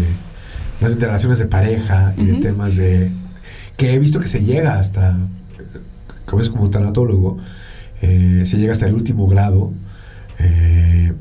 más 0.81 0.97
de 0.99 1.05
relaciones 1.05 1.37
de 1.39 1.45
pareja 1.47 2.13
y 2.17 2.25
de 2.25 2.35
temas 2.35 2.75
de 2.77 3.11
que 3.77 3.93
he 3.93 3.99
visto 3.99 4.19
que 4.19 4.27
se 4.27 4.43
llega 4.43 4.79
hasta, 4.79 5.17
como 6.25 6.41
es 6.41 6.49
como 6.49 6.69
tanatólogo, 6.69 7.37
eh, 8.01 8.43
se 8.45 8.57
llega 8.57 8.71
hasta 8.71 8.87
el 8.87 8.93
último 8.93 9.27
grado. 9.27 9.71
eh, 10.39 11.13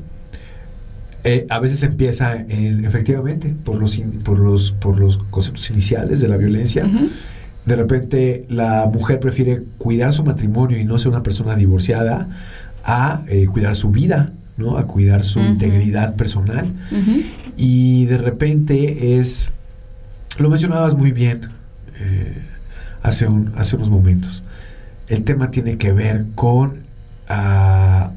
eh, 1.23 1.45
a 1.49 1.59
veces 1.59 1.83
empieza 1.83 2.35
en, 2.37 2.85
efectivamente 2.85 3.53
por 3.65 3.75
los, 3.79 3.97
in- 3.97 4.19
por 4.23 4.39
los 4.39 4.71
por 4.71 4.97
los 4.97 5.17
conceptos 5.29 5.69
iniciales 5.71 6.21
de 6.21 6.27
la 6.29 6.37
violencia. 6.37 6.89
De 7.67 7.75
repente 7.75 8.45
la 8.47 8.89
mujer 8.91 9.19
prefiere 9.19 9.61
cuidar 9.77 10.13
su 10.13 10.23
matrimonio 10.23 10.79
y 10.79 10.85
no 10.85 10.97
ser 10.97 11.09
una 11.09 11.21
persona 11.21 11.53
divorciada 11.53 12.29
a 12.85 13.23
eh, 13.27 13.45
cuidar 13.47 13.75
su 13.75 13.91
vida, 13.91 14.31
¿no? 14.55 14.77
A 14.77 14.87
cuidar 14.87 15.25
su 15.25 15.41
integridad 15.41 16.15
personal. 16.15 16.65
Y 17.57 18.05
de 18.05 18.17
repente 18.19 19.19
es, 19.19 19.51
lo 20.39 20.49
mencionabas 20.49 20.95
muy 20.95 21.11
bien 21.11 21.49
eh, 21.99 22.41
hace, 23.03 23.27
un, 23.27 23.51
hace 23.57 23.75
unos 23.75 23.89
momentos, 23.89 24.43
el 25.09 25.25
tema 25.25 25.51
tiene 25.51 25.77
que 25.77 25.91
ver 25.91 26.25
con... 26.35 26.83
ah, 27.27 28.11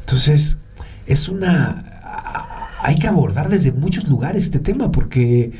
entonces, 0.00 0.56
es 1.06 1.28
una... 1.28 1.84
hay 2.80 2.98
que 2.98 3.06
abordar 3.06 3.50
desde 3.50 3.70
muchos 3.70 4.08
lugares 4.08 4.44
este 4.44 4.60
tema 4.60 4.90
porque 4.90 5.52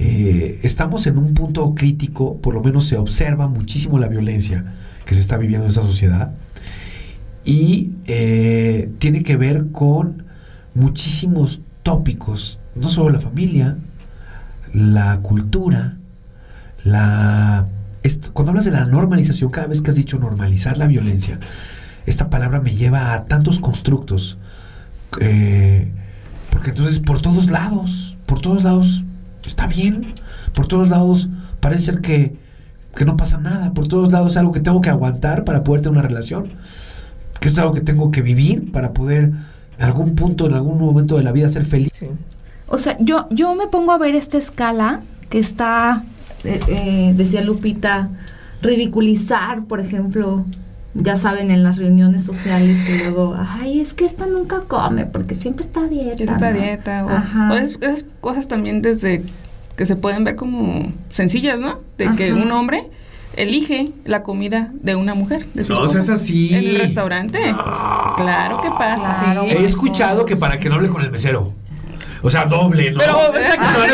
eh, 0.00 0.60
estamos 0.62 1.08
en 1.08 1.18
un 1.18 1.34
punto 1.34 1.74
crítico, 1.74 2.36
por 2.36 2.54
lo 2.54 2.62
menos 2.62 2.86
se 2.86 2.96
observa 2.96 3.48
muchísimo 3.48 3.98
la 3.98 4.06
violencia 4.06 4.64
que 5.04 5.16
se 5.16 5.20
está 5.20 5.36
viviendo 5.36 5.64
en 5.64 5.70
esta 5.70 5.82
sociedad 5.82 6.36
y 7.44 7.94
eh, 8.06 8.92
tiene 9.00 9.24
que 9.24 9.36
ver 9.36 9.72
con 9.72 10.22
muchísimos 10.76 11.62
tópicos, 11.82 12.60
no 12.76 12.90
solo 12.90 13.10
la 13.10 13.18
familia, 13.18 13.76
la 14.72 15.18
cultura, 15.18 15.96
la... 16.84 17.66
cuando 18.34 18.50
hablas 18.50 18.66
de 18.66 18.70
la 18.70 18.84
normalización, 18.84 19.50
cada 19.50 19.66
vez 19.66 19.82
que 19.82 19.90
has 19.90 19.96
dicho 19.96 20.16
normalizar 20.20 20.78
la 20.78 20.86
violencia, 20.86 21.40
esta 22.06 22.30
palabra 22.30 22.60
me 22.60 22.76
lleva 22.76 23.14
a 23.14 23.24
tantos 23.24 23.58
constructos, 23.58 24.38
eh, 25.20 25.90
porque 26.50 26.70
entonces 26.70 27.00
por 27.00 27.20
todos 27.20 27.50
lados, 27.50 28.16
por 28.26 28.40
todos 28.40 28.62
lados 28.62 29.04
está 29.48 29.66
bien, 29.66 30.02
por 30.54 30.66
todos 30.66 30.88
lados 30.88 31.28
parece 31.60 31.86
ser 31.86 32.00
que, 32.00 32.36
que 32.94 33.04
no 33.04 33.16
pasa 33.16 33.38
nada, 33.38 33.72
por 33.74 33.88
todos 33.88 34.12
lados 34.12 34.32
es 34.32 34.36
algo 34.36 34.52
que 34.52 34.60
tengo 34.60 34.80
que 34.80 34.90
aguantar 34.90 35.44
para 35.44 35.64
poder 35.64 35.82
tener 35.82 35.98
una 35.98 36.06
relación 36.06 36.48
que 37.40 37.48
es 37.48 37.58
algo 37.58 37.72
que 37.72 37.80
tengo 37.80 38.10
que 38.10 38.22
vivir 38.22 38.70
para 38.72 38.92
poder 38.92 39.32
en 39.78 39.84
algún 39.84 40.14
punto, 40.14 40.46
en 40.46 40.54
algún 40.54 40.78
momento 40.78 41.16
de 41.16 41.22
la 41.22 41.32
vida 41.32 41.48
ser 41.48 41.64
feliz. 41.64 41.92
O 42.66 42.78
sea, 42.78 42.96
yo, 43.00 43.28
yo 43.30 43.54
me 43.54 43.68
pongo 43.68 43.92
a 43.92 43.98
ver 43.98 44.14
esta 44.14 44.36
escala 44.36 45.02
que 45.30 45.38
está, 45.38 46.02
eh, 46.44 46.60
eh, 46.68 47.12
decía 47.16 47.42
Lupita, 47.42 48.10
ridiculizar, 48.60 49.64
por 49.64 49.80
ejemplo, 49.80 50.44
ya 50.94 51.16
saben, 51.16 51.50
en 51.50 51.62
las 51.62 51.76
reuniones 51.76 52.24
sociales 52.24 52.78
que 52.86 52.98
luego, 52.98 53.36
ay, 53.36 53.80
es 53.80 53.94
que 53.94 54.04
esta 54.04 54.26
nunca 54.26 54.60
come 54.60 55.06
porque 55.06 55.34
siempre 55.34 55.64
está 55.64 55.80
a 55.80 55.86
dieta. 55.86 56.22
Está 56.22 56.48
a 56.48 56.52
dieta. 56.52 57.06
O, 57.50 57.54
es, 57.54 57.78
cosas 58.20 58.48
también 58.48 58.82
desde 58.82 59.22
que 59.76 59.86
se 59.86 59.96
pueden 59.96 60.24
ver 60.24 60.36
como 60.36 60.92
sencillas, 61.10 61.60
¿no? 61.60 61.78
De 61.98 62.14
que 62.16 62.32
un 62.32 62.50
hombre 62.50 62.88
elige 63.36 63.86
la 64.04 64.22
comida 64.22 64.70
de 64.72 64.96
una 64.96 65.14
mujer. 65.14 65.46
De 65.54 65.64
no 65.64 65.84
es 65.84 66.08
así. 66.08 66.54
En 66.54 66.64
el 66.64 66.78
restaurante. 66.80 67.38
Claro 68.16 68.60
que 68.60 68.70
pasa. 68.70 69.44
He 69.46 69.64
escuchado 69.64 70.24
que 70.24 70.36
para 70.36 70.58
que 70.58 70.68
no 70.68 70.76
hable 70.76 70.88
con 70.88 71.02
el 71.02 71.10
mesero. 71.10 71.52
O 72.22 72.30
sea, 72.30 72.44
doble, 72.44 72.90
¿no? 72.90 72.98
Pero, 72.98 73.12
no, 73.12 73.84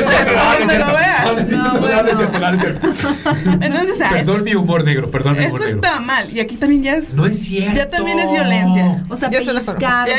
Entonces, 3.61 4.09
Perdón 4.11 4.45
mi 4.45 4.55
humor 4.55 4.85
negro, 4.85 5.11
perdón 5.11 5.37
mi 5.39 5.47
humor 5.47 5.61
negro. 5.61 5.67
Eso 5.67 5.77
está 5.77 6.01
mal. 6.01 6.31
Y 6.33 6.41
aquí 6.41 6.57
también 6.57 6.83
ya 6.83 6.97
es... 6.97 7.13
No 7.15 7.27
es 7.27 7.41
cierto. 7.41 7.77
Ya 7.77 7.91
también 7.91 8.19
es 8.19 8.31
violencia. 8.31 9.05
O 9.09 9.17
sea, 9.17 9.31
ya 9.31 9.41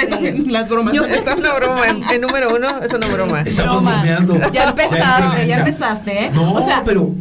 también 0.10 0.52
las 0.52 0.70
bromas. 0.70 0.94
Yo, 0.94 1.06
está 1.06 1.36
una 1.36 1.54
broma. 1.54 1.82
En, 2.12 2.22
número 2.22 2.56
uno, 2.56 2.68
es 2.84 2.94
una 2.94 3.08
broma. 3.08 3.42
Estamos 3.42 3.84
bromeando. 3.84 4.38
Ya 4.52 4.66
empezaste, 4.66 5.48
ya 5.48 5.60
empezaste, 5.60 6.26
¿eh? 6.26 6.32
No, 6.34 6.54
o 6.54 6.62
sea, 6.62 6.84
pero... 6.86 7.12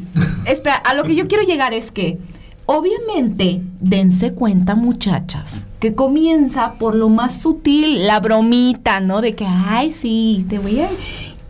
Espera, 0.47 0.77
a 0.77 0.95
lo 0.95 1.05
que 1.05 1.15
yo 1.15 1.27
quiero 1.27 1.45
llegar 1.45 1.73
es 1.73 1.91
que 1.91 2.19
Obviamente, 2.67 3.61
dense 3.81 4.33
cuenta 4.33 4.75
muchachas, 4.75 5.67
que 5.81 5.95
comienza 5.95 6.75
por 6.75 6.95
lo 6.95 7.11
más 7.11 7.41
sutil, 7.43 8.07
la 8.07 8.21
bromita, 8.21 9.01
¿no? 9.01 9.21
De 9.21 9.35
que, 9.35 9.47
ay, 9.47 9.93
sí, 9.93 10.47
te 10.49 10.59
voy 10.59 10.81
a... 10.81 10.89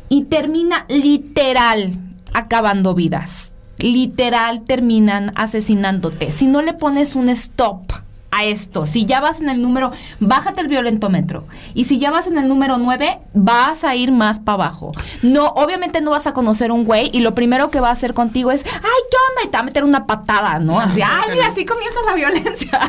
Y 0.09 0.25
termina 0.25 0.87
literal 0.89 1.93
acabando 2.33 2.95
vidas. 2.95 3.55
Literal 3.79 4.63
terminan 4.65 5.33
asesinándote. 5.37 6.33
Si 6.33 6.47
no 6.47 6.63
le 6.63 6.73
pones 6.73 7.15
un 7.15 7.29
stop 7.29 7.93
a 8.35 8.45
esto. 8.45 8.87
Si 8.87 9.07
ya 9.07 9.21
vas 9.21 9.41
en 9.41 9.49
el 9.49 9.63
número, 9.63 9.93
bájate 10.21 10.61
el 10.61 10.69
violentómetro. 10.69 11.45
Y 11.75 11.85
si 11.85 11.99
ya 11.99 12.11
vas 12.11 12.27
en 12.27 12.37
el 12.37 12.49
número 12.49 12.79
9, 12.79 13.19
vas 13.33 13.85
a 13.85 13.95
ir 13.95 14.13
más 14.13 14.39
para 14.39 14.55
abajo. 14.55 14.93
No, 15.23 15.47
obviamente 15.51 16.01
no 16.01 16.11
vas 16.11 16.27
a 16.27 16.33
conocer 16.33 16.73
un 16.73 16.85
güey 16.85 17.11
y 17.13 17.21
lo 17.21 17.35
primero 17.35 17.71
que 17.71 17.81
va 17.81 17.89
a 17.89 17.93
hacer 17.93 18.13
contigo 18.15 18.51
es, 18.51 18.65
ay, 18.65 18.73
¿qué 19.11 19.17
onda? 19.31 19.43
Y 19.45 19.49
te 19.49 19.57
va 19.57 19.61
a 19.61 19.65
meter 19.65 19.85
una 19.85 20.07
patada, 20.07 20.59
¿no? 20.59 20.81
Así, 20.81 21.01
ay, 21.03 21.31
mira, 21.33 21.47
así 21.47 21.65
comienza 21.65 21.99
la 22.07 22.15
violencia. 22.15 22.81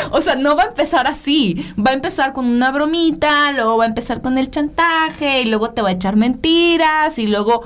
o 0.10 0.20
sea, 0.20 0.36
no 0.36 0.56
va 0.56 0.64
a 0.64 0.66
empezar 0.66 1.06
así. 1.06 1.66
Va 1.78 1.90
a 1.90 1.94
empezar 1.94 2.32
con 2.32 2.46
una 2.46 2.70
bromita, 2.70 3.52
luego 3.52 3.78
va 3.78 3.84
a 3.84 3.88
empezar 3.88 4.22
con 4.22 4.38
el 4.38 4.50
chantaje 4.50 5.42
y 5.42 5.46
luego 5.46 5.70
te 5.70 5.82
va 5.82 5.88
a 5.88 5.92
echar 5.92 6.16
mentiras 6.16 7.18
y 7.18 7.26
luego 7.26 7.64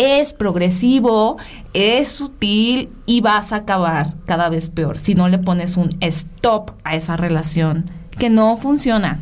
es 0.00 0.32
progresivo, 0.32 1.36
es 1.74 2.08
sutil 2.08 2.88
y 3.04 3.20
vas 3.20 3.52
a 3.52 3.56
acabar 3.56 4.14
cada 4.24 4.48
vez 4.48 4.70
peor 4.70 4.98
si 4.98 5.14
no 5.14 5.28
le 5.28 5.36
pones 5.36 5.76
un 5.76 5.94
stop 6.00 6.70
a 6.84 6.96
esa 6.96 7.18
relación 7.18 7.84
que 8.18 8.30
no 8.30 8.56
funciona. 8.56 9.20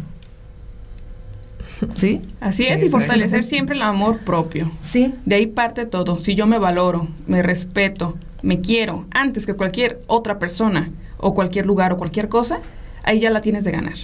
¿Sí? 1.95 2.21
Así 2.41 2.67
es, 2.67 2.83
y 2.85 2.89
fortalecer 2.89 3.43
siempre 3.43 3.75
el 3.75 3.83
amor 3.83 4.19
propio. 4.19 4.71
Sí. 4.81 5.15
De 5.25 5.35
ahí 5.35 5.47
parte 5.49 5.85
todo. 5.85 6.21
Si 6.21 6.37
yo 6.37 6.47
me 6.47 6.59
valoro, 6.59 7.09
me 7.27 7.43
respeto, 7.43 8.17
me 8.43 8.61
quiero, 8.61 9.05
antes 9.11 9.47
que 9.47 9.55
cualquier 9.55 10.01
otra 10.07 10.39
persona, 10.39 10.91
o 11.17 11.35
cualquier 11.35 11.67
lugar, 11.67 11.93
o 11.93 11.99
cualquier 11.99 12.29
cosa, 12.29 12.61
ahí 13.03 13.19
ya 13.19 13.31
la 13.31 13.41
tienes 13.41 13.65
de 13.65 13.73
ganar. 13.73 13.97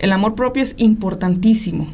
El 0.00 0.10
amor 0.10 0.34
propio 0.34 0.64
es 0.64 0.74
importantísimo. 0.78 1.86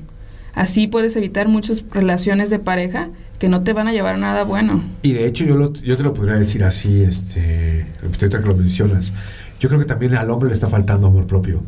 Así 0.55 0.87
puedes 0.87 1.15
evitar 1.17 1.49
muchas 1.49 1.85
relaciones 1.91 2.49
de 2.49 2.59
pareja 2.59 3.11
que 3.45 3.51
no 3.51 3.63
te 3.63 3.75
van 3.75 3.89
a 3.89 3.93
llevar 3.93 4.15
a 4.15 4.17
nada 4.17 4.45
bueno. 4.45 4.83
Y 5.03 5.13
de 5.13 5.27
hecho 5.27 5.45
yo, 5.45 5.71
yo 5.75 5.97
te 5.99 6.03
lo 6.03 6.15
podría 6.15 6.37
decir 6.37 6.65
así, 6.65 7.03
este, 7.03 7.85
ahorita 8.03 8.41
que 8.41 8.49
lo 8.49 8.57
mencionas, 8.57 9.13
yo 9.61 9.69
creo 9.69 9.79
que 9.79 9.85
también 9.85 10.15
al 10.15 10.31
hombre 10.31 10.49
le 10.49 10.55
está 10.55 10.67
faltando 10.67 11.09
amor 11.09 11.27
propio. 11.27 11.63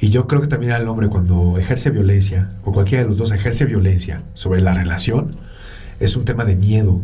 Y 0.00 0.08
yo 0.08 0.26
creo 0.26 0.40
que 0.40 0.46
también 0.46 0.72
al 0.72 0.88
hombre 0.88 1.08
cuando 1.08 1.58
ejerce 1.58 1.90
violencia, 1.90 2.48
o 2.64 2.72
cualquiera 2.72 3.04
de 3.04 3.10
los 3.10 3.18
dos 3.18 3.32
ejerce 3.32 3.66
violencia 3.66 4.22
sobre 4.32 4.62
la 4.62 4.72
relación, 4.72 5.32
es 5.98 6.16
un 6.16 6.24
tema 6.24 6.46
de 6.46 6.56
miedo. 6.56 7.02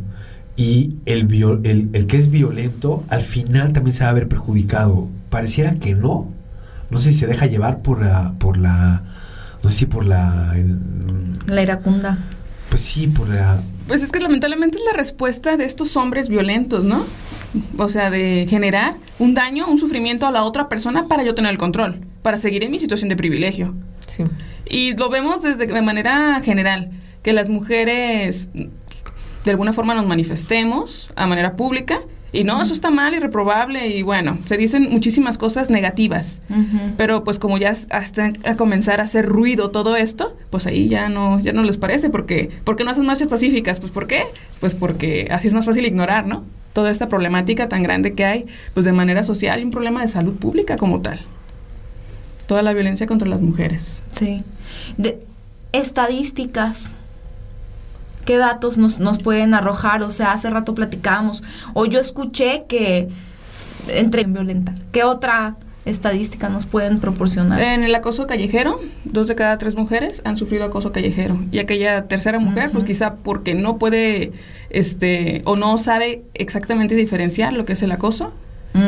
Y 0.57 0.97
el, 1.05 1.31
el, 1.65 1.91
el, 1.93 2.07
que 2.07 2.17
es 2.17 2.31
violento 2.31 3.05
al 3.11 3.21
final 3.21 3.75
también 3.75 3.95
se 3.95 4.05
va 4.05 4.09
a 4.09 4.15
ver 4.15 4.29
perjudicado. 4.29 5.09
Pareciera 5.29 5.75
que 5.75 5.95
no. 5.95 6.33
No 6.89 6.97
sé 6.97 7.13
si 7.13 7.19
se 7.19 7.27
deja 7.27 7.45
llevar 7.45 7.83
por 7.83 8.01
la... 8.01 8.33
Por 8.39 8.57
la 8.57 9.03
no 9.63 9.71
sé 9.71 9.81
si 9.81 9.85
por 9.85 10.07
la... 10.07 10.57
la 11.49 11.63
iracunda. 11.63 12.17
Pues 12.69 12.83
sí, 12.83 13.07
por 13.07 13.29
la... 13.29 13.61
Pues 13.87 14.03
es 14.03 14.11
que 14.11 14.21
lamentablemente 14.21 14.79
es 14.79 14.85
la 14.85 14.93
respuesta 14.93 15.57
de 15.57 15.65
estos 15.65 15.97
hombres 15.97 16.29
violentos, 16.29 16.85
¿no? 16.85 17.05
O 17.79 17.89
sea, 17.89 18.11
de 18.11 18.47
generar 18.49 18.97
un 19.19 19.35
daño, 19.35 19.67
un 19.69 19.79
sufrimiento 19.79 20.27
a 20.27 20.33
la 20.33 20.43
otra 20.43 20.69
persona 20.69 21.07
para 21.09 21.23
yo 21.23 21.35
tener 21.35 21.53
el 21.53 21.59
control, 21.59 22.01
para 22.23 22.37
seguir 22.37 22.65
en 22.65 22.71
mi 22.71 22.79
situación 22.79 23.09
de 23.09 23.17
privilegio. 23.17 23.75
Sí. 24.07 24.25
Y 24.69 24.97
lo 24.97 25.09
vemos 25.09 25.43
desde 25.43 25.67
de 25.67 25.83
manera 25.83 26.41
general, 26.43 26.91
que 27.23 27.33
las 27.33 27.49
mujeres 27.49 28.49
de 28.53 29.51
alguna 29.51 29.73
forma 29.73 29.95
nos 29.95 30.07
manifestemos 30.07 31.09
a 31.15 31.27
manera 31.27 31.57
pública 31.57 32.01
y 32.37 32.45
no, 32.45 32.61
eso 32.61 32.75
está 32.75 32.91
mal 32.91 33.15
y 33.15 33.19
reprobable 33.19 33.89
y 33.89 34.03
bueno, 34.03 34.39
se 34.45 34.57
dicen 34.57 34.89
muchísimas 34.91 35.39
cosas 35.39 35.71
negativas. 35.71 36.41
Pero 36.97 37.25
pues 37.25 37.39
como 37.39 37.59
ya 37.59 37.71
hasta 37.71 38.33
a 38.45 38.57
comenzar 38.57 39.01
a 39.01 39.05
hacer 39.05 39.27
ruido 39.27 39.71
todo 39.71 39.97
esto, 39.97 40.37
pues 40.51 40.67
ahí 40.67 40.89
ya 40.89 41.09
no 41.09 41.41
ya 41.41 41.53
no 41.53 41.63
les 41.63 41.79
parece 41.79 42.11
porque 42.11 42.51
¿por 42.65 42.77
qué 42.77 42.85
no 42.85 42.91
hacen 42.91 43.07
marchas 43.07 43.29
pacíficas? 43.29 43.81
Pues 43.81 43.93
¿por 43.93 44.07
qué? 44.07 44.25
Pues 44.61 44.75
porque 44.75 45.29
así 45.31 45.49
es 45.49 45.55
más 45.55 45.65
fácil 45.65 45.87
ignorar, 45.87 46.27
¿no? 46.27 46.45
Toda 46.73 46.91
esta 46.91 47.09
problemática 47.09 47.69
tan 47.69 47.83
grande 47.83 48.13
que 48.13 48.25
hay 48.25 48.47
pues 48.75 48.85
de 48.85 48.93
manera 48.93 49.25
social 49.25 49.61
y 49.61 49.65
un 49.65 49.71
problema 49.71 50.03
de 50.03 50.09
salud 50.09 50.35
pública 50.35 50.77
como 50.77 51.01
tal. 51.01 51.21
Toda 52.47 52.63
la 52.63 52.75
violencia 52.75 53.07
contra 53.07 53.29
las 53.29 53.41
mujeres. 53.41 54.03
Sí. 54.11 54.45
De 54.99 55.19
estadísticas 55.73 56.93
qué 58.27 58.37
datos 58.37 58.77
nos, 58.77 58.99
nos 58.99 59.19
pueden 59.19 59.55
arrojar. 59.55 60.03
O 60.03 60.11
sea, 60.11 60.33
hace 60.33 60.51
rato 60.51 60.75
platicábamos, 60.75 61.43
o 61.73 61.87
yo 61.87 62.01
escuché 62.01 62.65
que 62.69 63.09
entre 63.89 64.23
en 64.23 64.35
violenta. 64.35 64.75
¿Qué 64.93 65.05
otra 65.05 65.57
estadística 65.87 66.49
nos 66.49 66.67
pueden 66.67 66.99
proporcionar? 66.99 67.61
En 67.61 67.85
el 67.85 67.95
acoso 67.95 68.27
callejero, 68.27 68.81
dos 69.05 69.29
de 69.29 69.35
cada 69.35 69.57
tres 69.57 69.77
mujeres 69.77 70.21
han 70.25 70.37
sufrido 70.37 70.65
acoso 70.65 70.93
callejero. 70.93 71.39
Y 71.51 71.61
aquella 71.61 72.07
tercera 72.09 72.39
mujer, 72.39 72.71
pues 72.73 72.85
quizá 72.85 73.15
porque 73.15 73.55
no 73.55 73.79
puede, 73.79 74.33
este, 74.69 75.43
o 75.45 75.57
no 75.57 75.79
sabe 75.79 76.23
exactamente 76.35 76.95
diferenciar 76.95 77.53
lo 77.53 77.65
que 77.65 77.75
es 77.75 77.83
el 77.83 77.93
acoso, 77.93 78.33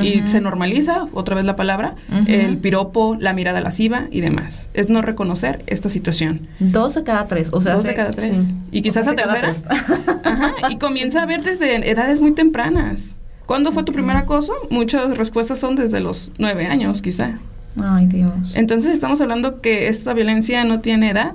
y 0.03 0.27
se 0.27 0.41
normaliza, 0.41 1.07
otra 1.13 1.35
vez 1.35 1.45
la 1.45 1.57
palabra, 1.57 1.95
el 2.27 2.59
piropo, 2.59 3.17
la 3.19 3.33
mirada 3.33 3.61
lasciva 3.61 4.07
y 4.11 4.21
demás. 4.21 4.71
Es 4.75 4.89
no 4.89 5.03
reconocer 5.03 5.63
esta 5.67 5.89
situación. 5.89 6.49
Dos 6.59 6.95
de 6.95 7.05
cada 7.05 7.27
tres, 7.27 7.51
o 7.53 7.61
sea, 7.61 7.75
dos 7.75 7.85
de 7.85 7.95
cada 7.95 8.11
tres. 8.11 8.55
Y 8.71 8.83
quizás 8.83 9.09
a 9.09 9.15
tercera. 9.15 9.55
Ajá, 10.25 10.53
y 10.71 10.77
comienza 10.77 11.23
a 11.23 11.27
ver 11.27 11.43
desde 11.43 11.91
edades 11.91 12.21
muy 12.21 12.33
tempranas. 12.33 13.17
¿Cuándo 13.47 13.73
fue 13.73 13.83
tu 13.83 13.93
primer 13.93 14.17
acoso? 14.17 14.53
Muchas 14.71 15.17
respuestas 15.17 15.59
son 15.59 15.75
desde 15.75 16.01
los 16.01 16.33
nueve 16.39 16.67
años, 16.67 17.01
quizá. 17.01 17.39
Ay, 17.81 18.07
Dios. 18.07 18.57
Entonces 18.57 18.93
estamos 18.93 19.21
hablando 19.21 19.61
que 19.61 19.89
esta 19.89 20.13
violencia 20.13 20.65
no 20.65 20.81
tiene 20.81 21.11
edad, 21.11 21.35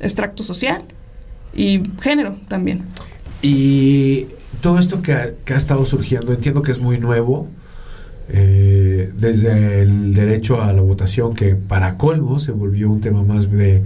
extracto 0.00 0.42
social 0.42 0.82
y 1.54 1.82
género 2.00 2.36
también. 2.48 2.82
Y 3.42 4.26
todo 4.60 4.78
esto 4.78 5.02
que 5.02 5.36
que 5.44 5.54
ha 5.54 5.56
estado 5.56 5.86
surgiendo, 5.86 6.32
entiendo 6.32 6.62
que 6.62 6.72
es 6.72 6.80
muy 6.80 6.98
nuevo, 6.98 7.48
eh, 8.28 9.12
desde 9.18 9.82
el 9.82 10.14
derecho 10.14 10.62
a 10.62 10.72
la 10.72 10.82
votación, 10.82 11.34
que 11.34 11.54
para 11.54 11.96
colmo 11.96 12.38
se 12.38 12.52
volvió 12.52 12.90
un 12.90 13.00
tema 13.00 13.22
más 13.22 13.50
de, 13.50 13.82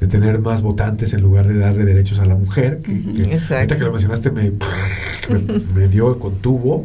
de 0.00 0.06
tener 0.06 0.38
más 0.40 0.62
votantes 0.62 1.14
en 1.14 1.22
lugar 1.22 1.46
de 1.48 1.58
darle 1.58 1.84
derechos 1.84 2.18
a 2.20 2.24
la 2.24 2.34
mujer. 2.34 2.80
Que, 2.82 2.92
ahorita 3.56 3.76
que 3.76 3.84
lo 3.84 3.92
mencionaste 3.92 4.30
me, 4.30 4.50
me, 5.30 5.58
me 5.80 5.88
dio 5.88 6.18
contuvo. 6.18 6.84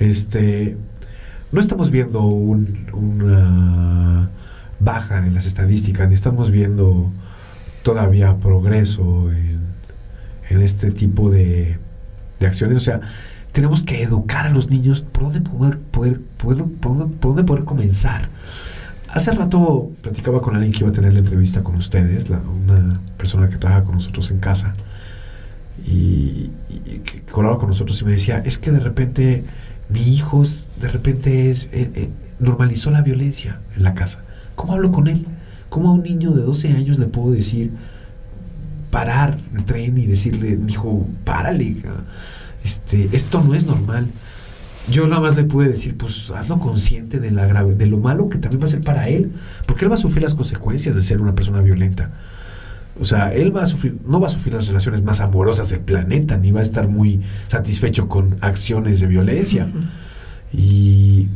Este, 0.00 0.76
no 1.52 1.60
estamos 1.60 1.90
viendo 1.90 2.22
un- 2.22 2.86
una 2.92 4.30
baja 4.80 5.24
en 5.26 5.34
las 5.34 5.46
estadísticas, 5.46 6.08
ni 6.08 6.14
estamos 6.14 6.50
viendo 6.50 7.12
todavía 7.84 8.36
progreso 8.36 9.30
en, 9.30 9.60
en 10.50 10.60
este 10.62 10.90
tipo 10.90 11.30
de, 11.30 11.78
de 12.40 12.46
acciones. 12.46 12.76
O 12.76 12.80
sea, 12.80 13.00
tenemos 13.52 13.82
que 13.82 14.02
educar 14.02 14.46
a 14.46 14.50
los 14.50 14.70
niños 14.70 15.02
por 15.02 15.24
dónde 15.24 15.40
poder, 15.42 15.78
poder, 15.78 16.20
poder- 16.40 16.66
dónde 17.20 17.44
poder 17.44 17.64
comenzar. 17.64 18.28
Hace 19.08 19.30
rato 19.32 19.90
platicaba 20.00 20.40
con 20.40 20.54
alguien 20.54 20.72
que 20.72 20.80
iba 20.80 20.88
a 20.88 20.92
tener 20.92 21.12
la 21.12 21.18
entrevista 21.18 21.62
con 21.62 21.76
ustedes, 21.76 22.30
la- 22.30 22.38
una 22.40 23.00
persona 23.18 23.48
que 23.48 23.56
trabaja 23.56 23.84
con 23.84 23.94
nosotros 23.96 24.30
en 24.30 24.38
casa, 24.38 24.72
y, 25.86 26.50
y 26.68 26.98
que 27.04 27.22
colaboraba 27.30 27.58
con 27.60 27.68
nosotros 27.70 28.00
y 28.00 28.04
me 28.04 28.12
decía, 28.12 28.38
es 28.44 28.58
que 28.58 28.70
de 28.70 28.80
repente 28.80 29.44
mi 29.88 30.00
hijo 30.14 30.42
de 30.80 30.88
repente 30.88 31.50
eh, 31.50 31.66
eh, 31.72 32.08
normalizó 32.38 32.90
la 32.90 33.02
violencia 33.02 33.58
en 33.76 33.82
la 33.82 33.94
casa. 33.94 34.20
¿Cómo 34.54 34.74
hablo 34.74 34.92
con 34.92 35.08
él? 35.08 35.26
¿Cómo 35.68 35.90
a 35.90 35.92
un 35.92 36.02
niño 36.02 36.32
de 36.32 36.42
12 36.42 36.68
años 36.72 36.98
le 36.98 37.06
puedo 37.06 37.32
decir 37.32 37.70
parar 38.90 39.38
el 39.54 39.64
tren 39.64 39.96
y 39.98 40.06
decirle, 40.06 40.58
hijo, 40.68 41.06
párale, 41.24 41.76
este, 42.64 43.08
esto 43.12 43.42
no 43.42 43.54
es 43.54 43.66
normal? 43.66 44.08
Yo 44.90 45.06
nada 45.06 45.20
más 45.20 45.36
le 45.36 45.44
pude 45.44 45.68
decir, 45.68 45.96
pues 45.96 46.30
hazlo 46.30 46.58
consciente 46.58 47.20
de, 47.20 47.30
la 47.30 47.46
grave, 47.46 47.74
de 47.74 47.86
lo 47.86 47.98
malo 47.98 48.28
que 48.28 48.38
también 48.38 48.62
va 48.62 48.64
a 48.64 48.68
ser 48.68 48.82
para 48.82 49.08
él, 49.08 49.30
porque 49.66 49.84
él 49.84 49.90
va 49.90 49.94
a 49.94 49.98
sufrir 49.98 50.22
las 50.22 50.34
consecuencias 50.34 50.96
de 50.96 51.02
ser 51.02 51.20
una 51.20 51.34
persona 51.34 51.60
violenta. 51.60 52.10
O 53.00 53.04
sea, 53.04 53.32
él 53.32 53.56
va 53.56 53.62
a 53.62 53.66
sufrir, 53.66 53.96
no 54.06 54.20
va 54.20 54.26
a 54.26 54.30
sufrir 54.30 54.54
las 54.54 54.66
relaciones 54.66 55.02
más 55.02 55.20
amorosas 55.20 55.70
del 55.70 55.80
planeta, 55.80 56.36
ni 56.36 56.50
va 56.50 56.60
a 56.60 56.62
estar 56.62 56.88
muy 56.88 57.22
satisfecho 57.48 58.08
con 58.08 58.36
acciones 58.40 59.00
de 59.00 59.06
violencia. 59.06 59.68
Y 60.52 61.28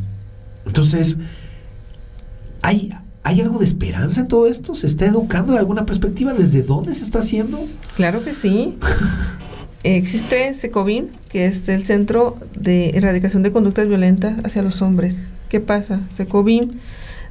entonces, 0.67 1.17
¿hay, 2.63 2.93
¿hay 3.23 3.41
algo 3.41 3.59
de 3.59 3.65
esperanza 3.65 4.21
en 4.21 4.29
todo 4.29 4.49
esto? 4.49 4.75
¿Se 4.75 4.89
está 4.89 5.07
educando 5.07 5.53
de 5.53 5.59
alguna 5.61 5.87
perspectiva? 5.87 6.35
¿Desde 6.35 6.63
dónde 6.63 6.93
se 6.95 7.05
está 7.05 7.21
haciendo? 7.21 7.65
Claro 7.95 8.23
que 8.23 8.35
sí. 8.35 8.77
Existe 9.95 10.53
SECOVIN, 10.53 11.11
que 11.29 11.47
es 11.47 11.69
el 11.69 11.85
Centro 11.85 12.39
de 12.57 12.91
Erradicación 12.97 13.45
de 13.45 13.53
Conductas 13.53 13.87
Violentas 13.87 14.35
hacia 14.45 14.63
los 14.63 14.83
Hombres. 14.83 15.23
¿Qué 15.49 15.61
pasa? 15.61 16.01
SECOVIN 16.13 16.81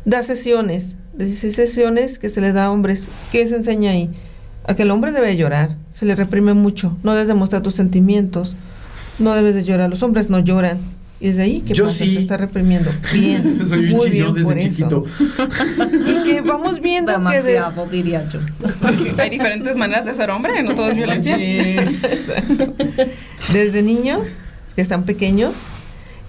da 0.06 0.24
sesiones, 0.24 0.96
16 1.18 1.54
sesiones 1.54 2.18
que 2.18 2.30
se 2.30 2.40
le 2.40 2.54
da 2.54 2.66
a 2.66 2.72
hombres. 2.72 3.10
¿Qué 3.34 3.46
se 3.46 3.58
enseña 3.58 3.92
ahí? 3.92 4.10
A 4.66 4.74
que 4.74 4.84
el 4.84 4.92
hombre 4.92 5.12
debe 5.12 5.36
llorar, 5.36 5.76
se 5.92 6.06
le 6.06 6.16
reprime 6.16 6.54
mucho, 6.54 6.96
no 7.04 7.12
debes 7.12 7.28
demostrar 7.28 7.62
tus 7.62 7.76
sentimientos, 7.76 8.56
no 9.20 9.34
debes 9.34 9.54
de 9.54 9.66
llorar, 9.66 9.90
los 9.90 10.02
hombres 10.02 10.30
no 10.30 10.40
lloran. 10.40 10.80
Y 11.20 11.30
desde 11.30 11.44
ahí, 11.44 11.62
¿qué 11.66 11.74
Yo 11.74 11.86
pasa? 11.86 11.98
sí. 12.04 12.14
Se 12.14 12.20
está 12.20 12.36
reprimiendo. 12.38 12.92
Bien, 13.14 13.60
Soy 13.70 13.86
un 13.86 13.98
muy 13.98 14.10
bien 14.10 14.26
por 14.28 14.36
desde 14.36 14.58
eso. 14.68 14.70
chiquito. 14.70 15.04
Y 16.08 16.24
que 16.24 16.42
vamos 16.42 16.82
viendo 16.82 17.12
que 17.14 17.18
de, 17.42 17.54
Demasiado, 17.54 17.88
diría 17.88 18.28
yo. 18.30 18.40
Hay 19.18 19.30
diferentes 19.30 19.76
maneras 19.78 20.06
de 20.06 20.14
ser 20.14 20.30
hombre, 20.30 20.62
no 20.64 20.76
todo 20.76 20.90
es 20.90 20.96
violencia. 20.98 21.38
Desde 23.54 23.82
niños, 23.82 24.28
que 24.76 24.82
están 24.82 25.04
pequeños, 25.04 25.56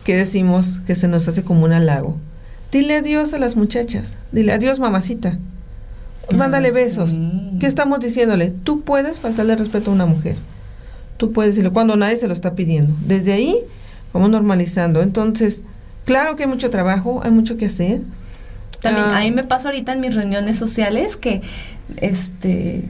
que 0.04 0.16
decimos 0.16 0.80
que 0.86 0.94
se 0.94 1.08
nos 1.08 1.26
hace 1.28 1.42
como 1.42 1.64
un 1.64 1.72
halago. 1.72 2.16
Dile 2.72 2.96
adiós 2.96 3.32
a 3.34 3.38
las 3.38 3.56
muchachas. 3.56 4.16
Dile 4.32 4.52
adiós, 4.52 4.78
mamacita. 4.78 5.38
Mándale 6.34 6.68
Ah, 6.68 6.72
besos. 6.72 7.10
sí. 7.10 7.30
¿Qué 7.60 7.66
estamos 7.66 8.00
diciéndole? 8.00 8.52
Tú 8.64 8.82
puedes 8.82 9.18
faltarle 9.18 9.56
respeto 9.56 9.90
a 9.90 9.94
una 9.94 10.06
mujer. 10.06 10.36
Tú 11.16 11.32
puedes 11.32 11.52
decirlo 11.52 11.72
cuando 11.72 11.96
nadie 11.96 12.16
se 12.16 12.28
lo 12.28 12.34
está 12.34 12.54
pidiendo. 12.54 12.94
Desde 13.06 13.32
ahí 13.32 13.58
vamos 14.16 14.30
normalizando. 14.30 15.02
Entonces, 15.02 15.62
claro 16.04 16.36
que 16.36 16.44
hay 16.44 16.48
mucho 16.48 16.70
trabajo, 16.70 17.20
hay 17.22 17.30
mucho 17.30 17.56
que 17.56 17.66
hacer. 17.66 18.00
También 18.80 19.06
Ah, 19.10 19.18
a 19.18 19.20
mí 19.20 19.30
me 19.30 19.44
pasa 19.44 19.68
ahorita 19.68 19.92
en 19.92 20.00
mis 20.00 20.14
reuniones 20.14 20.58
sociales 20.58 21.16
que, 21.16 21.42
este, 21.96 22.84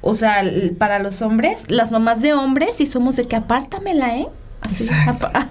o 0.00 0.14
sea, 0.14 0.42
para 0.78 0.98
los 0.98 1.22
hombres, 1.22 1.64
las 1.68 1.90
mamás 1.90 2.20
de 2.22 2.32
hombres, 2.34 2.80
y 2.80 2.86
somos 2.86 3.16
de 3.16 3.24
que 3.24 3.36
apártamela, 3.36 4.16
¿eh? 4.16 4.26
Así, 4.62 4.88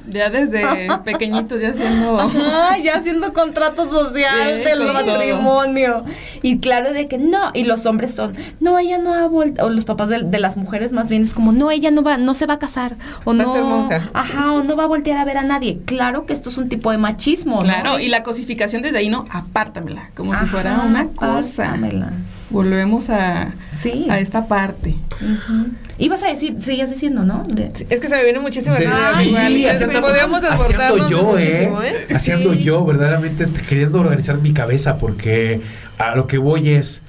Ya 0.09 0.29
desde 0.29 0.63
pequeñitos 1.03 1.59
ya 1.59 1.69
haciendo... 1.69 2.19
Ajá, 2.19 2.77
ya 2.77 2.97
haciendo 2.97 3.33
contrato 3.33 3.89
social 3.89 4.55
Sí, 4.57 4.61
del 4.63 4.93
matrimonio. 4.93 6.03
Y 6.41 6.59
claro 6.59 6.93
de 6.93 7.07
que 7.07 7.17
no, 7.17 7.51
y 7.53 7.63
los 7.63 7.85
hombres 7.85 8.13
son, 8.13 8.35
no, 8.59 8.77
ella 8.79 8.97
no 8.97 9.13
ha 9.13 9.27
vuelto, 9.27 9.65
o 9.65 9.69
los 9.69 9.85
papás 9.85 10.09
de, 10.09 10.21
de 10.23 10.39
las 10.39 10.57
mujeres 10.57 10.91
más 10.91 11.09
bien 11.09 11.23
es 11.23 11.33
como, 11.33 11.51
no, 11.51 11.71
ella 11.71 11.91
no 11.91 12.01
va, 12.03 12.17
no 12.17 12.33
se 12.33 12.45
va 12.45 12.55
a 12.55 12.59
casar, 12.59 12.95
o 13.25 13.35
Va 13.35 13.43
a 13.43 13.45
no, 13.45 13.53
ser 13.53 13.63
monja. 13.63 14.09
ajá, 14.13 14.51
o 14.53 14.63
no 14.63 14.75
va 14.75 14.83
a 14.83 14.87
voltear 14.87 15.17
a 15.17 15.25
ver 15.25 15.37
a 15.37 15.43
nadie. 15.43 15.79
Claro 15.85 16.25
que 16.25 16.33
esto 16.33 16.49
es 16.49 16.57
un 16.57 16.69
tipo 16.69 16.91
de 16.91 16.97
machismo, 16.97 17.55
¿no? 17.57 17.61
Claro, 17.63 17.99
y 17.99 18.07
la 18.09 18.23
cosificación 18.23 18.81
desde 18.81 18.99
ahí, 18.99 19.09
¿no? 19.09 19.25
Apártamela, 19.31 20.11
como 20.15 20.37
si 20.39 20.45
fuera 20.45 20.83
una 20.87 21.07
cosa. 21.07 21.63
apártamela. 21.65 22.11
Volvemos 22.51 23.09
a, 23.09 23.49
Sí. 23.75 24.07
a 24.09 24.19
esta 24.19 24.45
parte. 24.47 24.95
Ujú. 25.21 25.67
Ibas 25.99 26.23
a 26.23 26.27
decir, 26.27 26.55
seguías 26.61 26.89
diciendo, 26.89 27.25
¿no? 27.25 27.43
De- 27.47 27.71
Es 27.89 27.99
que 27.99 28.07
se 28.07 28.15
me 28.15 28.23
vienen 28.23 28.41
muchísimas 28.41 28.79
ideas, 28.79 28.97
sí, 29.17 29.23
igual, 29.29 29.51
y 29.57 29.65
haciendo- 29.67 29.99
podríamos 30.01 30.41
haciendo 30.43 31.09
yo, 31.09 31.23
muchísimo, 31.23 31.83
¿eh? 31.83 31.93
¿eh? 32.09 32.13
Haciendo 32.15 32.53
Sí. 32.53 32.63
yo, 32.63 32.85
verdaderamente 32.85 33.45
queriendo 33.67 33.99
organizar 33.99 34.37
mi 34.39 34.53
cabeza, 34.53 34.97
porque 34.97 35.61
a 35.97 36.15
lo 36.15 36.25
que 36.27 36.37
voy 36.37 36.69
es. 36.69 37.01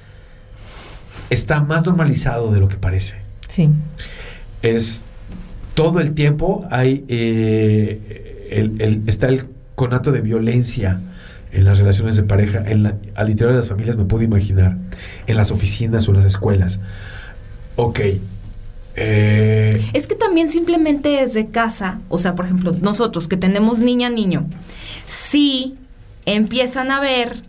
Está 1.29 1.61
más 1.61 1.85
normalizado 1.85 2.51
de 2.51 2.59
lo 2.59 2.67
que 2.67 2.75
parece. 2.75 3.15
Sí. 3.47 3.69
Es. 4.61 5.03
Todo 5.73 5.99
el 6.01 6.13
tiempo 6.13 6.65
hay. 6.69 7.05
eh, 7.07 8.49
el- 8.51 8.81
el- 8.81 9.03
está 9.07 9.27
el 9.27 9.45
conato 9.75 10.11
de 10.11 10.19
violencia 10.19 10.99
en 11.53 11.63
las 11.63 11.77
relaciones 11.79 12.17
de 12.17 12.23
pareja. 12.23 12.61
En 12.69 12.83
la- 12.83 12.95
al 13.15 13.29
interior 13.29 13.53
de 13.53 13.59
las 13.59 13.69
familias 13.69 13.95
me 13.95 14.03
puedo 14.03 14.23
imaginar. 14.25 14.75
En 15.27 15.37
las 15.37 15.51
oficinas 15.51 16.07
o 16.07 16.11
en 16.11 16.17
las 16.17 16.25
escuelas. 16.25 16.81
Ok. 17.77 18.01
Eh, 18.95 19.89
Es 19.93 20.07
que 20.07 20.15
también 20.15 20.49
simplemente 20.49 21.09
desde 21.09 21.47
casa, 21.47 21.99
o 22.09 22.17
sea, 22.17 22.35
por 22.35 22.45
ejemplo, 22.45 22.75
nosotros 22.81 23.27
que 23.27 23.37
tenemos 23.37 23.79
niña, 23.79 24.09
niño, 24.09 24.45
si 25.07 25.75
empiezan 26.25 26.91
a 26.91 26.99
ver 26.99 27.43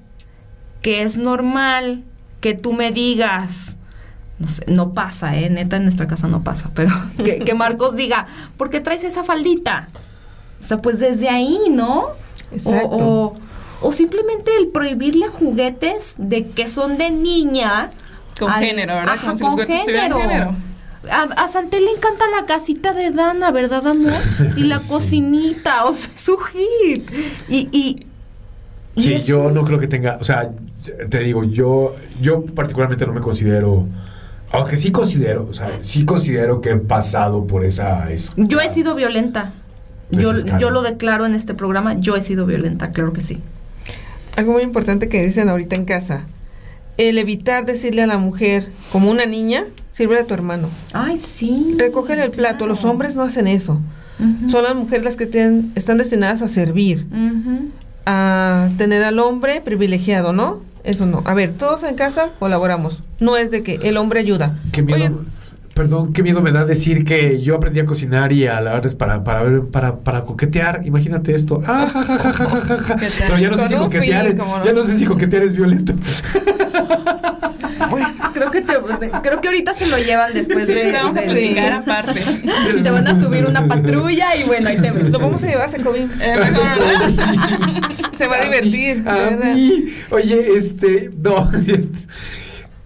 que 0.80 1.02
es 1.02 1.16
normal 1.16 2.02
que 2.40 2.54
tú 2.54 2.72
me 2.72 2.90
digas, 2.90 3.76
no 4.38 4.48
sé, 4.48 4.64
no 4.66 4.92
pasa, 4.94 5.36
¿eh? 5.36 5.48
Neta, 5.50 5.76
en 5.76 5.84
nuestra 5.84 6.06
casa 6.08 6.26
no 6.28 6.42
pasa, 6.42 6.70
pero 6.74 6.90
que, 7.24 7.38
que 7.40 7.54
Marcos 7.54 7.94
diga, 7.96 8.26
¿por 8.56 8.70
qué 8.70 8.80
traes 8.80 9.04
esa 9.04 9.22
faldita? 9.24 9.88
O 10.60 10.64
sea, 10.64 10.78
pues 10.82 10.98
desde 10.98 11.28
ahí, 11.28 11.58
¿no? 11.70 12.06
Exacto. 12.52 12.88
O, 12.96 13.24
o- 13.26 13.34
o 13.84 13.90
simplemente 13.92 14.52
el 14.60 14.68
prohibirle 14.68 15.26
juguetes 15.26 16.14
de 16.16 16.46
que 16.46 16.68
son 16.68 16.98
de 16.98 17.10
niña. 17.10 17.90
Con 18.38 18.48
al- 18.48 18.64
género, 18.64 18.94
¿verdad? 18.94 19.14
Ajá, 19.14 19.22
Como 19.26 19.36
si 19.36 19.42
los 19.44 19.54
con 19.56 19.66
tuvieran 19.66 20.12
género. 20.12 20.54
A, 21.10 21.22
a 21.22 21.48
Santel 21.48 21.84
le 21.84 21.90
encanta 21.90 22.24
la 22.38 22.46
casita 22.46 22.92
de 22.92 23.10
Dana, 23.10 23.50
¿verdad, 23.50 23.86
amor? 23.86 24.12
Y 24.56 24.64
la 24.64 24.78
Sí. 24.80 24.88
cocinita, 24.88 25.84
o 25.86 25.94
sea, 25.94 26.10
es 26.14 26.20
su 26.22 26.36
hit. 26.38 27.10
Y, 27.48 27.68
y, 27.72 28.06
y 28.94 29.02
Sí, 29.02 29.18
yo 29.20 29.50
no 29.50 29.64
creo 29.64 29.78
que 29.78 29.88
tenga, 29.88 30.18
o 30.20 30.24
sea, 30.24 30.50
te 31.08 31.18
digo, 31.20 31.44
yo, 31.44 31.94
yo 32.20 32.44
particularmente 32.44 33.06
no 33.06 33.12
me 33.12 33.20
considero, 33.20 33.86
aunque 34.52 34.76
sí 34.76 34.92
considero, 34.92 35.46
o 35.50 35.54
sea, 35.54 35.70
sí 35.80 36.04
considero 36.04 36.60
que 36.60 36.70
he 36.70 36.76
pasado 36.76 37.46
por 37.46 37.64
esa 37.64 38.10
escala. 38.12 38.46
Yo 38.48 38.60
he 38.60 38.68
sido 38.70 38.94
violenta. 38.94 39.54
Yo, 40.10 40.32
yo 40.58 40.68
lo 40.70 40.82
declaro 40.82 41.24
en 41.24 41.34
este 41.34 41.54
programa, 41.54 41.98
yo 41.98 42.16
he 42.16 42.22
sido 42.22 42.44
violenta, 42.44 42.90
claro 42.90 43.12
que 43.14 43.22
sí. 43.22 43.40
Algo 44.36 44.52
muy 44.52 44.62
importante 44.62 45.08
que 45.08 45.22
dicen 45.22 45.48
ahorita 45.48 45.74
en 45.74 45.86
casa. 45.86 46.26
El 46.98 47.16
evitar 47.16 47.64
decirle 47.64 48.02
a 48.02 48.06
la 48.06 48.18
mujer, 48.18 48.68
como 48.92 49.10
una 49.10 49.24
niña, 49.24 49.64
sirve 49.92 50.18
a 50.18 50.24
tu 50.26 50.34
hermano. 50.34 50.68
Ay, 50.92 51.18
sí. 51.18 51.74
Recógele 51.78 52.24
el 52.24 52.30
plato. 52.32 52.66
Los 52.66 52.84
hombres 52.84 53.14
no 53.14 53.22
hacen 53.22 53.46
eso. 53.46 53.80
Son 54.48 54.62
las 54.64 54.74
mujeres 54.76 55.04
las 55.04 55.16
que 55.16 55.26
tienen- 55.26 55.72
están 55.74 55.98
destinadas 55.98 56.42
a 56.42 56.48
servir, 56.48 57.06
a 58.06 58.68
tener 58.78 59.02
al 59.04 59.18
hombre 59.18 59.60
privilegiado, 59.60 60.32
¿no? 60.32 60.60
Eso 60.84 61.06
no. 61.06 61.22
A 61.24 61.34
ver, 61.34 61.52
todos 61.52 61.82
en 61.84 61.94
casa 61.94 62.30
colaboramos. 62.38 63.02
No 63.20 63.36
es 63.36 63.50
de 63.50 63.62
que 63.62 63.76
el 63.82 63.96
hombre 63.96 64.20
ayuda. 64.20 64.58
Qué 64.72 64.82
miedo, 64.82 64.96
Oye, 64.98 65.10
perdón, 65.74 66.12
qué 66.12 66.22
miedo 66.22 66.40
me 66.42 66.52
da 66.52 66.64
decir 66.64 67.04
que 67.04 67.40
yo 67.40 67.56
aprendí 67.56 67.80
a 67.80 67.86
cocinar 67.86 68.32
y 68.32 68.46
a 68.46 68.60
lavarles 68.60 68.94
para, 68.94 69.24
para 69.24 69.42
ver, 69.42 69.62
para, 69.70 69.96
para 70.00 70.22
coquetear. 70.22 70.82
Imagínate 70.84 71.34
esto. 71.34 71.62
Ah, 71.66 71.88
ja, 71.92 72.02
ja, 72.02 72.18
ja, 72.18 72.32
ja, 72.32 72.44
ja, 72.46 72.60
ja, 72.60 72.76
ja. 72.76 72.96
¿Qué 72.96 73.06
tal? 73.06 73.14
Pero 73.26 73.38
ya 73.38 73.50
no 73.50 73.56
sé 73.56 73.68
si 73.68 73.74
coquetear, 73.76 74.36
ya 74.64 74.72
no 74.72 74.82
sé 74.84 74.96
si 74.98 75.04
coquetear 75.04 75.42
es 75.42 75.52
violento. 75.54 75.94
Creo 78.34 78.50
que 78.50 78.62
te, 78.62 78.72
creo 79.22 79.40
que 79.40 79.48
ahorita 79.48 79.74
se 79.74 79.86
lo 79.86 79.98
llevan 79.98 80.32
después 80.32 80.66
Sí, 80.66 80.72
de, 80.72 80.92
vamos 80.92 81.16
a 81.16 81.20
de- 81.20 81.26
platicar 81.26 81.72
aparte. 81.72 82.20
te 82.82 82.90
van 82.90 83.06
a 83.06 83.20
subir 83.20 83.44
una 83.46 83.66
patrulla 83.68 84.34
y 84.36 84.44
bueno, 84.44 84.68
ahí 84.70 84.78
te 84.78 84.90
ves. 84.90 85.10
lo 85.10 85.18
vamos 85.18 85.42
a 85.44 85.46
llevar 85.46 85.66
a 85.66 85.70
Secovin. 85.70 86.10
Eh, 86.20 86.36
Se 88.12 88.26
va 88.26 88.36
a 88.36 88.42
divertir. 88.44 89.02
A 89.06 89.14
¿verdad? 89.14 89.54
mí. 89.54 89.84
Oye, 90.10 90.56
este. 90.56 91.10
No. 91.18 91.50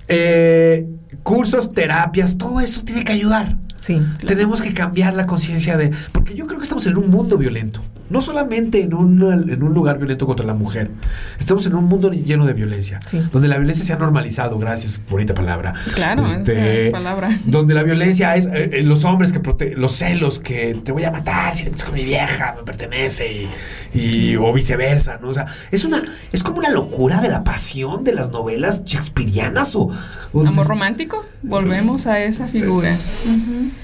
Eh, 0.09 0.87
cursos, 1.27 1.73
terapias, 1.73 2.39
todo 2.39 2.61
eso 2.61 2.85
tiene 2.85 3.03
que 3.03 3.13
ayudar. 3.13 3.59
Sí. 3.81 4.01
Tenemos 4.25 4.63
que 4.63 4.73
cambiar 4.73 5.13
la 5.13 5.27
conciencia 5.27 5.77
de... 5.77 5.91
Porque 6.13 6.37
yo 6.37 6.47
creo 6.47 6.59
que 6.59 6.63
estamos 6.63 6.87
en 6.87 6.97
un 6.97 7.11
mundo 7.11 7.37
violento. 7.37 7.83
No 8.09 8.21
solamente 8.21 8.83
en 8.83 8.95
un, 8.95 9.23
en 9.51 9.63
un 9.63 9.75
lugar 9.75 9.99
violento 9.99 10.27
contra 10.27 10.47
la 10.47 10.55
mujer. 10.55 10.91
Estamos 11.39 11.67
en 11.67 11.75
un 11.75 11.85
mundo 11.87 12.11
lleno 12.13 12.47
de 12.47 12.53
violencia. 12.53 13.01
Sí. 13.07 13.21
Donde 13.33 13.49
la 13.49 13.59
violencia 13.59 13.85
se 13.85 13.93
ha 13.93 13.97
normalizado, 13.97 14.59
gracias, 14.59 15.01
bonita 15.11 15.35
palabra. 15.35 15.75
Claro, 15.95 16.25
Este, 16.25 16.91
palabra. 16.91 17.37
Donde 17.45 17.75
la 17.75 17.83
violencia 17.83 18.37
es 18.37 18.47
eh, 18.47 18.71
eh, 18.75 18.83
los 18.83 19.05
hombres 19.05 19.33
que 19.33 19.43
prote- 19.43 19.75
los 19.75 19.93
celos, 19.93 20.39
que 20.41 20.81
te 20.85 20.93
voy 20.93 21.05
a 21.05 21.11
matar 21.11 21.57
si 21.57 21.65
te 21.65 21.85
con 21.85 21.95
mi 21.95 22.05
vieja, 22.05 22.55
me 22.57 22.63
pertenece, 22.63 23.49
y, 23.95 23.99
y- 24.01 24.37
o 24.37 24.53
viceversa, 24.53 25.19
¿no? 25.21 25.29
O 25.29 25.35
sea, 25.35 25.47
es 25.71 25.85
una, 25.85 26.03
es 26.33 26.43
como 26.43 26.59
una 26.59 26.71
locura 26.71 27.21
de 27.21 27.29
la 27.29 27.43
pasión 27.45 28.05
de 28.05 28.13
las 28.15 28.31
novelas 28.31 28.85
shakespearianas 28.85 29.75
o... 29.77 29.91
o- 30.33 30.47
Amor 30.47 30.67
romántico, 30.69 31.25
volvemos 31.43 32.07
a 32.07 32.23
esa 32.23 32.47
figura. 32.49 32.97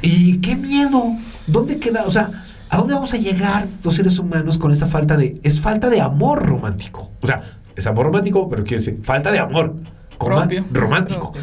Y 0.01 0.39
qué 0.39 0.57
miedo. 0.57 1.03
¿Dónde 1.47 1.79
queda? 1.79 2.05
O 2.07 2.11
sea, 2.11 2.45
¿a 2.73 2.79
dónde 2.79 2.95
vamos 2.95 3.13
a 3.13 3.19
llegar 3.19 3.69
los 3.85 3.95
seres 3.95 4.19
humanos 4.19 4.57
con 4.57 4.73
esa 4.73 4.87
falta 4.87 5.17
de... 5.19 5.39
Es 5.43 5.61
falta 5.61 5.91
de 5.91 6.01
amor 6.01 6.45
romántico. 6.45 7.11
O 7.21 7.27
sea, 7.27 7.43
es 7.77 7.87
amor 7.87 8.07
romántico, 8.07 8.49
pero 8.49 8.65
quiere 8.65 8.79
decir 8.79 8.99
falta 9.03 9.31
de 9.31 9.39
amor. 9.39 9.75
Propio. 10.19 10.65
Romántico. 10.73 11.33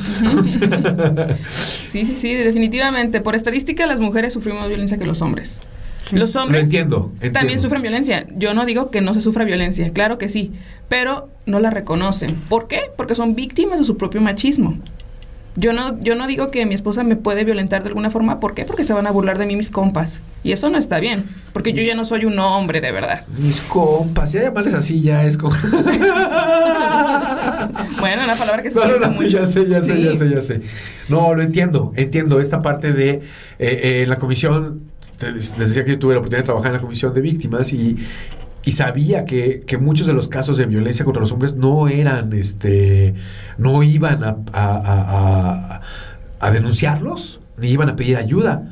Sí, 1.49 2.05
sí, 2.05 2.15
sí, 2.15 2.33
definitivamente. 2.33 3.19
Por 3.19 3.35
estadística, 3.35 3.85
las 3.87 3.99
mujeres 3.99 4.33
sufrimos 4.33 4.61
más 4.61 4.69
violencia 4.69 4.97
que 4.97 5.05
los 5.05 5.21
hombres. 5.21 5.61
Los 6.11 6.35
hombres 6.35 6.61
Lo 6.61 6.65
entiendo, 6.65 7.11
también 7.19 7.35
entiendo. 7.35 7.61
sufren 7.63 7.81
violencia. 7.81 8.25
Yo 8.35 8.53
no 8.53 8.65
digo 8.65 8.89
que 8.89 9.01
no 9.01 9.13
se 9.13 9.21
sufra 9.21 9.43
violencia, 9.43 9.91
claro 9.91 10.17
que 10.17 10.29
sí, 10.29 10.53
pero 10.87 11.29
no 11.45 11.59
la 11.59 11.69
reconocen. 11.71 12.35
¿Por 12.47 12.67
qué? 12.67 12.81
Porque 12.95 13.15
son 13.15 13.35
víctimas 13.35 13.79
de 13.79 13.85
su 13.85 13.97
propio 13.97 14.21
machismo. 14.21 14.77
Yo 15.55 15.73
no, 15.73 15.99
yo 16.01 16.15
no 16.15 16.25
digo 16.27 16.49
que 16.51 16.65
mi 16.65 16.73
esposa 16.75 17.03
me 17.03 17.15
puede 17.15 17.43
violentar 17.43 17.81
de 17.83 17.89
alguna 17.89 18.09
forma. 18.11 18.39
¿Por 18.39 18.53
qué? 18.53 18.65
Porque 18.65 18.83
se 18.83 18.93
van 18.93 19.07
a 19.07 19.11
burlar 19.11 19.37
de 19.37 19.45
mí 19.45 19.55
mis 19.55 19.69
compas. 19.71 20.21
Y 20.43 20.51
eso 20.53 20.69
no 20.69 20.77
está 20.77 20.99
bien. 20.99 21.25
Porque 21.53 21.73
yo 21.73 21.81
ya 21.81 21.95
no 21.95 22.05
soy 22.05 22.25
un 22.25 22.39
hombre 22.39 22.79
de 22.81 22.91
verdad. 22.91 23.25
Mis 23.37 23.59
compas, 23.61 24.31
ya 24.31 24.41
llamarles 24.43 24.73
así 24.73 25.01
ya 25.01 25.25
es 25.25 25.37
como... 25.37 25.53
Bueno, 27.99 28.23
una 28.23 28.35
palabra 28.35 28.63
que 28.63 28.71
se 28.71 28.79
No, 28.79 28.87
no, 28.99 29.09
mucho. 29.11 29.27
ya 29.39 29.47
sé, 29.47 29.67
ya 29.67 29.81
sé, 29.83 29.95
Sí. 29.95 30.03
ya 30.03 30.15
sé, 30.15 30.29
ya 30.29 30.41
sé. 30.41 30.61
No, 31.09 31.33
lo 31.33 31.41
entiendo, 31.41 31.91
entiendo 31.95 32.39
esta 32.39 32.61
parte 32.61 32.93
de 32.93 33.09
eh, 33.09 33.21
eh, 33.59 34.05
la 34.07 34.15
comisión, 34.15 34.83
les 35.21 35.57
decía 35.57 35.83
que 35.83 35.91
yo 35.91 35.99
tuve 35.99 36.13
la 36.13 36.19
oportunidad 36.19 36.43
de 36.43 36.45
trabajar 36.45 36.67
en 36.71 36.73
la 36.77 36.81
comisión 36.81 37.13
de 37.13 37.21
víctimas 37.21 37.73
y, 37.73 37.97
y 38.69 38.71
sabía 38.71 39.25
que, 39.25 39.61
que 39.65 39.77
muchos 39.79 40.05
de 40.05 40.13
los 40.13 40.27
casos 40.27 40.57
de 40.57 40.67
violencia 40.67 41.03
contra 41.03 41.21
los 41.21 41.31
hombres 41.31 41.55
no 41.55 41.87
eran, 41.87 42.33
este, 42.33 43.15
no 43.57 43.81
iban 43.81 44.23
a, 44.23 44.37
a- 46.39 46.51
denunciarlos, 46.51 47.39
ni 47.57 47.69
iban 47.69 47.89
a 47.89 47.95
pedir 47.95 48.17
ayuda. 48.17 48.71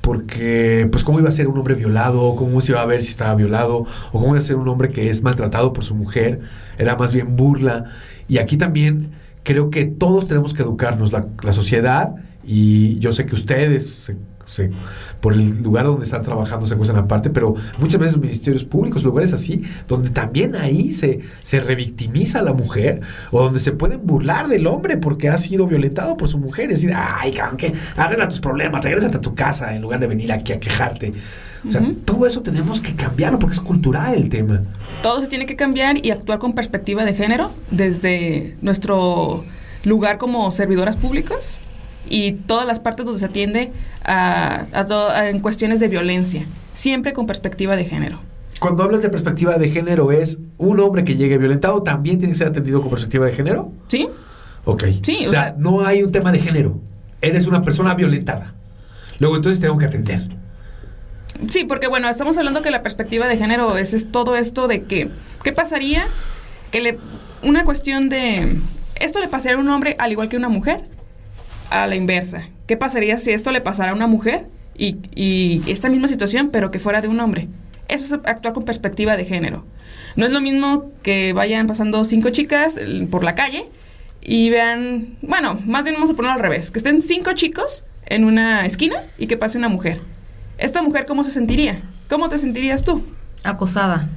Porque, 0.00 0.88
pues, 0.90 1.04
¿cómo 1.04 1.18
iba 1.18 1.28
a 1.28 1.32
ser 1.32 1.48
un 1.48 1.58
hombre 1.58 1.74
violado? 1.74 2.36
¿Cómo 2.36 2.60
se 2.62 2.72
iba 2.72 2.80
a 2.80 2.86
ver 2.86 3.02
si 3.02 3.10
estaba 3.10 3.34
violado? 3.34 3.86
¿O 4.12 4.18
cómo 4.18 4.28
iba 4.28 4.38
a 4.38 4.42
ser 4.42 4.56
un 4.56 4.68
hombre 4.68 4.88
que 4.88 5.10
es 5.10 5.22
maltratado 5.22 5.72
por 5.74 5.84
su 5.84 5.94
mujer? 5.94 6.40
Era 6.78 6.96
más 6.96 7.12
bien 7.12 7.36
burla. 7.36 7.84
Y 8.28 8.38
aquí 8.38 8.56
también 8.56 9.10
creo 9.42 9.68
que 9.70 9.84
todos 9.84 10.26
tenemos 10.26 10.54
que 10.54 10.62
educarnos, 10.62 11.12
la 11.12 11.52
sociedad, 11.52 12.14
y 12.44 12.98
yo 12.98 13.12
sé 13.12 13.24
que 13.26 13.34
ustedes, 13.34 14.12
se- 14.46 14.70
por 15.20 15.32
el 15.34 15.62
lugar 15.62 15.86
donde 15.86 16.04
están 16.04 16.22
trabajando, 16.22 16.66
se 16.66 16.76
cuestan 16.76 16.98
aparte, 16.98 17.30
pero 17.30 17.54
muchas 17.78 18.00
veces 18.00 18.18
ministerios 18.18 18.64
públicos, 18.64 19.02
lugares 19.04 19.32
así, 19.32 19.62
donde 19.88 20.10
también 20.10 20.54
ahí 20.56 20.92
se, 20.92 21.20
se 21.42 21.60
revictimiza 21.60 22.40
a 22.40 22.42
la 22.42 22.52
mujer, 22.52 23.00
o 23.30 23.42
donde 23.44 23.58
se 23.60 23.72
pueden 23.72 24.06
burlar 24.06 24.48
del 24.48 24.66
hombre 24.66 24.96
porque 24.96 25.28
ha 25.28 25.38
sido 25.38 25.66
violentado 25.66 26.16
por 26.16 26.28
su 26.28 26.38
mujer, 26.38 26.66
y 26.66 26.68
decir, 26.74 26.92
ay, 26.94 27.32
cabrón, 27.32 27.56
que 27.56 27.72
arregla 27.96 28.28
tus 28.28 28.40
problemas, 28.40 28.84
regrésate 28.84 29.16
a 29.16 29.20
tu 29.20 29.34
casa 29.34 29.74
en 29.74 29.82
lugar 29.82 30.00
de 30.00 30.06
venir 30.06 30.32
aquí 30.32 30.52
a 30.52 30.60
quejarte. 30.60 31.12
O 31.66 31.70
sea, 31.70 31.80
todo 32.04 32.26
eso 32.26 32.42
tenemos 32.42 32.82
que 32.82 32.94
cambiarlo 32.94 33.38
porque 33.38 33.54
es 33.54 33.60
cultural 33.60 34.14
el 34.14 34.28
tema. 34.28 34.62
Todo 35.02 35.22
se 35.22 35.28
tiene 35.28 35.46
que 35.46 35.56
cambiar 35.56 36.04
y 36.04 36.10
actuar 36.10 36.38
con 36.38 36.52
perspectiva 36.52 37.06
de 37.06 37.14
género 37.14 37.50
desde 37.70 38.54
nuestro 38.60 39.44
lugar 39.84 40.18
como 40.18 40.50
servidoras 40.50 40.96
públicas 40.96 41.60
y 42.08 42.32
todas 42.32 42.66
las 42.66 42.80
partes 42.80 43.04
donde 43.04 43.18
se 43.20 43.26
atiende 43.26 43.72
a, 44.04 44.64
a 44.72 44.86
to- 44.86 45.08
a- 45.10 45.28
en 45.30 45.40
cuestiones 45.40 45.80
de 45.80 45.88
violencia, 45.88 46.44
siempre 46.72 47.12
con 47.12 47.26
perspectiva 47.26 47.76
de 47.76 47.84
género. 47.84 48.18
Cuando 48.60 48.82
hablas 48.82 49.02
de 49.02 49.08
perspectiva 49.10 49.56
de 49.58 49.68
género, 49.68 50.12
¿es 50.12 50.38
un 50.58 50.80
hombre 50.80 51.04
que 51.04 51.16
llegue 51.16 51.38
violentado 51.38 51.82
también 51.82 52.18
tiene 52.18 52.32
que 52.32 52.38
ser 52.38 52.48
atendido 52.48 52.80
con 52.80 52.90
perspectiva 52.90 53.26
de 53.26 53.32
género? 53.32 53.70
¿Sí? 53.88 54.08
Ok. 54.64 54.84
Sí, 55.02 55.24
o, 55.24 55.28
o 55.28 55.30
sea, 55.30 55.44
sea- 55.48 55.54
no 55.58 55.84
hay 55.84 56.02
un 56.02 56.12
tema 56.12 56.32
de 56.32 56.38
género. 56.38 56.78
Eres 57.20 57.46
una 57.46 57.62
persona 57.62 57.94
violentada. 57.94 58.54
Luego 59.18 59.36
entonces 59.36 59.60
tengo 59.60 59.76
que 59.78 59.84
atender. 59.86 60.22
Sí, 61.50 61.64
porque 61.64 61.88
bueno, 61.88 62.08
estamos 62.08 62.38
hablando 62.38 62.62
que 62.62 62.70
la 62.70 62.82
perspectiva 62.82 63.26
de 63.26 63.36
género 63.36 63.76
es, 63.76 63.92
es 63.92 64.10
todo 64.12 64.36
esto 64.36 64.68
de 64.68 64.82
que, 64.84 65.10
¿qué 65.42 65.52
pasaría? 65.52 66.04
Que 66.70 66.80
le, 66.80 66.98
una 67.42 67.64
cuestión 67.64 68.08
de, 68.08 68.56
¿esto 69.00 69.18
le 69.20 69.28
pasaría 69.28 69.56
a 69.58 69.60
un 69.60 69.68
hombre 69.68 69.96
al 69.98 70.12
igual 70.12 70.28
que 70.28 70.36
a 70.36 70.38
una 70.38 70.48
mujer? 70.48 70.82
A 71.70 71.86
la 71.86 71.96
inversa. 71.96 72.48
¿Qué 72.66 72.76
pasaría 72.76 73.18
si 73.18 73.32
esto 73.32 73.50
le 73.52 73.60
pasara 73.60 73.90
a 73.90 73.94
una 73.94 74.06
mujer 74.06 74.46
y, 74.76 74.96
y 75.14 75.62
esta 75.66 75.88
misma 75.88 76.08
situación, 76.08 76.50
pero 76.50 76.70
que 76.70 76.78
fuera 76.78 77.00
de 77.00 77.08
un 77.08 77.20
hombre? 77.20 77.48
Eso 77.88 78.06
es 78.06 78.20
actuar 78.24 78.54
con 78.54 78.64
perspectiva 78.64 79.16
de 79.16 79.24
género. 79.24 79.64
No 80.16 80.26
es 80.26 80.32
lo 80.32 80.40
mismo 80.40 80.90
que 81.02 81.32
vayan 81.32 81.66
pasando 81.66 82.04
cinco 82.04 82.30
chicas 82.30 82.76
eh, 82.76 83.06
por 83.10 83.24
la 83.24 83.34
calle 83.34 83.66
y 84.22 84.48
vean, 84.50 85.16
bueno, 85.22 85.60
más 85.66 85.84
bien 85.84 85.96
vamos 85.96 86.10
a 86.10 86.14
ponerlo 86.14 86.34
al 86.34 86.40
revés, 86.40 86.70
que 86.70 86.78
estén 86.78 87.02
cinco 87.02 87.32
chicos 87.32 87.84
en 88.06 88.24
una 88.24 88.64
esquina 88.64 88.96
y 89.18 89.26
que 89.26 89.36
pase 89.36 89.58
una 89.58 89.68
mujer. 89.68 90.00
¿Esta 90.56 90.82
mujer 90.82 91.04
cómo 91.06 91.24
se 91.24 91.30
sentiría? 91.30 91.82
¿Cómo 92.08 92.28
te 92.28 92.38
sentirías 92.38 92.84
tú? 92.84 93.04
Acosada. 93.42 94.08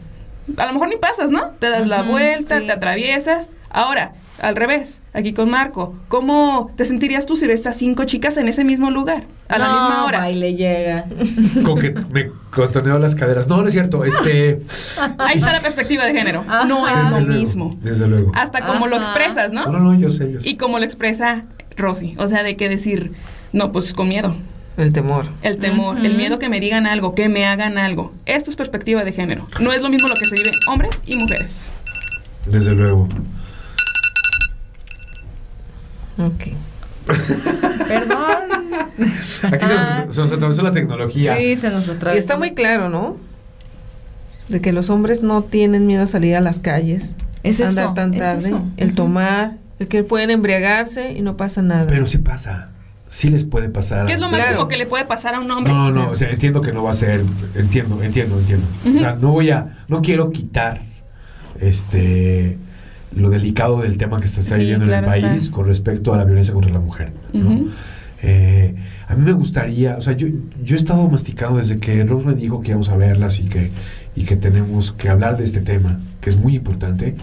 A 0.56 0.66
lo 0.66 0.74
mejor 0.74 0.88
ni 0.88 0.96
pasas, 0.96 1.30
¿no? 1.30 1.50
Te 1.60 1.70
das 1.70 1.88
la 1.88 2.04
vuelta, 2.04 2.60
sí. 2.60 2.68
te 2.68 2.72
atraviesas. 2.72 3.50
Ahora, 3.70 4.14
al 4.42 4.56
revés, 4.56 5.02
aquí 5.14 5.34
con 5.34 5.50
Marco, 5.50 5.96
¿cómo 6.08 6.72
te 6.76 6.86
sentirías 6.86 7.26
tú 7.26 7.36
si 7.38 7.48
ves 7.48 7.66
a 7.68 7.74
cinco 7.74 8.06
chicas 8.06 8.38
en 8.38 8.48
ese 8.48 8.64
mismo 8.64 8.90
lugar? 8.92 9.24
A 9.50 9.58
la 9.58 9.68
No, 9.68 9.74
misma 9.82 10.06
hora. 10.06 10.20
baile 10.20 10.56
llega. 10.56 11.06
Con 11.66 11.78
que 11.80 11.94
me 12.12 12.30
contoneo 12.52 12.98
las 13.00 13.16
caderas. 13.16 13.48
No, 13.48 13.62
no 13.62 13.68
es 13.68 13.74
cierto. 13.74 14.04
Este. 14.06 14.62
Ahí 15.18 15.36
está 15.36 15.52
la 15.52 15.62
perspectiva 15.62 16.06
de 16.06 16.14
género. 16.14 16.44
No 16.68 16.88
es 16.88 16.96
desde 16.96 17.20
lo 17.20 17.26
luego, 17.28 17.40
mismo. 17.40 17.78
Desde 17.82 18.08
luego. 18.08 18.32
Hasta 18.36 18.66
como 18.66 18.88
lo 18.88 18.96
Ajá. 18.98 19.06
expresas, 19.06 19.52
No, 19.52 19.66
¿no? 19.66 19.74
no, 19.74 19.80
no, 19.94 20.00
yo 20.00 20.10
sé, 20.10 20.32
yo 20.32 20.40
sé. 20.40 20.50
Y 20.50 20.58
como 20.58 20.80
lo 20.80 20.86
expresa 20.86 21.42
Rosy. 21.76 22.16
O 22.18 22.28
sea, 22.28 22.44
de 22.44 22.56
que 22.56 22.70
decir, 22.70 23.12
no, 23.54 23.72
pues 23.72 23.94
con 23.94 24.08
miedo. 24.08 24.36
El 24.78 24.94
temor. 24.94 25.26
El 25.42 25.58
temor, 25.58 25.98
el 26.06 26.16
miedo 26.16 26.38
que 26.40 26.50
me 26.50 26.60
digan 26.60 26.86
algo, 26.86 27.16
que 27.16 27.30
me 27.30 27.46
hagan 27.46 27.78
algo. 27.78 28.14
Esto 28.26 28.50
es 28.52 28.56
perspectiva 28.56 29.04
de 29.04 29.12
género. 29.12 29.48
No 29.60 29.74
es 29.74 29.82
lo 29.82 29.90
mismo 29.90 30.08
lo 30.08 30.16
que 30.16 30.28
se 30.28 30.36
vive 30.36 30.52
hombres 30.68 31.02
y 31.06 31.16
mujeres. 31.16 31.72
Desde 32.46 32.74
luego. 32.76 33.08
Ok. 36.18 36.54
Perdón. 37.88 38.18
Aquí 39.44 39.66
se 39.66 40.06
nos, 40.06 40.16
se 40.16 40.22
nos 40.22 40.34
atravesó 40.34 40.62
la 40.62 40.72
tecnología. 40.72 41.38
Sí, 41.38 41.56
se 41.56 41.70
nos 41.70 41.88
atravesó. 41.88 42.16
Y 42.16 42.20
está 42.20 42.38
muy 42.38 42.52
claro, 42.54 42.90
¿no? 42.90 43.18
De 44.50 44.62
que 44.62 44.72
los 44.74 44.90
hombres 44.90 45.22
no 45.22 45.44
tienen 45.44 45.86
miedo 45.88 46.04
a 46.04 46.08
salir 46.08 46.36
a 46.36 46.42
las 46.42 46.60
calles, 46.60 47.16
Es 47.44 47.60
andar 47.62 47.86
eso, 47.86 47.94
tan 47.94 48.14
es 48.14 48.20
tarde, 48.22 48.48
eso. 48.48 48.62
el 48.78 48.94
tomar, 48.96 49.56
el 49.80 49.88
que 49.88 50.04
pueden 50.04 50.30
embriagarse 50.32 51.12
y 51.14 51.22
no 51.22 51.38
pasa 51.38 51.62
nada. 51.62 51.86
Pero 51.88 52.06
sí 52.08 52.18
pasa. 52.18 52.70
Sí 53.10 53.30
les 53.30 53.46
puede 53.46 53.70
pasar. 53.70 54.06
¿Qué 54.06 54.14
es 54.14 54.20
lo 54.20 54.28
Claro. 54.30 54.44
máximo 54.44 54.68
que 54.68 54.76
le 54.78 54.86
puede 54.86 55.06
pasar 55.06 55.36
a 55.36 55.40
un 55.40 55.50
hombre? 55.52 55.72
No, 55.72 55.92
no, 55.92 56.10
o 56.10 56.16
sea, 56.16 56.30
entiendo 56.30 56.62
que 56.62 56.74
no 56.74 56.84
va 56.84 56.92
a 56.92 56.94
ser, 56.94 57.24
entiendo, 57.56 58.02
entiendo, 58.04 58.38
entiendo. 58.40 58.66
O 58.96 59.00
sea, 59.00 59.16
no 59.16 59.32
voy 59.32 59.50
a, 59.50 59.78
no 59.88 60.02
quiero 60.02 60.32
quitar 60.32 60.82
este 61.62 62.58
lo 63.16 63.30
delicado 63.30 63.82
del 63.82 63.98
tema 63.98 64.20
que 64.20 64.28
se 64.28 64.42
está 64.42 64.56
Sí, 64.56 64.62
viviendo 64.62 64.86
claro 64.86 65.08
en 65.08 65.14
el 65.14 65.22
país 65.22 65.44
está. 65.44 65.56
con 65.56 65.66
respecto 65.68 66.14
a 66.14 66.18
la 66.18 66.24
violencia 66.26 66.54
contra 66.54 66.72
la 66.72 66.80
mujer. 66.80 67.12
Eh, 68.24 68.76
a 69.08 69.16
mí 69.16 69.22
me 69.24 69.32
gustaría, 69.34 69.96
o 69.98 70.02
sea, 70.02 70.14
yo, 70.14 70.28
yo 70.64 70.76
he 70.76 70.78
estado 70.80 71.08
masticando 71.08 71.58
desde 71.58 71.78
que 71.80 72.04
Rose 72.04 72.26
me 72.26 72.34
dijo 72.34 72.62
que 72.62 72.70
íbamos 72.70 72.90
a 72.90 72.98
verlas 72.98 73.40
y 73.40 73.44
que, 73.46 73.70
y 74.16 74.24
que 74.24 74.36
tenemos 74.36 74.92
que 74.92 75.10
hablar 75.10 75.38
de 75.38 75.44
este 75.46 75.62
tema, 75.62 76.00
que 76.20 76.30
es 76.30 76.36
muy 76.36 76.56
importante. 76.56 77.16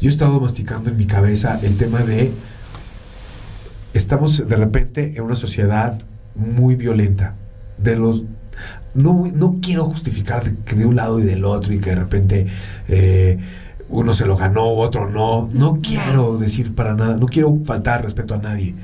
Yo 0.00 0.08
he 0.08 0.12
estado 0.12 0.38
masticando 0.40 0.90
en 0.90 0.96
mi 0.98 1.06
cabeza 1.06 1.58
el 1.62 1.76
tema 1.76 2.00
de 2.00 2.30
estamos 3.94 4.46
de 4.46 4.56
repente 4.56 5.14
en 5.16 5.22
una 5.22 5.34
sociedad 5.34 5.98
muy 6.34 6.74
violenta. 6.74 7.34
De 7.78 7.96
los 7.96 8.24
no, 8.94 9.24
no 9.34 9.58
quiero 9.60 9.84
justificar 9.86 10.44
de, 10.44 10.54
que 10.64 10.76
de 10.76 10.84
un 10.84 10.96
lado 10.96 11.18
y 11.18 11.24
del 11.24 11.44
otro 11.44 11.72
y 11.72 11.80
que 11.80 11.90
de 11.90 11.96
repente 11.96 12.46
eh, 12.88 13.38
uno 13.88 14.14
se 14.14 14.26
lo 14.26 14.36
ganó, 14.36 14.66
otro 14.74 15.08
no. 15.10 15.48
No 15.52 15.78
quiero 15.82 16.38
decir 16.38 16.74
para 16.74 16.94
nada, 16.94 17.16
no 17.16 17.26
quiero 17.26 17.58
faltar 17.64 18.02
respeto 18.02 18.34
a 18.34 18.38
nadie. 18.38 18.74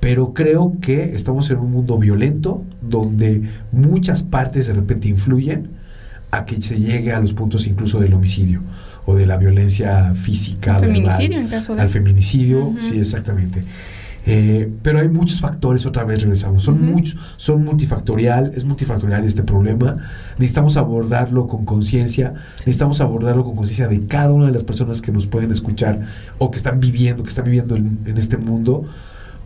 Pero 0.00 0.34
creo 0.34 0.74
que 0.82 1.14
estamos 1.14 1.48
en 1.50 1.58
un 1.58 1.70
mundo 1.72 1.96
violento 1.98 2.62
donde 2.82 3.42
muchas 3.72 4.22
partes 4.22 4.66
de 4.66 4.74
repente 4.74 5.08
influyen 5.08 5.68
a 6.30 6.44
que 6.44 6.60
se 6.60 6.78
llegue 6.78 7.12
a 7.12 7.20
los 7.20 7.32
puntos 7.32 7.66
incluso 7.66 8.00
del 8.00 8.12
homicidio 8.12 8.60
o 9.06 9.14
de 9.14 9.24
la 9.26 9.36
violencia 9.36 10.12
física. 10.14 10.76
Al 10.76 10.80
feminicidio, 10.86 11.38
en 11.38 11.46
caso 11.48 11.74
de- 11.74 11.82
Al 11.82 11.88
feminicidio, 11.88 12.74
sí, 12.80 12.98
exactamente. 12.98 13.62
Eh, 14.26 14.72
pero 14.82 15.00
hay 15.00 15.08
muchos 15.08 15.40
factores, 15.40 15.84
otra 15.84 16.04
vez 16.04 16.22
regresamos, 16.22 16.62
son 16.64 16.76
Ujú. 16.76 16.84
muchos, 16.84 17.16
son 17.36 17.62
multifactorial, 17.64 18.52
es 18.54 18.64
multifactorial 18.64 19.24
este 19.24 19.42
problema. 19.42 19.96
Necesitamos 20.38 20.76
abordarlo 20.76 21.46
con 21.46 21.66
conciencia, 21.66 22.32
necesitamos 22.58 23.00
abordarlo 23.00 23.44
con 23.44 23.54
conciencia 23.54 23.86
de 23.86 24.06
cada 24.06 24.32
una 24.32 24.46
de 24.46 24.52
las 24.52 24.64
personas 24.64 25.02
que 25.02 25.12
nos 25.12 25.26
pueden 25.26 25.50
escuchar 25.50 26.00
o 26.38 26.50
que 26.50 26.56
están 26.56 26.80
viviendo, 26.80 27.22
que 27.22 27.28
están 27.28 27.44
viviendo 27.44 27.76
en, 27.76 27.98
en 28.06 28.16
este 28.16 28.38
mundo, 28.38 28.84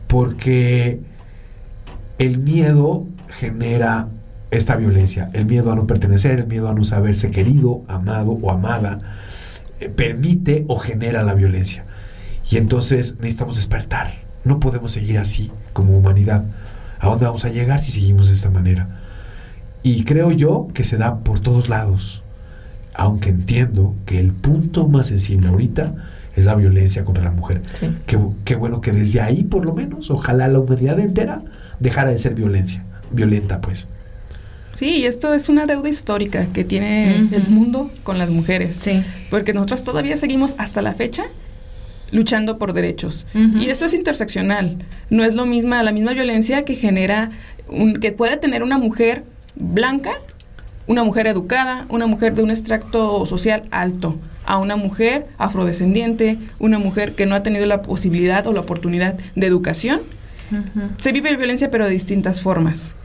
porque 0.06 1.00
el 2.18 2.38
miedo 2.38 3.06
genera 3.28 4.08
esta 4.50 4.76
violencia, 4.76 5.28
el 5.34 5.44
miedo 5.44 5.72
a 5.72 5.76
no 5.76 5.86
pertenecer, 5.86 6.38
el 6.38 6.46
miedo 6.46 6.68
a 6.68 6.74
no 6.74 6.84
saberse 6.84 7.30
querido, 7.30 7.82
amado 7.88 8.30
o 8.30 8.50
amada, 8.50 8.98
eh, 9.80 9.88
permite 9.88 10.64
o 10.68 10.78
genera 10.78 11.22
la 11.22 11.34
violencia. 11.34 11.84
Y 12.50 12.56
entonces 12.56 13.16
necesitamos 13.16 13.56
despertar. 13.56 14.27
No 14.44 14.60
podemos 14.60 14.92
seguir 14.92 15.18
así 15.18 15.50
como 15.72 15.96
humanidad. 15.96 16.44
¿A 17.00 17.08
dónde 17.08 17.26
vamos 17.26 17.44
a 17.44 17.48
llegar 17.50 17.80
si 17.82 17.92
seguimos 17.92 18.28
de 18.28 18.34
esta 18.34 18.50
manera? 18.50 18.88
Y 19.82 20.04
creo 20.04 20.32
yo 20.32 20.68
que 20.74 20.84
se 20.84 20.96
da 20.96 21.18
por 21.18 21.38
todos 21.40 21.68
lados. 21.68 22.22
Aunque 22.94 23.28
entiendo 23.30 23.94
que 24.06 24.18
el 24.18 24.32
punto 24.32 24.88
más 24.88 25.06
sensible 25.06 25.48
ahorita 25.48 25.94
es 26.34 26.46
la 26.46 26.54
violencia 26.56 27.04
contra 27.04 27.24
la 27.24 27.30
mujer. 27.30 27.62
Sí. 27.72 27.88
Qué, 28.06 28.18
bu- 28.18 28.34
qué 28.44 28.56
bueno 28.56 28.80
que 28.80 28.90
desde 28.92 29.20
ahí, 29.20 29.44
por 29.44 29.64
lo 29.64 29.72
menos, 29.74 30.10
ojalá 30.10 30.48
la 30.48 30.58
humanidad 30.58 30.98
entera 30.98 31.42
dejara 31.78 32.10
de 32.10 32.18
ser 32.18 32.34
violencia. 32.34 32.82
Violenta, 33.12 33.60
pues. 33.60 33.86
Sí, 34.74 34.98
y 34.98 35.04
esto 35.06 35.32
es 35.34 35.48
una 35.48 35.66
deuda 35.66 35.88
histórica 35.88 36.46
que 36.52 36.64
tiene 36.64 37.16
el 37.16 37.48
mundo 37.48 37.90
con 38.04 38.18
las 38.18 38.30
mujeres. 38.30 38.76
Sí. 38.76 39.02
Porque 39.30 39.52
nosotros 39.52 39.82
todavía 39.84 40.16
seguimos 40.16 40.54
hasta 40.58 40.82
la 40.82 40.94
fecha 40.94 41.24
luchando 42.12 42.58
por 42.58 42.72
derechos. 42.72 43.26
Y 43.34 43.68
esto 43.68 43.84
es 43.84 43.94
interseccional. 43.94 44.76
No 45.10 45.24
es 45.24 45.34
lo 45.34 45.46
misma, 45.46 45.82
la 45.82 45.92
misma 45.92 46.12
violencia 46.12 46.64
que 46.64 46.74
genera, 46.74 47.30
un, 47.68 47.94
que 47.94 48.12
puede 48.12 48.36
tener 48.36 48.62
una 48.62 48.78
mujer 48.78 49.24
blanca, 49.56 50.12
una 50.86 51.04
mujer 51.04 51.26
educada, 51.26 51.86
una 51.88 52.06
mujer 52.06 52.34
de 52.34 52.42
un 52.42 52.50
extracto 52.50 53.26
social 53.26 53.62
alto, 53.70 54.16
a 54.46 54.56
una 54.56 54.76
mujer 54.76 55.26
afrodescendiente, 55.36 56.38
una 56.58 56.78
mujer 56.78 57.14
que 57.14 57.26
no 57.26 57.34
ha 57.34 57.42
tenido 57.42 57.66
la 57.66 57.82
posibilidad 57.82 58.46
o 58.46 58.52
la 58.52 58.60
oportunidad 58.60 59.18
de 59.34 59.46
educación. 59.46 60.02
Se 60.96 61.12
vive 61.12 61.36
violencia 61.36 61.70
pero 61.70 61.84
de 61.84 61.90
distintas 61.90 62.40
formas. 62.40 62.96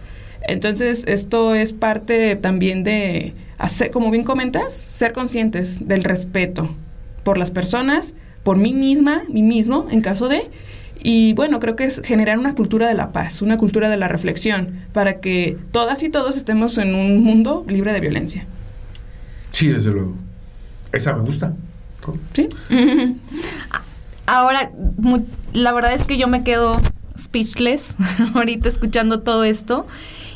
Entonces, 0.48 1.04
esto 1.08 1.56
es 1.56 1.74
parte 1.74 2.36
también 2.36 2.84
de, 2.84 3.34
hacer, 3.58 3.92
como 3.92 4.12
bien 4.12 4.24
comentas, 4.24 4.74
ser 4.74 5.14
conscientes 5.14 5.88
del 5.88 6.04
respeto 6.04 6.70
por 7.24 7.38
las 7.38 7.52
personas, 7.52 8.14
por 8.44 8.58
mí 8.58 8.74
misma, 8.74 9.24
mí 9.30 9.42
mismo, 9.42 9.88
en 9.90 10.02
caso 10.02 10.28
de... 10.28 10.50
Y 11.06 11.34
bueno, 11.34 11.60
creo 11.60 11.76
que 11.76 11.84
es 11.84 12.02
generar 12.06 12.40
una 12.40 12.56
cultura 12.56 12.88
de 12.88 12.94
la 12.94 13.12
paz, 13.12 13.42
una 13.42 13.58
cultura 13.58 13.90
de 13.90 13.98
la 13.98 14.08
reflexión, 14.08 14.80
para 14.94 15.20
que 15.20 15.58
todas 15.74 16.02
y 16.02 16.10
todos 16.10 16.38
estemos 16.38 16.78
en 16.78 16.96
un 16.96 17.22
mundo 17.24 17.66
libre 17.68 17.92
de 17.92 18.00
violencia. 18.00 18.46
Sí, 19.50 19.68
desde 19.68 19.92
luego. 19.92 20.16
Esa 20.94 21.12
me 21.14 21.22
gusta. 21.24 21.52
¿Sí? 22.34 22.48
Ahora, 24.26 24.72
mu- 24.98 25.26
la 25.54 25.74
verdad 25.74 25.94
es 25.94 26.06
que 26.06 26.18
yo 26.18 26.28
me 26.28 26.44
quedo 26.44 26.80
speechless 27.20 27.96
ahorita 28.36 28.70
escuchando 28.70 29.20
todo 29.22 29.44
esto. 29.44 29.86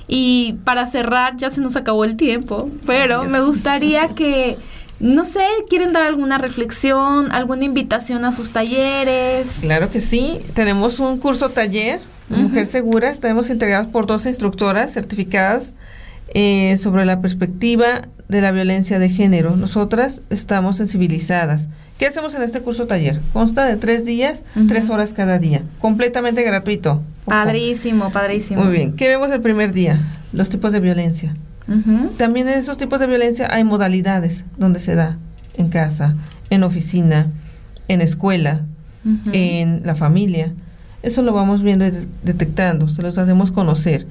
Y 0.09 0.55
para 0.63 0.85
cerrar, 0.85 1.35
ya 1.37 1.49
se 1.49 1.59
nos 1.61 1.75
acabó 1.75 2.05
el 2.05 2.15
tiempo, 2.15 2.69
pero 2.85 3.21
Ay, 3.23 3.27
me 3.27 3.41
gustaría 3.41 4.09
que, 4.09 4.57
no 4.99 5.25
sé, 5.25 5.45
quieren 5.69 5.93
dar 5.93 6.03
alguna 6.03 6.37
reflexión, 6.37 7.31
alguna 7.31 7.65
invitación 7.65 8.25
a 8.25 8.31
sus 8.31 8.51
talleres. 8.51 9.59
Claro 9.61 9.91
que 9.91 10.01
sí. 10.01 10.39
Tenemos 10.53 10.99
un 10.99 11.19
curso 11.19 11.49
taller. 11.49 11.99
Mujer 12.29 12.65
Segura. 12.65 13.09
Estaremos 13.09 13.49
integrados 13.49 13.87
por 13.87 14.05
dos 14.05 14.25
instructoras 14.25 14.93
certificadas 14.93 15.75
eh, 16.33 16.77
sobre 16.81 17.05
la 17.05 17.21
perspectiva 17.21 18.07
de 18.27 18.41
la 18.41 18.51
violencia 18.51 18.99
de 18.99 19.09
género. 19.09 19.55
Nosotras 19.55 20.21
estamos 20.29 20.77
sensibilizadas. 20.77 21.69
¿Qué 21.97 22.05
hacemos 22.05 22.35
en 22.35 22.43
este 22.43 22.61
curso 22.61 22.85
taller? 22.85 23.19
Consta 23.33 23.65
de 23.65 23.75
tres 23.75 24.05
días, 24.05 24.45
tres 24.67 24.89
horas 24.89 25.13
cada 25.13 25.39
día. 25.39 25.63
Completamente 25.79 26.43
gratuito. 26.43 27.01
Padrísimo, 27.25 28.11
padrísimo. 28.11 28.63
Muy 28.63 28.73
bien. 28.73 28.93
¿Qué 28.93 29.07
vemos 29.07 29.31
el 29.31 29.41
primer 29.41 29.73
día? 29.73 29.99
Los 30.33 30.49
tipos 30.49 30.73
de 30.73 30.79
violencia. 30.79 31.33
También 32.17 32.47
en 32.47 32.57
esos 32.57 32.77
tipos 32.77 32.99
de 32.99 33.07
violencia 33.07 33.47
hay 33.51 33.63
modalidades 33.63 34.45
donde 34.57 34.79
se 34.79 34.95
da. 34.95 35.17
En 35.57 35.69
casa, 35.69 36.15
en 36.49 36.63
oficina, 36.63 37.27
en 37.87 38.01
escuela, 38.01 38.61
en 39.33 39.81
la 39.85 39.95
familia. 39.95 40.53
Eso 41.03 41.21
lo 41.21 41.33
vamos 41.33 41.61
viendo 41.63 41.85
y 41.85 41.91
de- 41.91 42.07
detectando, 42.23 42.89
se 42.89 43.01
los 43.01 43.17
hacemos 43.17 43.51
conocer. 43.51 44.05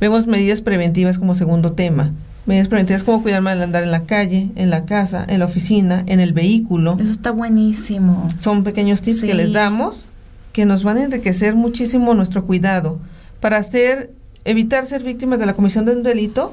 Vemos 0.00 0.26
medidas 0.26 0.60
preventivas 0.60 1.18
como 1.18 1.34
segundo 1.34 1.72
tema. 1.72 2.10
Medidas 2.46 2.68
preventivas 2.68 3.02
como 3.02 3.22
cuidarme 3.22 3.50
al 3.50 3.62
andar 3.62 3.82
en 3.82 3.90
la 3.90 4.04
calle, 4.04 4.50
en 4.56 4.70
la 4.70 4.84
casa, 4.86 5.24
en 5.28 5.38
la 5.40 5.44
oficina, 5.44 6.02
en 6.06 6.20
el 6.20 6.32
vehículo. 6.32 6.96
Eso 6.98 7.10
está 7.10 7.30
buenísimo. 7.30 8.28
Son 8.38 8.64
pequeños 8.64 9.02
tips 9.02 9.20
Sí. 9.20 9.26
que 9.26 9.34
les 9.34 9.52
damos 9.52 10.04
que 10.52 10.64
nos 10.66 10.82
van 10.82 10.96
a 10.96 11.04
enriquecer 11.04 11.54
muchísimo 11.54 12.12
nuestro 12.14 12.44
cuidado 12.44 12.98
para 13.40 13.58
hacer, 13.58 14.10
evitar 14.44 14.84
ser 14.84 15.02
víctimas 15.04 15.38
de 15.38 15.46
la 15.46 15.54
comisión 15.54 15.84
de 15.84 15.92
un 15.92 16.02
delito 16.02 16.52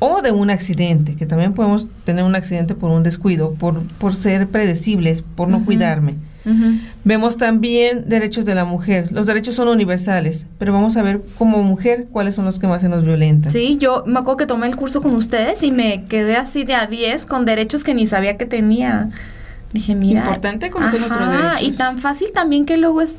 o 0.00 0.22
de 0.22 0.32
un 0.32 0.50
accidente, 0.50 1.14
que 1.14 1.26
también 1.26 1.52
podemos 1.52 1.86
tener 2.04 2.24
un 2.24 2.34
accidente 2.34 2.74
por 2.74 2.90
un 2.90 3.02
descuido, 3.02 3.54
por, 3.54 3.82
por 3.98 4.14
ser 4.14 4.48
predecibles, 4.48 5.22
por 5.22 5.48
no 5.48 5.64
cuidarme. 5.64 6.16
Vemos 7.04 7.36
también 7.36 8.08
derechos 8.08 8.44
de 8.44 8.54
la 8.54 8.64
mujer. 8.64 9.12
Los 9.12 9.26
derechos 9.26 9.54
son 9.54 9.68
universales, 9.68 10.46
pero 10.58 10.72
vamos 10.72 10.96
a 10.96 11.02
ver 11.02 11.20
como 11.38 11.62
mujer 11.62 12.06
cuáles 12.10 12.34
son 12.34 12.46
los 12.46 12.58
que 12.58 12.66
más 12.66 12.80
se 12.80 12.88
nos 12.88 13.04
violentan. 13.04 13.52
Sí, 13.52 13.76
yo 13.78 14.04
me 14.06 14.18
acuerdo 14.18 14.38
que 14.38 14.46
tomé 14.46 14.66
el 14.66 14.74
curso 14.74 15.02
con 15.02 15.14
ustedes 15.14 15.62
y 15.62 15.70
me 15.70 16.06
quedé 16.06 16.36
así 16.36 16.64
de 16.64 16.74
a 16.74 16.86
10 16.86 17.26
con 17.26 17.44
derechos 17.44 17.84
que 17.84 17.94
ni 17.94 18.06
sabía 18.06 18.36
que 18.36 18.46
tenía. 18.46 19.10
Dije, 19.72 19.94
mira. 19.94 20.20
Importante 20.20 20.70
conocer 20.70 21.00
nuestros 21.00 21.30
derechos. 21.30 21.62
Y 21.62 21.72
tan 21.72 21.98
fácil 21.98 22.32
también 22.32 22.64
que 22.64 22.78
luego 22.78 23.02
es 23.02 23.18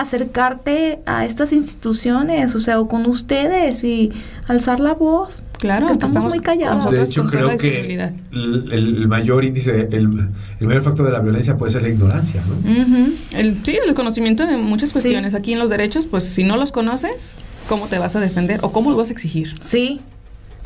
acercarte 0.00 1.00
a 1.06 1.24
estas 1.24 1.52
instituciones, 1.52 2.54
o 2.54 2.60
sea, 2.60 2.80
o 2.80 2.88
con 2.88 3.06
ustedes 3.06 3.84
y 3.84 4.12
alzar 4.46 4.80
la 4.80 4.94
voz. 4.94 5.42
Claro, 5.58 5.86
Porque 5.88 5.98
que 5.98 6.06
estamos 6.06 6.32
muy 6.32 6.40
callados. 6.40 6.90
De 6.90 7.02
hecho, 7.02 7.26
creo 7.26 7.48
la 7.48 7.56
que 7.56 7.80
el, 8.32 8.70
el 8.72 9.08
mayor 9.08 9.44
índice, 9.44 9.88
el, 9.90 10.28
el 10.60 10.66
mayor 10.66 10.82
factor 10.82 11.04
de 11.06 11.12
la 11.12 11.18
violencia 11.20 11.56
puede 11.56 11.72
ser 11.72 11.82
la 11.82 11.88
ignorancia, 11.88 12.40
¿no? 12.48 13.36
El, 13.36 13.58
sí, 13.64 13.76
el 13.86 13.94
conocimiento 13.94 14.46
de 14.46 14.56
muchas 14.56 14.92
cuestiones. 14.92 15.34
Aquí 15.34 15.52
en 15.52 15.58
los 15.58 15.68
derechos, 15.70 16.06
pues 16.06 16.24
si 16.24 16.44
no 16.44 16.56
los 16.56 16.70
conoces, 16.70 17.36
¿cómo 17.68 17.86
te 17.86 17.98
vas 17.98 18.14
a 18.14 18.20
defender 18.20 18.60
o 18.62 18.70
cómo 18.70 18.90
los 18.90 18.98
vas 18.98 19.08
a 19.08 19.12
exigir? 19.12 19.52
Sí. 19.62 20.00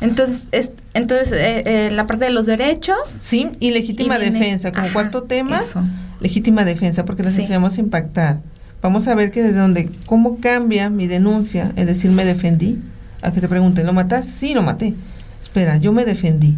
Entonces, 0.01 0.47
es, 0.51 0.71
entonces 0.93 1.31
eh, 1.31 1.63
eh, 1.87 1.89
la 1.91 2.05
parte 2.07 2.25
de 2.25 2.31
los 2.31 2.45
derechos. 2.45 2.97
Sí, 3.21 3.49
y 3.59 3.71
legítima 3.71 4.17
y 4.17 4.21
viene- 4.21 4.37
defensa, 4.37 4.71
como 4.71 4.85
ajá, 4.85 4.93
cuarto 4.93 5.23
tema, 5.23 5.59
eso. 5.61 5.81
legítima 6.19 6.65
defensa, 6.65 7.05
porque 7.05 7.23
les 7.23 7.33
Sí. 7.33 7.41
enseñamos 7.41 7.77
a 7.77 7.81
impactar. 7.81 8.41
Vamos 8.83 9.07
a 9.07 9.15
ver 9.15 9.31
que 9.31 9.41
desde 9.41 9.59
donde, 9.59 9.89
cómo 10.05 10.39
cambia 10.41 10.89
mi 10.89 11.07
denuncia, 11.07 11.71
el 11.77 11.87
decir 11.87 12.11
me 12.11 12.25
defendí, 12.25 12.77
a 13.21 13.31
que 13.31 13.39
te 13.39 13.47
pregunten, 13.47 13.85
¿lo 13.85 13.93
mataste? 13.93 14.31
Sí, 14.33 14.53
lo 14.53 14.61
maté. 14.61 14.93
Espera, 15.41 15.77
yo 15.77 15.93
me 15.93 16.03
defendí. 16.03 16.57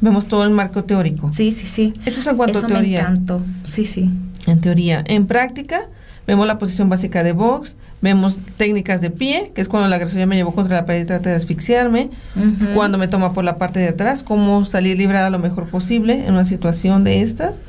Vemos 0.00 0.28
todo 0.28 0.44
el 0.44 0.50
marco 0.50 0.84
teórico. 0.84 1.30
Sí, 1.32 1.50
sí, 1.52 1.66
sí. 1.66 1.92
Esto 2.06 2.20
es 2.20 2.26
en 2.28 2.36
cuanto 2.36 2.58
Eso 2.58 2.66
a 2.66 2.68
teoría. 2.68 3.02
me 3.02 3.08
encantó. 3.10 3.42
Sí, 3.64 3.86
sí. 3.86 4.08
En 4.46 4.60
teoría. 4.60 5.02
En 5.06 5.26
práctica, 5.26 5.88
vemos 6.28 6.46
la 6.46 6.58
posición 6.58 6.88
básica 6.88 7.24
de 7.24 7.32
box, 7.32 7.74
vemos 8.00 8.38
técnicas 8.56 9.00
de 9.00 9.10
pie, 9.10 9.50
que 9.52 9.60
es 9.60 9.68
cuando 9.68 9.88
la 9.88 9.96
agresor 9.96 10.20
ya 10.20 10.26
me 10.26 10.36
llevó 10.36 10.54
contra 10.54 10.76
la 10.76 10.86
pared 10.86 11.02
y 11.02 11.06
trata 11.06 11.30
de 11.30 11.36
asfixiarme, 11.36 12.10
cuando 12.74 12.98
me 12.98 13.08
toma 13.08 13.32
por 13.32 13.42
la 13.42 13.56
parte 13.58 13.80
de 13.80 13.88
atrás, 13.88 14.22
cómo 14.22 14.64
salir 14.64 14.96
librada 14.96 15.28
lo 15.30 15.40
mejor 15.40 15.68
posible 15.68 16.24
en 16.24 16.34
una 16.34 16.44
situación 16.44 17.02
de 17.02 17.22
estas. 17.22 17.62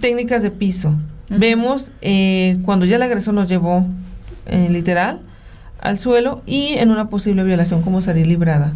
Técnicas 0.00 0.42
de 0.42 0.52
piso. 0.52 0.94
Vemos 1.38 1.90
eh, 2.00 2.58
cuando 2.64 2.84
ya 2.86 2.96
el 2.96 3.02
agresor 3.02 3.34
nos 3.34 3.48
llevó, 3.48 3.86
eh, 4.46 4.68
literal, 4.70 5.20
al 5.80 5.98
suelo 5.98 6.42
y 6.46 6.74
en 6.74 6.90
una 6.90 7.08
posible 7.08 7.42
violación, 7.44 7.82
cómo 7.82 8.00
salir 8.02 8.26
librada 8.26 8.72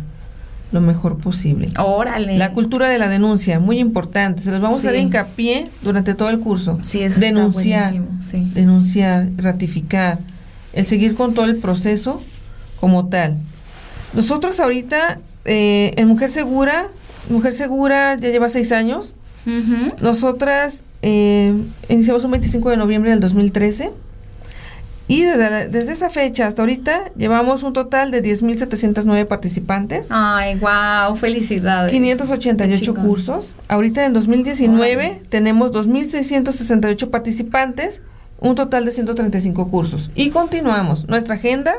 lo 0.72 0.80
mejor 0.80 1.18
posible. 1.18 1.70
Órale. 1.78 2.36
La 2.38 2.50
cultura 2.52 2.88
de 2.88 2.98
la 2.98 3.08
denuncia, 3.08 3.60
muy 3.60 3.78
importante. 3.78 4.42
Se 4.42 4.50
los 4.50 4.60
vamos 4.60 4.80
Sí. 4.80 4.88
a 4.88 4.90
dar 4.90 5.00
hincapié 5.00 5.68
durante 5.82 6.14
todo 6.14 6.28
el 6.28 6.40
curso. 6.40 6.78
Sí, 6.82 7.02
eso 7.02 7.20
denunciar, 7.20 7.94
sí. 8.20 8.50
denunciar, 8.52 9.28
ratificar, 9.36 10.18
el 10.72 10.84
seguir 10.84 11.14
con 11.14 11.34
todo 11.34 11.44
el 11.44 11.56
proceso 11.58 12.20
como 12.80 13.06
tal. 13.06 13.36
Nosotros 14.12 14.58
ahorita 14.58 15.18
eh, 15.44 15.92
en 15.96 16.08
Mujer 16.08 16.30
Segura, 16.30 16.88
Mujer 17.30 17.52
Segura 17.52 18.16
ya 18.16 18.28
lleva 18.30 18.48
seis 18.48 18.72
años. 18.72 19.14
Nosotras 20.00 20.82
eh, 21.02 21.54
iniciamos 21.88 22.24
un 22.24 22.30
25 22.32 22.70
de 22.70 22.76
noviembre 22.76 23.10
del 23.10 23.20
2013 23.20 23.90
y 25.08 25.22
desde, 25.22 25.50
la- 25.50 25.68
desde 25.68 25.92
esa 25.92 26.10
fecha 26.10 26.46
hasta 26.48 26.62
ahorita 26.62 27.12
llevamos 27.16 27.62
un 27.62 27.72
total 27.72 28.10
de 28.10 28.22
10.709 28.24 29.26
participantes. 29.26 30.08
Ay, 30.10 30.56
wow, 30.56 31.14
felicidades. 31.16 31.92
588 31.92 32.74
Qué 32.80 32.86
chingón. 32.86 33.06
cursos. 33.06 33.56
Ahorita 33.68 34.04
en 34.04 34.12
2019 34.14 34.94
Órale. 34.96 35.22
tenemos 35.28 35.70
2.668 35.72 37.08
participantes, 37.10 38.02
un 38.40 38.54
total 38.56 38.84
de 38.84 38.90
135 38.92 39.70
cursos. 39.70 40.10
Y 40.16 40.30
continuamos. 40.30 41.06
Nuestra 41.08 41.36
agenda 41.36 41.74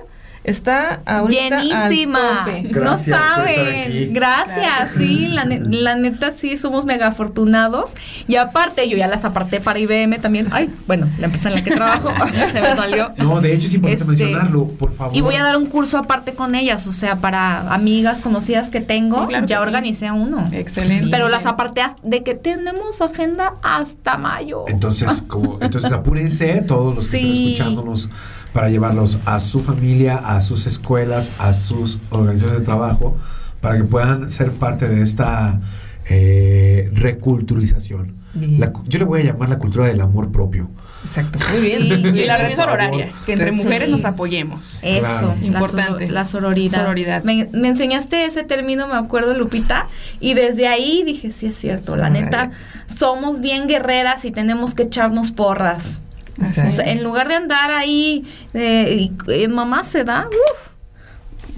está 0.47 1.01
ahorita 1.05 1.61
Llenísima. 1.61 2.43
al 2.43 2.45
tope. 2.45 2.63
No 2.63 2.69
Gracias 2.81 3.19
por 3.19 3.47
estar 3.47 3.65
saben. 3.65 3.81
aquí. 3.83 4.05
Gracias, 4.07 4.91
sí, 4.97 5.27
la, 5.27 5.45
ne- 5.45 5.59
la 5.63 5.95
neta 5.95 6.31
sí 6.31 6.57
somos 6.57 6.85
mega 6.85 7.07
afortunados. 7.07 7.91
Y 8.27 8.35
aparte, 8.37 8.89
yo 8.89 8.97
ya 8.97 9.07
las 9.07 9.23
aparté 9.25 9.59
para 9.61 9.77
IBM 9.77 10.17
también. 10.19 10.47
Ay, 10.51 10.69
bueno, 10.87 11.07
la 11.19 11.25
empresa 11.25 11.49
en 11.49 11.55
la 11.55 11.63
que 11.63 11.71
trabajo 11.71 12.09
se 12.51 12.61
me 12.61 12.75
salió. 12.75 13.11
No, 13.17 13.39
de 13.41 13.53
hecho 13.53 13.67
es 13.67 13.73
importante 13.75 14.03
Este, 14.11 14.23
mencionarlo, 14.25 14.65
por 14.67 14.93
favor. 14.93 15.15
Y 15.15 15.21
voy 15.21 15.35
a 15.35 15.43
dar 15.43 15.57
un 15.57 15.67
curso 15.67 15.97
aparte 15.99 16.33
con 16.33 16.55
ellas, 16.55 16.87
o 16.87 16.93
sea, 16.93 17.17
para 17.17 17.73
amigas 17.73 18.21
conocidas 18.21 18.69
que 18.69 18.81
tengo, 18.81 19.21
Sí, 19.21 19.27
claro 19.27 19.45
que 19.45 19.49
ya 19.51 19.57
sí. 19.57 19.63
organicé 19.63 20.11
uno. 20.11 20.47
Excelente. 20.51 21.09
Pero 21.11 21.29
las 21.29 21.45
aparté 21.45 21.77
de 22.01 22.23
que 22.23 22.33
tenemos 22.33 23.01
agenda 23.01 23.53
hasta 23.61 24.17
mayo. 24.17 24.63
Entonces, 24.67 25.21
como, 25.27 25.59
entonces 25.61 25.91
apúrense 25.91 26.61
todos 26.61 26.95
los 26.95 27.07
que 27.09 27.17
Sí. 27.17 27.29
estén 27.29 27.43
escuchándonos 27.51 28.09
para 28.57 28.69
llevarlos 28.71 29.19
a 29.25 29.39
su 29.39 29.59
familia, 29.59 30.15
a 30.17 30.41
sus 30.41 30.65
escuelas, 30.65 31.29
a 31.37 31.53
sus 31.53 31.99
organizaciones 32.09 32.61
de 32.61 32.65
trabajo, 32.65 33.15
para 33.61 33.77
que 33.77 33.83
puedan 33.83 34.31
ser 34.31 34.51
parte 34.51 34.87
de 34.89 35.03
esta 35.03 35.61
eh, 36.09 36.89
reculturización. 36.91 38.15
La 38.33 38.73
yo 38.87 38.97
le 38.97 39.05
voy 39.05 39.21
a 39.21 39.25
llamar 39.25 39.49
la 39.49 39.59
cultura 39.59 39.85
del 39.85 40.01
amor 40.01 40.31
propio. 40.31 40.71
Exacto. 41.03 41.37
Muy 41.51 41.61
bien. 41.61 41.81
Sí. 42.13 42.19
Y 42.19 42.25
la 42.25 42.39
red 42.39 42.55
sororaria, 42.55 43.11
que 43.27 43.33
entre 43.33 43.51
Sí. 43.51 43.57
mujeres 43.57 43.89
nos 43.89 44.05
apoyemos. 44.05 44.79
Eso, 44.81 45.01
Claro. 45.01 45.35
Importante. 45.39 46.09
La, 46.09 46.25
sororidad. 46.25 46.81
Sororidad. 46.81 47.23
Me, 47.23 47.47
me 47.51 47.67
enseñaste 47.67 48.25
ese 48.25 48.41
término, 48.43 48.87
me 48.87 48.95
acuerdo, 48.95 49.35
Lupita, 49.35 49.85
y 50.19 50.33
desde 50.33 50.67
ahí 50.67 51.03
dije, 51.05 51.31
sí 51.31 51.45
es 51.45 51.55
cierto, 51.55 51.95
la 51.95 52.09
neta, 52.09 52.49
somos 52.95 53.39
bien 53.39 53.67
guerreras 53.67 54.25
y 54.25 54.31
tenemos 54.31 54.73
que 54.73 54.81
echarnos 54.81 55.31
porras. 55.31 56.01
O 56.41 56.71
sea, 56.71 56.91
en 56.91 57.03
lugar 57.03 57.27
de 57.27 57.35
andar 57.35 57.71
ahí, 57.71 58.23
eh, 58.53 59.09
y, 59.27 59.43
en 59.43 59.53
mamá 59.53 59.83
se 59.83 60.03
da, 60.03 60.27
uf, 60.27 60.67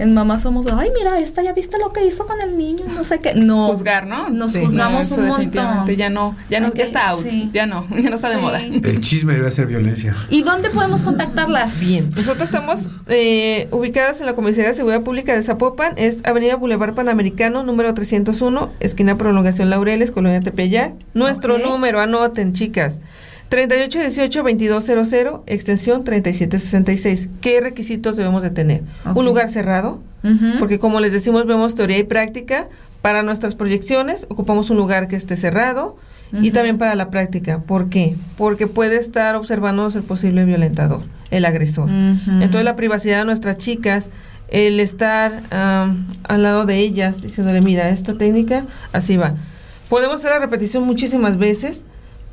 en 0.00 0.14
mamá 0.14 0.38
somos, 0.38 0.66
ay, 0.72 0.88
mira, 0.98 1.18
esta 1.20 1.42
ya 1.42 1.52
viste 1.52 1.76
lo 1.78 1.90
que 1.90 2.02
hizo 2.06 2.26
con 2.26 2.40
el 2.40 2.56
niño, 2.56 2.84
no 2.94 3.04
sé 3.04 3.18
qué. 3.20 3.34
No. 3.34 3.66
Juzgar, 3.68 4.06
¿no? 4.06 4.30
Nos 4.30 4.52
Sí. 4.52 4.64
juzgamos 4.64 5.10
No, 5.10 5.16
un 5.18 5.26
montón. 5.28 5.86
Ya 5.96 6.08
no, 6.08 6.34
ya 6.48 6.60
no, 6.60 6.68
Ok, 6.68 6.76
ya 6.76 6.84
está 6.84 7.08
out. 7.10 7.20
sí. 7.28 7.50
Ya 7.52 7.66
no, 7.66 7.86
ya 8.00 8.08
no 8.08 8.14
está 8.16 8.30
de 8.30 8.36
Sí. 8.36 8.40
moda. 8.40 8.60
El 8.62 9.00
chisme 9.02 9.34
debe 9.34 9.50
ser 9.50 9.66
violencia. 9.66 10.14
¿Y 10.30 10.42
dónde 10.42 10.70
podemos 10.70 11.02
contactarlas? 11.02 11.78
Bien, 11.80 12.10
nosotros 12.16 12.44
estamos 12.44 12.84
eh, 13.08 13.68
ubicadas 13.72 14.20
en 14.20 14.26
la 14.26 14.34
Comisaría 14.34 14.68
de 14.68 14.74
Seguridad 14.74 15.02
Pública 15.02 15.34
de 15.34 15.42
Zapopan, 15.42 15.92
es 15.96 16.24
Avenida 16.24 16.56
Boulevard 16.56 16.94
Panamericano, 16.94 17.62
número 17.62 17.92
301, 17.92 18.70
esquina 18.80 19.18
Prolongación 19.18 19.68
Laureles, 19.68 20.12
Colonia 20.12 20.40
Tepeyac. 20.40 20.94
Nuestro 21.12 21.56
Ok. 21.56 21.62
número, 21.66 22.00
anoten 22.00 22.54
chicas, 22.54 23.02
3818-2200, 23.50 25.42
extensión 25.46 26.04
3766. 26.04 27.28
¿Qué 27.40 27.60
requisitos 27.60 28.16
debemos 28.16 28.42
de 28.42 28.50
tener? 28.50 28.82
Un 29.14 29.24
lugar 29.24 29.48
cerrado, 29.48 30.00
porque 30.58 30.78
como 30.78 31.00
les 31.00 31.12
decimos, 31.12 31.46
vemos 31.46 31.74
teoría 31.74 31.98
y 31.98 32.04
práctica. 32.04 32.68
Para 33.02 33.22
nuestras 33.22 33.54
proyecciones 33.54 34.26
ocupamos 34.28 34.70
un 34.70 34.76
lugar 34.76 35.08
que 35.08 35.16
esté 35.16 35.36
cerrado 35.36 35.96
y 36.32 36.52
también 36.52 36.78
para 36.78 36.94
la 36.94 37.10
práctica. 37.10 37.58
¿Por 37.60 37.88
qué? 37.88 38.14
Porque 38.36 38.68
puede 38.68 38.96
estar 38.98 39.34
observándonos 39.34 39.96
el 39.96 40.02
posible 40.02 40.44
violentador, 40.44 41.00
el 41.30 41.44
agresor. 41.44 41.90
Entonces 41.90 42.64
la 42.64 42.76
privacidad 42.76 43.18
de 43.18 43.24
nuestras 43.24 43.56
chicas, 43.56 44.10
el 44.48 44.78
estar 44.78 45.32
al 45.50 46.42
lado 46.42 46.66
de 46.66 46.76
ellas, 46.76 47.20
diciéndole, 47.20 47.62
mira, 47.62 47.88
esta 47.88 48.16
técnica, 48.16 48.64
así 48.92 49.16
va. 49.16 49.34
Podemos 49.88 50.20
hacer 50.20 50.30
la 50.30 50.38
repetición 50.38 50.84
muchísimas 50.84 51.36
veces 51.36 51.84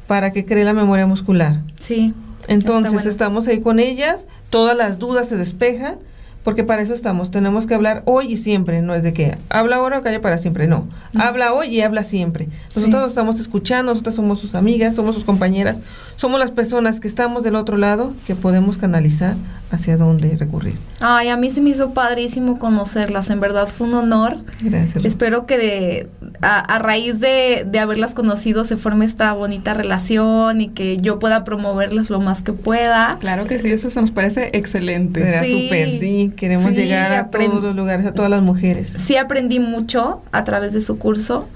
para 0.08 0.32
que 0.32 0.46
cree 0.46 0.64
la 0.64 0.74
memoria 0.74 1.06
muscular. 1.06 1.62
Sí. 1.80 2.14
Entonces 2.48 2.94
bueno. 2.94 3.10
estamos 3.10 3.48
ahí 3.48 3.60
con 3.60 3.80
ellas, 3.80 4.28
todas 4.50 4.76
las 4.78 5.00
dudas 5.00 5.28
se 5.28 5.36
despejan, 5.36 5.96
porque 6.44 6.64
para 6.64 6.82
eso 6.82 6.94
estamos. 6.94 7.30
Tenemos 7.30 7.68
que 7.68 7.76
hablar 7.76 8.04
hoy 8.06 8.32
y 8.32 8.38
siempre, 8.38 8.82
no 8.82 8.96
es 8.96 9.04
de 9.04 9.12
que 9.12 9.38
habla 9.50 9.76
ahora 9.76 10.00
o 10.00 10.02
calla 10.02 10.22
para 10.22 10.38
siempre, 10.38 10.66
no. 10.68 10.88
Habla 11.20 11.52
hoy 11.54 11.68
y 11.68 11.82
habla 11.82 12.06
siempre. 12.06 12.48
Nosotros 12.74 13.04
Sí. 13.04 13.10
estamos 13.10 13.40
escuchando, 13.42 13.92
nosotras 13.92 14.16
somos 14.16 14.40
sus 14.40 14.56
amigas, 14.56 14.96
somos 14.96 15.14
sus 15.16 15.26
compañeras, 15.26 15.78
somos 16.18 16.40
las 16.40 16.52
personas 16.52 17.00
que 17.00 17.08
estamos 17.08 17.44
del 17.44 17.56
otro 17.56 17.78
lado 17.78 18.12
que 18.26 18.36
podemos 18.36 18.78
canalizar 18.78 19.36
hacia 19.72 19.98
dónde 19.98 20.36
recurrir. 20.36 20.74
Ay, 21.00 21.30
a 21.30 21.38
mí 21.38 21.50
se 21.52 21.62
me 21.62 21.70
hizo 21.70 21.94
padrísimo 21.94 22.58
conocerlas, 22.60 23.30
en 23.30 23.40
verdad 23.40 23.68
fue 23.68 23.88
un 23.88 23.94
honor. 23.94 24.38
Gracias. 24.62 25.06
Espero 25.06 25.46
que 25.46 25.58
de, 25.58 26.10
a, 26.42 26.60
a 26.60 26.80
raíz 26.80 27.20
de, 27.20 27.66
de 27.70 27.80
haberlas 27.80 28.14
conocido 28.14 28.66
se 28.66 28.78
forme 28.78 29.06
esta 29.06 29.32
bonita 29.34 29.74
relación 29.74 30.60
y 30.62 30.70
que 30.70 30.98
yo 30.98 31.20
pueda 31.20 31.44
promoverlas 31.44 32.10
lo 32.10 32.20
más 32.20 32.42
que 32.42 32.52
pueda. 32.54 33.18
Claro 33.20 33.46
que 33.46 33.60
sí, 33.60 33.72
eso 33.72 33.90
se 33.90 34.02
nos 34.02 34.12
parece 34.12 34.50
excelente. 34.54 35.22
Será 35.22 35.44
Sí. 35.44 35.64
súper, 35.66 35.92
sí. 35.92 36.34
Queremos 36.36 36.66
Sí, 36.74 36.82
llegar 36.82 37.12
a 37.14 37.28
todos 37.30 37.62
los 37.64 37.76
lugares, 37.76 38.06
a 38.06 38.14
todas 38.14 38.32
las 38.32 38.42
mujeres. 38.42 38.96
Sí 38.98 39.18
aprendí 39.18 39.60
mucho 39.60 40.22
a 40.32 40.44
través 40.44 40.74
de 40.74 40.82
su 40.82 40.98
curso. 40.98 41.48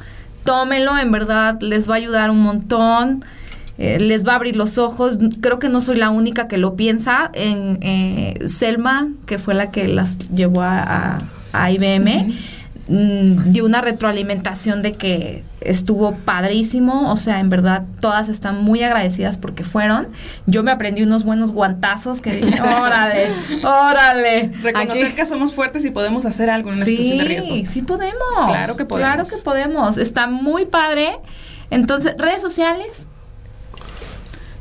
Tómenlo, 0.44 0.98
en 0.98 1.12
verdad 1.12 1.60
les 1.62 1.90
va 1.90 1.94
a 1.96 1.98
ayudar 1.98 2.30
un 2.32 2.42
montón. 2.42 3.24
Eh, 3.78 4.00
les 4.00 4.28
va 4.28 4.34
a 4.34 4.36
abrir 4.36 4.56
los 4.56 4.78
ojos. 4.78 5.18
Creo 5.42 5.60
que 5.60 5.70
no 5.70 5.82
soy 5.82 5.98
la 5.98 6.10
única 6.10 6.48
que 6.48 6.58
lo 6.58 6.76
piensa. 6.76 7.32
En 7.34 7.80
eh, 7.82 8.48
Selma, 8.48 9.10
que 9.26 9.40
fue 9.40 9.54
la 9.54 9.72
que 9.72 9.88
las 9.88 10.18
llevó 10.30 10.62
a, 10.62 11.18
IBM, 11.54 12.34
mm, 12.88 13.52
dio 13.52 13.66
una 13.66 13.82
retroalimentación 13.82 14.82
de 14.82 14.94
que 14.94 15.44
estuvo 15.62 16.14
padrísimo. 16.16 17.12
O 17.12 17.18
sea, 17.18 17.40
en 17.40 17.50
verdad, 17.50 17.84
todas 18.00 18.30
están 18.30 18.64
muy 18.64 18.84
agradecidas 18.84 19.38
porque 19.38 19.64
fueron. 19.64 20.08
Yo 20.46 20.64
me 20.64 20.72
aprendí 20.72 21.04
unos 21.04 21.24
buenos 21.24 21.52
guantazos 21.52 22.22
que 22.22 22.34
dije, 22.34 22.62
órale, 22.84 23.32
órale. 23.64 24.52
Reconocer 24.62 25.06
Aquí- 25.08 25.16
que 25.16 25.26
somos 25.26 25.54
fuertes 25.54 25.84
y 25.86 25.92
podemos 25.92 26.26
hacer 26.26 26.50
algo 26.50 26.70
en 26.70 26.78
una 26.78 26.86
situación 26.86 27.18
de 27.18 27.24
riesgo. 27.24 27.56
Sí, 27.68 27.82
podemos. 27.82 28.20
Claro 28.48 28.78
que 28.78 28.86
podemos. 28.86 29.14
Claro 29.14 29.30
que 29.30 29.38
podemos. 29.44 29.98
Está 29.98 30.28
muy 30.28 30.66
padre. 30.66 31.12
Entonces, 31.72 32.14
redes 32.18 32.42
sociales. 32.42 33.08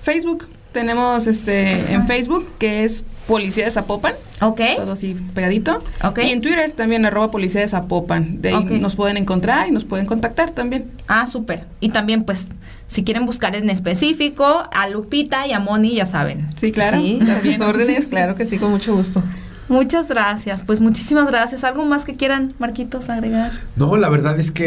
Facebook, 0.03 0.47
tenemos 0.73 1.27
este 1.27 1.93
en 1.93 2.07
Facebook 2.07 2.47
que 2.59 2.85
es 2.85 3.05
Policía 3.27 3.65
de 3.65 3.71
Zapopan, 3.71 4.15
Ok. 4.41 4.61
todo 4.77 4.93
así 4.93 5.17
pegadito. 5.35 5.83
Ok. 6.03 6.19
Y 6.25 6.31
en 6.31 6.41
Twitter 6.41 6.73
también 6.73 7.05
arroba 7.05 7.31
Policía 7.31 7.61
de 7.61 7.69
Zapopan. 7.69 8.41
De 8.41 8.51
ahí 8.51 8.65
nos 8.81 8.95
pueden 8.97 9.17
encontrar 9.17 9.69
y 9.69 9.73
nos 9.73 9.85
pueden 9.85 10.07
contactar 10.07 10.51
también. 10.53 10.91
Ah, 11.09 11.27
súper. 11.27 11.67
Y 11.81 11.91
también, 11.91 12.25
pues, 12.25 12.49
si 12.89 13.05
quieren 13.05 13.27
buscar 13.27 13.55
en 13.57 13.69
específico 13.71 14.65
a 14.73 14.89
Lupita 14.89 15.47
y 15.47 15.53
a 15.53 15.61
Moni, 15.61 15.95
ya 15.95 16.07
saben. 16.07 16.47
Sí, 16.57 16.73
claro. 16.73 16.99
Sí, 16.99 17.19
a 17.29 17.43
sus 17.43 17.61
órdenes, 17.61 18.07
claro 18.07 18.35
que 18.35 18.45
sí, 18.45 18.59
con 18.59 18.71
mucho 18.71 18.95
gusto. 18.97 19.23
Muchas 19.69 20.09
gracias. 20.09 20.65
Pues 20.65 20.81
muchísimas 20.81 21.29
gracias. 21.29 21.63
¿Algo 21.63 21.85
más 21.85 22.05
que 22.05 22.17
quieran, 22.17 22.53
Marquitos, 22.59 23.09
agregar? 23.11 23.53
No, 23.77 23.97
la 23.97 24.09
verdad 24.09 24.37
es 24.41 24.51
que 24.51 24.65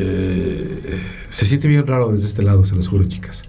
eh, 0.00 1.00
se 1.30 1.46
siente 1.46 1.68
bien 1.68 1.86
raro 1.86 2.10
desde 2.10 2.26
este 2.26 2.42
lado, 2.42 2.64
se 2.64 2.74
los 2.74 2.88
juro, 2.88 3.04
chicas. 3.06 3.42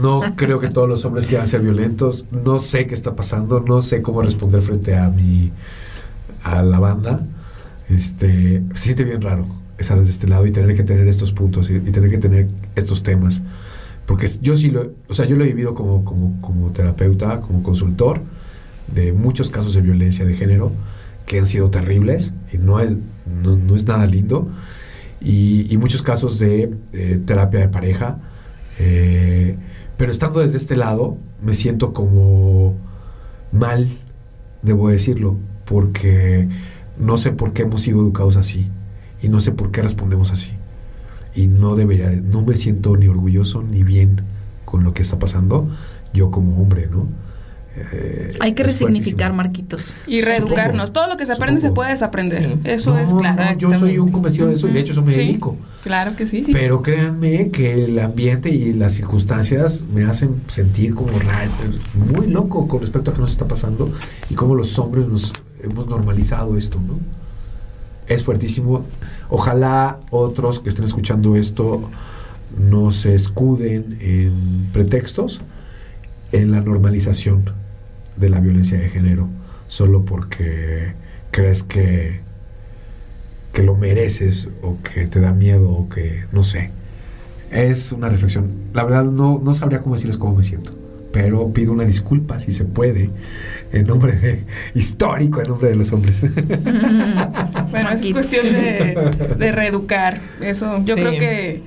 No 0.00 0.20
creo 0.36 0.58
que 0.58 0.68
todos 0.68 0.88
los 0.88 1.04
hombres 1.04 1.26
quieran 1.26 1.48
ser 1.48 1.60
violentos. 1.60 2.26
No 2.30 2.58
sé 2.58 2.86
qué 2.86 2.94
está 2.94 3.14
pasando. 3.14 3.60
No 3.60 3.82
sé 3.82 4.02
cómo 4.02 4.22
responder 4.22 4.62
frente 4.62 4.96
a 4.96 5.08
mi 5.08 5.52
a 6.42 6.62
la 6.62 6.78
banda. 6.78 7.20
Este 7.88 8.62
se 8.74 8.80
siente 8.84 9.04
bien 9.04 9.22
raro 9.22 9.46
estar 9.78 9.98
desde 9.98 10.10
este 10.10 10.28
lado 10.28 10.46
y 10.46 10.52
tener 10.52 10.74
que 10.76 10.82
tener 10.82 11.06
estos 11.06 11.32
puntos 11.32 11.70
y, 11.70 11.74
y 11.76 11.80
tener 11.80 12.10
que 12.10 12.18
tener 12.18 12.48
estos 12.74 13.02
temas. 13.02 13.42
Porque 14.06 14.28
yo 14.40 14.56
sí 14.56 14.70
lo, 14.70 14.92
o 15.08 15.14
sea, 15.14 15.26
yo 15.26 15.36
lo 15.36 15.44
he 15.44 15.48
vivido 15.48 15.74
como, 15.74 16.04
como, 16.04 16.40
como 16.40 16.70
terapeuta, 16.70 17.40
como 17.40 17.62
consultor 17.62 18.20
de 18.94 19.12
muchos 19.12 19.50
casos 19.50 19.74
de 19.74 19.80
violencia 19.80 20.24
de 20.24 20.34
género 20.34 20.72
que 21.26 21.40
han 21.40 21.46
sido 21.46 21.70
terribles 21.70 22.32
y 22.52 22.58
no 22.58 22.78
es, 22.78 22.92
no, 23.42 23.56
no 23.56 23.74
es 23.74 23.84
nada 23.84 24.06
lindo. 24.06 24.48
Y, 25.20 25.72
y 25.72 25.76
muchos 25.76 26.02
casos 26.02 26.38
de 26.38 26.72
eh, 26.92 27.20
terapia 27.26 27.60
de 27.60 27.68
pareja. 27.68 28.18
Eh, 28.78 29.56
pero 29.96 30.12
estando 30.12 30.40
desde 30.40 30.56
este 30.58 30.76
lado, 30.76 31.16
me 31.42 31.54
siento 31.54 31.92
como 31.92 32.74
mal, 33.52 33.88
debo 34.62 34.88
decirlo, 34.88 35.36
porque 35.64 36.48
no 36.98 37.16
sé 37.16 37.32
por 37.32 37.52
qué 37.52 37.62
hemos 37.62 37.82
sido 37.82 38.00
educados 38.00 38.36
así 38.36 38.68
y 39.22 39.28
no 39.28 39.40
sé 39.40 39.52
por 39.52 39.70
qué 39.70 39.82
respondemos 39.82 40.30
así. 40.30 40.52
Y 41.34 41.48
no 41.48 41.76
debería, 41.76 42.10
no 42.10 42.42
me 42.42 42.56
siento 42.56 42.96
ni 42.96 43.08
orgulloso 43.08 43.62
ni 43.62 43.82
bien 43.82 44.22
con 44.64 44.84
lo 44.84 44.94
que 44.94 45.02
está 45.02 45.18
pasando 45.18 45.68
yo 46.12 46.30
como 46.30 46.60
hombre, 46.60 46.88
¿no? 46.90 47.06
Eh, 47.78 48.34
Hay 48.40 48.54
que 48.54 48.62
es 48.62 48.68
resignificar. 48.68 49.32
Marquitos. 49.34 49.94
Y 50.06 50.22
reeducarnos. 50.22 50.92
Todo 50.92 51.08
lo 51.08 51.16
que 51.16 51.26
se 51.26 51.32
aprende 51.32 51.60
se 51.60 51.70
puede 51.72 51.90
desaprender. 51.90 52.42
Sí. 52.44 52.60
Eso 52.64 52.92
No, 52.94 52.98
es 52.98 53.10
no, 53.12 53.18
claro. 53.18 53.58
yo 53.58 53.78
soy 53.78 53.98
un 53.98 54.10
convencido 54.10 54.48
de 54.48 54.54
eso 54.54 54.68
y 54.68 54.72
de 54.72 54.80
hecho 54.80 54.92
eso 54.92 55.02
me 55.02 55.12
Sí. 55.14 55.20
dedico. 55.20 55.56
Claro 55.82 56.16
que 56.16 56.26
sí. 56.26 56.42
sí. 56.44 56.52
Pero 56.52 56.82
créanme 56.82 57.50
que 57.50 57.84
el 57.84 57.98
ambiente 57.98 58.48
y 58.50 58.72
las 58.72 58.92
circunstancias 58.94 59.84
me 59.92 60.04
hacen 60.04 60.40
sentir 60.48 60.94
como 60.94 61.10
muy 62.12 62.28
loco 62.28 62.66
con 62.66 62.80
respecto 62.80 63.10
a 63.10 63.14
qué 63.14 63.20
nos 63.20 63.30
está 63.32 63.46
pasando 63.46 63.92
y 64.30 64.34
cómo 64.34 64.54
los 64.54 64.78
hombres 64.78 65.06
nos 65.06 65.32
hemos 65.62 65.86
normalizado 65.86 66.56
esto, 66.56 66.80
¿no? 66.80 66.98
Es 68.08 68.22
fuertísimo. 68.22 68.84
Ojalá 69.28 69.98
otros 70.10 70.60
que 70.60 70.68
estén 70.70 70.84
escuchando 70.84 71.36
esto 71.36 71.90
no 72.56 72.90
se 72.92 73.14
escuden 73.14 73.98
en 74.00 74.68
pretextos 74.72 75.40
en 76.32 76.52
la 76.52 76.60
normalización 76.60 77.44
de 78.16 78.30
la 78.30 78.40
violencia 78.40 78.78
de 78.78 78.88
género 78.88 79.28
solo 79.68 80.04
porque 80.04 80.92
crees 81.30 81.62
que, 81.62 82.20
que 83.52 83.62
lo 83.62 83.74
mereces 83.76 84.48
o 84.62 84.78
que 84.82 85.06
te 85.06 85.20
da 85.20 85.32
miedo 85.32 85.70
o 85.70 85.88
que 85.88 86.24
no 86.32 86.44
sé. 86.44 86.70
Es 87.50 87.92
una 87.92 88.08
reflexión. 88.08 88.50
La 88.74 88.84
verdad 88.84 89.04
no, 89.04 89.40
no 89.42 89.54
sabría 89.54 89.80
cómo 89.80 89.94
decirles 89.94 90.18
cómo 90.18 90.34
me 90.36 90.44
siento, 90.44 90.74
pero 91.12 91.52
pido 91.52 91.72
una 91.72 91.84
disculpa 91.84 92.38
si 92.40 92.52
se 92.52 92.64
puede 92.64 93.10
en 93.72 93.86
nombre 93.86 94.12
de 94.12 94.44
histórico, 94.74 95.40
en 95.40 95.48
nombre 95.48 95.68
de 95.68 95.74
los 95.76 95.92
hombres. 95.92 96.24
Bueno, 97.70 97.90
es 97.90 98.06
cuestión 98.12 98.46
de, 98.46 99.34
de 99.38 99.52
reeducar. 99.52 100.18
Eso, 100.40 100.82
yo 100.84 100.94
Sí. 100.94 101.00
creo 101.00 101.12
que 101.12 101.60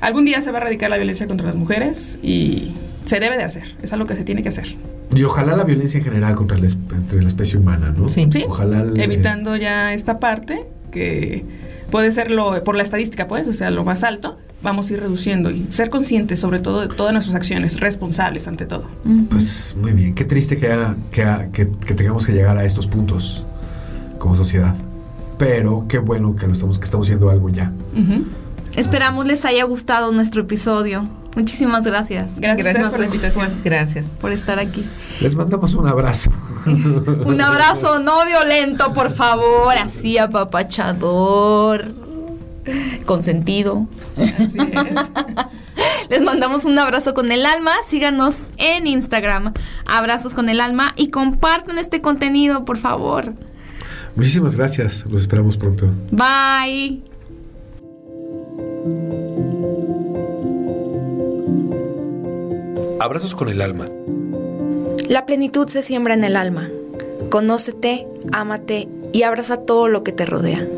algún 0.00 0.24
día 0.24 0.40
se 0.40 0.50
va 0.50 0.58
a 0.58 0.60
erradicar 0.62 0.88
la 0.90 0.96
violencia 0.96 1.26
contra 1.26 1.46
las 1.46 1.56
mujeres 1.56 2.18
y 2.22 2.72
se 3.04 3.20
debe 3.20 3.36
de 3.36 3.42
hacer. 3.44 3.74
Es 3.82 3.92
algo 3.92 4.06
que 4.06 4.16
se 4.16 4.24
tiene 4.24 4.42
que 4.42 4.48
hacer. 4.48 4.66
Y 5.14 5.24
ojalá 5.24 5.56
la 5.56 5.64
violencia 5.64 5.98
en 5.98 6.04
general 6.04 6.34
contra 6.36 6.56
la, 6.58 6.66
esp- 6.66 6.92
entre 6.94 7.20
la 7.22 7.28
especie 7.28 7.58
humana, 7.58 7.92
¿no? 7.96 8.08
Sí. 8.08 8.28
Sí, 8.30 8.44
Ojalá 8.46 8.84
le- 8.84 9.02
evitando 9.02 9.56
ya 9.56 9.92
esta 9.92 10.18
parte 10.20 10.64
que 10.92 11.44
puede 11.90 12.12
ser 12.12 12.30
lo 12.30 12.62
por 12.62 12.76
la 12.76 12.82
estadística, 12.82 13.26
pues, 13.26 13.48
o 13.48 13.52
sea, 13.52 13.70
lo 13.70 13.84
más 13.84 14.04
alto, 14.04 14.38
vamos 14.62 14.88
a 14.88 14.92
ir 14.92 15.00
reduciendo 15.00 15.50
y 15.50 15.66
ser 15.70 15.88
conscientes 15.90 16.38
sobre 16.38 16.58
todo 16.60 16.80
de 16.82 16.88
todas 16.88 17.12
nuestras 17.12 17.34
acciones, 17.34 17.80
responsables 17.80 18.46
ante 18.46 18.66
todo. 18.66 18.84
Pues 19.30 19.74
muy 19.80 19.92
bien, 19.92 20.14
qué 20.14 20.24
triste 20.24 20.56
que, 20.58 20.70
haga- 20.72 20.96
que, 21.10 21.24
ha- 21.24 21.48
que, 21.50 21.68
que 21.68 21.94
tengamos 21.94 22.24
que 22.26 22.32
llegar 22.32 22.56
a 22.56 22.64
estos 22.64 22.86
puntos 22.86 23.44
como 24.18 24.36
sociedad. 24.36 24.74
Pero 25.38 25.86
qué 25.88 25.98
bueno 25.98 26.36
que 26.36 26.46
lo 26.46 26.52
estamos, 26.52 26.78
que 26.78 26.84
estamos 26.84 27.06
haciendo 27.08 27.30
algo 27.30 27.48
ya. 27.48 27.72
Esperamos 28.76 29.26
les 29.26 29.44
haya 29.44 29.64
gustado 29.64 30.12
nuestro 30.12 30.42
episodio. 30.42 31.08
Muchísimas 31.36 31.84
gracias. 31.84 32.40
Gracias, 32.40 32.88
por 32.88 32.98
la 32.98 33.06
invitación. 33.06 33.48
Gracias. 33.64 34.16
por 34.20 34.32
estar 34.32 34.58
aquí. 34.58 34.84
Les 35.20 35.34
mandamos 35.34 35.74
un 35.74 35.86
abrazo. 35.86 36.30
Un 36.66 37.40
abrazo 37.40 38.00
no 38.00 38.26
violento, 38.26 38.92
por 38.92 39.10
favor, 39.10 39.74
así 39.78 40.18
apapachador, 40.18 41.86
consentido. 43.06 43.86
Así 44.16 44.56
es. 44.58 44.98
Les 46.10 46.22
mandamos 46.22 46.64
un 46.64 46.78
abrazo 46.78 47.14
con 47.14 47.30
el 47.32 47.46
alma. 47.46 47.72
Síganos 47.88 48.48
en 48.58 48.86
Instagram, 48.86 49.54
abrazos 49.86 50.34
con 50.34 50.48
el 50.48 50.60
alma 50.60 50.92
y 50.96 51.08
compartan 51.08 51.78
este 51.78 52.00
contenido, 52.00 52.64
por 52.64 52.76
favor. 52.76 53.32
Muchísimas 54.16 54.56
gracias. 54.56 55.06
Los 55.08 55.22
esperamos 55.22 55.56
pronto. 55.56 55.86
Bye. 56.10 57.09
Abrazos 63.00 63.34
con 63.34 63.48
el 63.48 63.62
alma. 63.62 63.88
La 65.08 65.24
plenitud 65.24 65.66
se 65.68 65.82
siembra 65.82 66.12
en 66.12 66.22
el 66.22 66.36
alma. 66.36 66.68
Conócete, 67.30 68.06
ámate 68.30 68.88
y 69.14 69.22
abraza 69.22 69.56
todo 69.56 69.88
lo 69.88 70.04
que 70.04 70.12
te 70.12 70.26
rodea. 70.26 70.68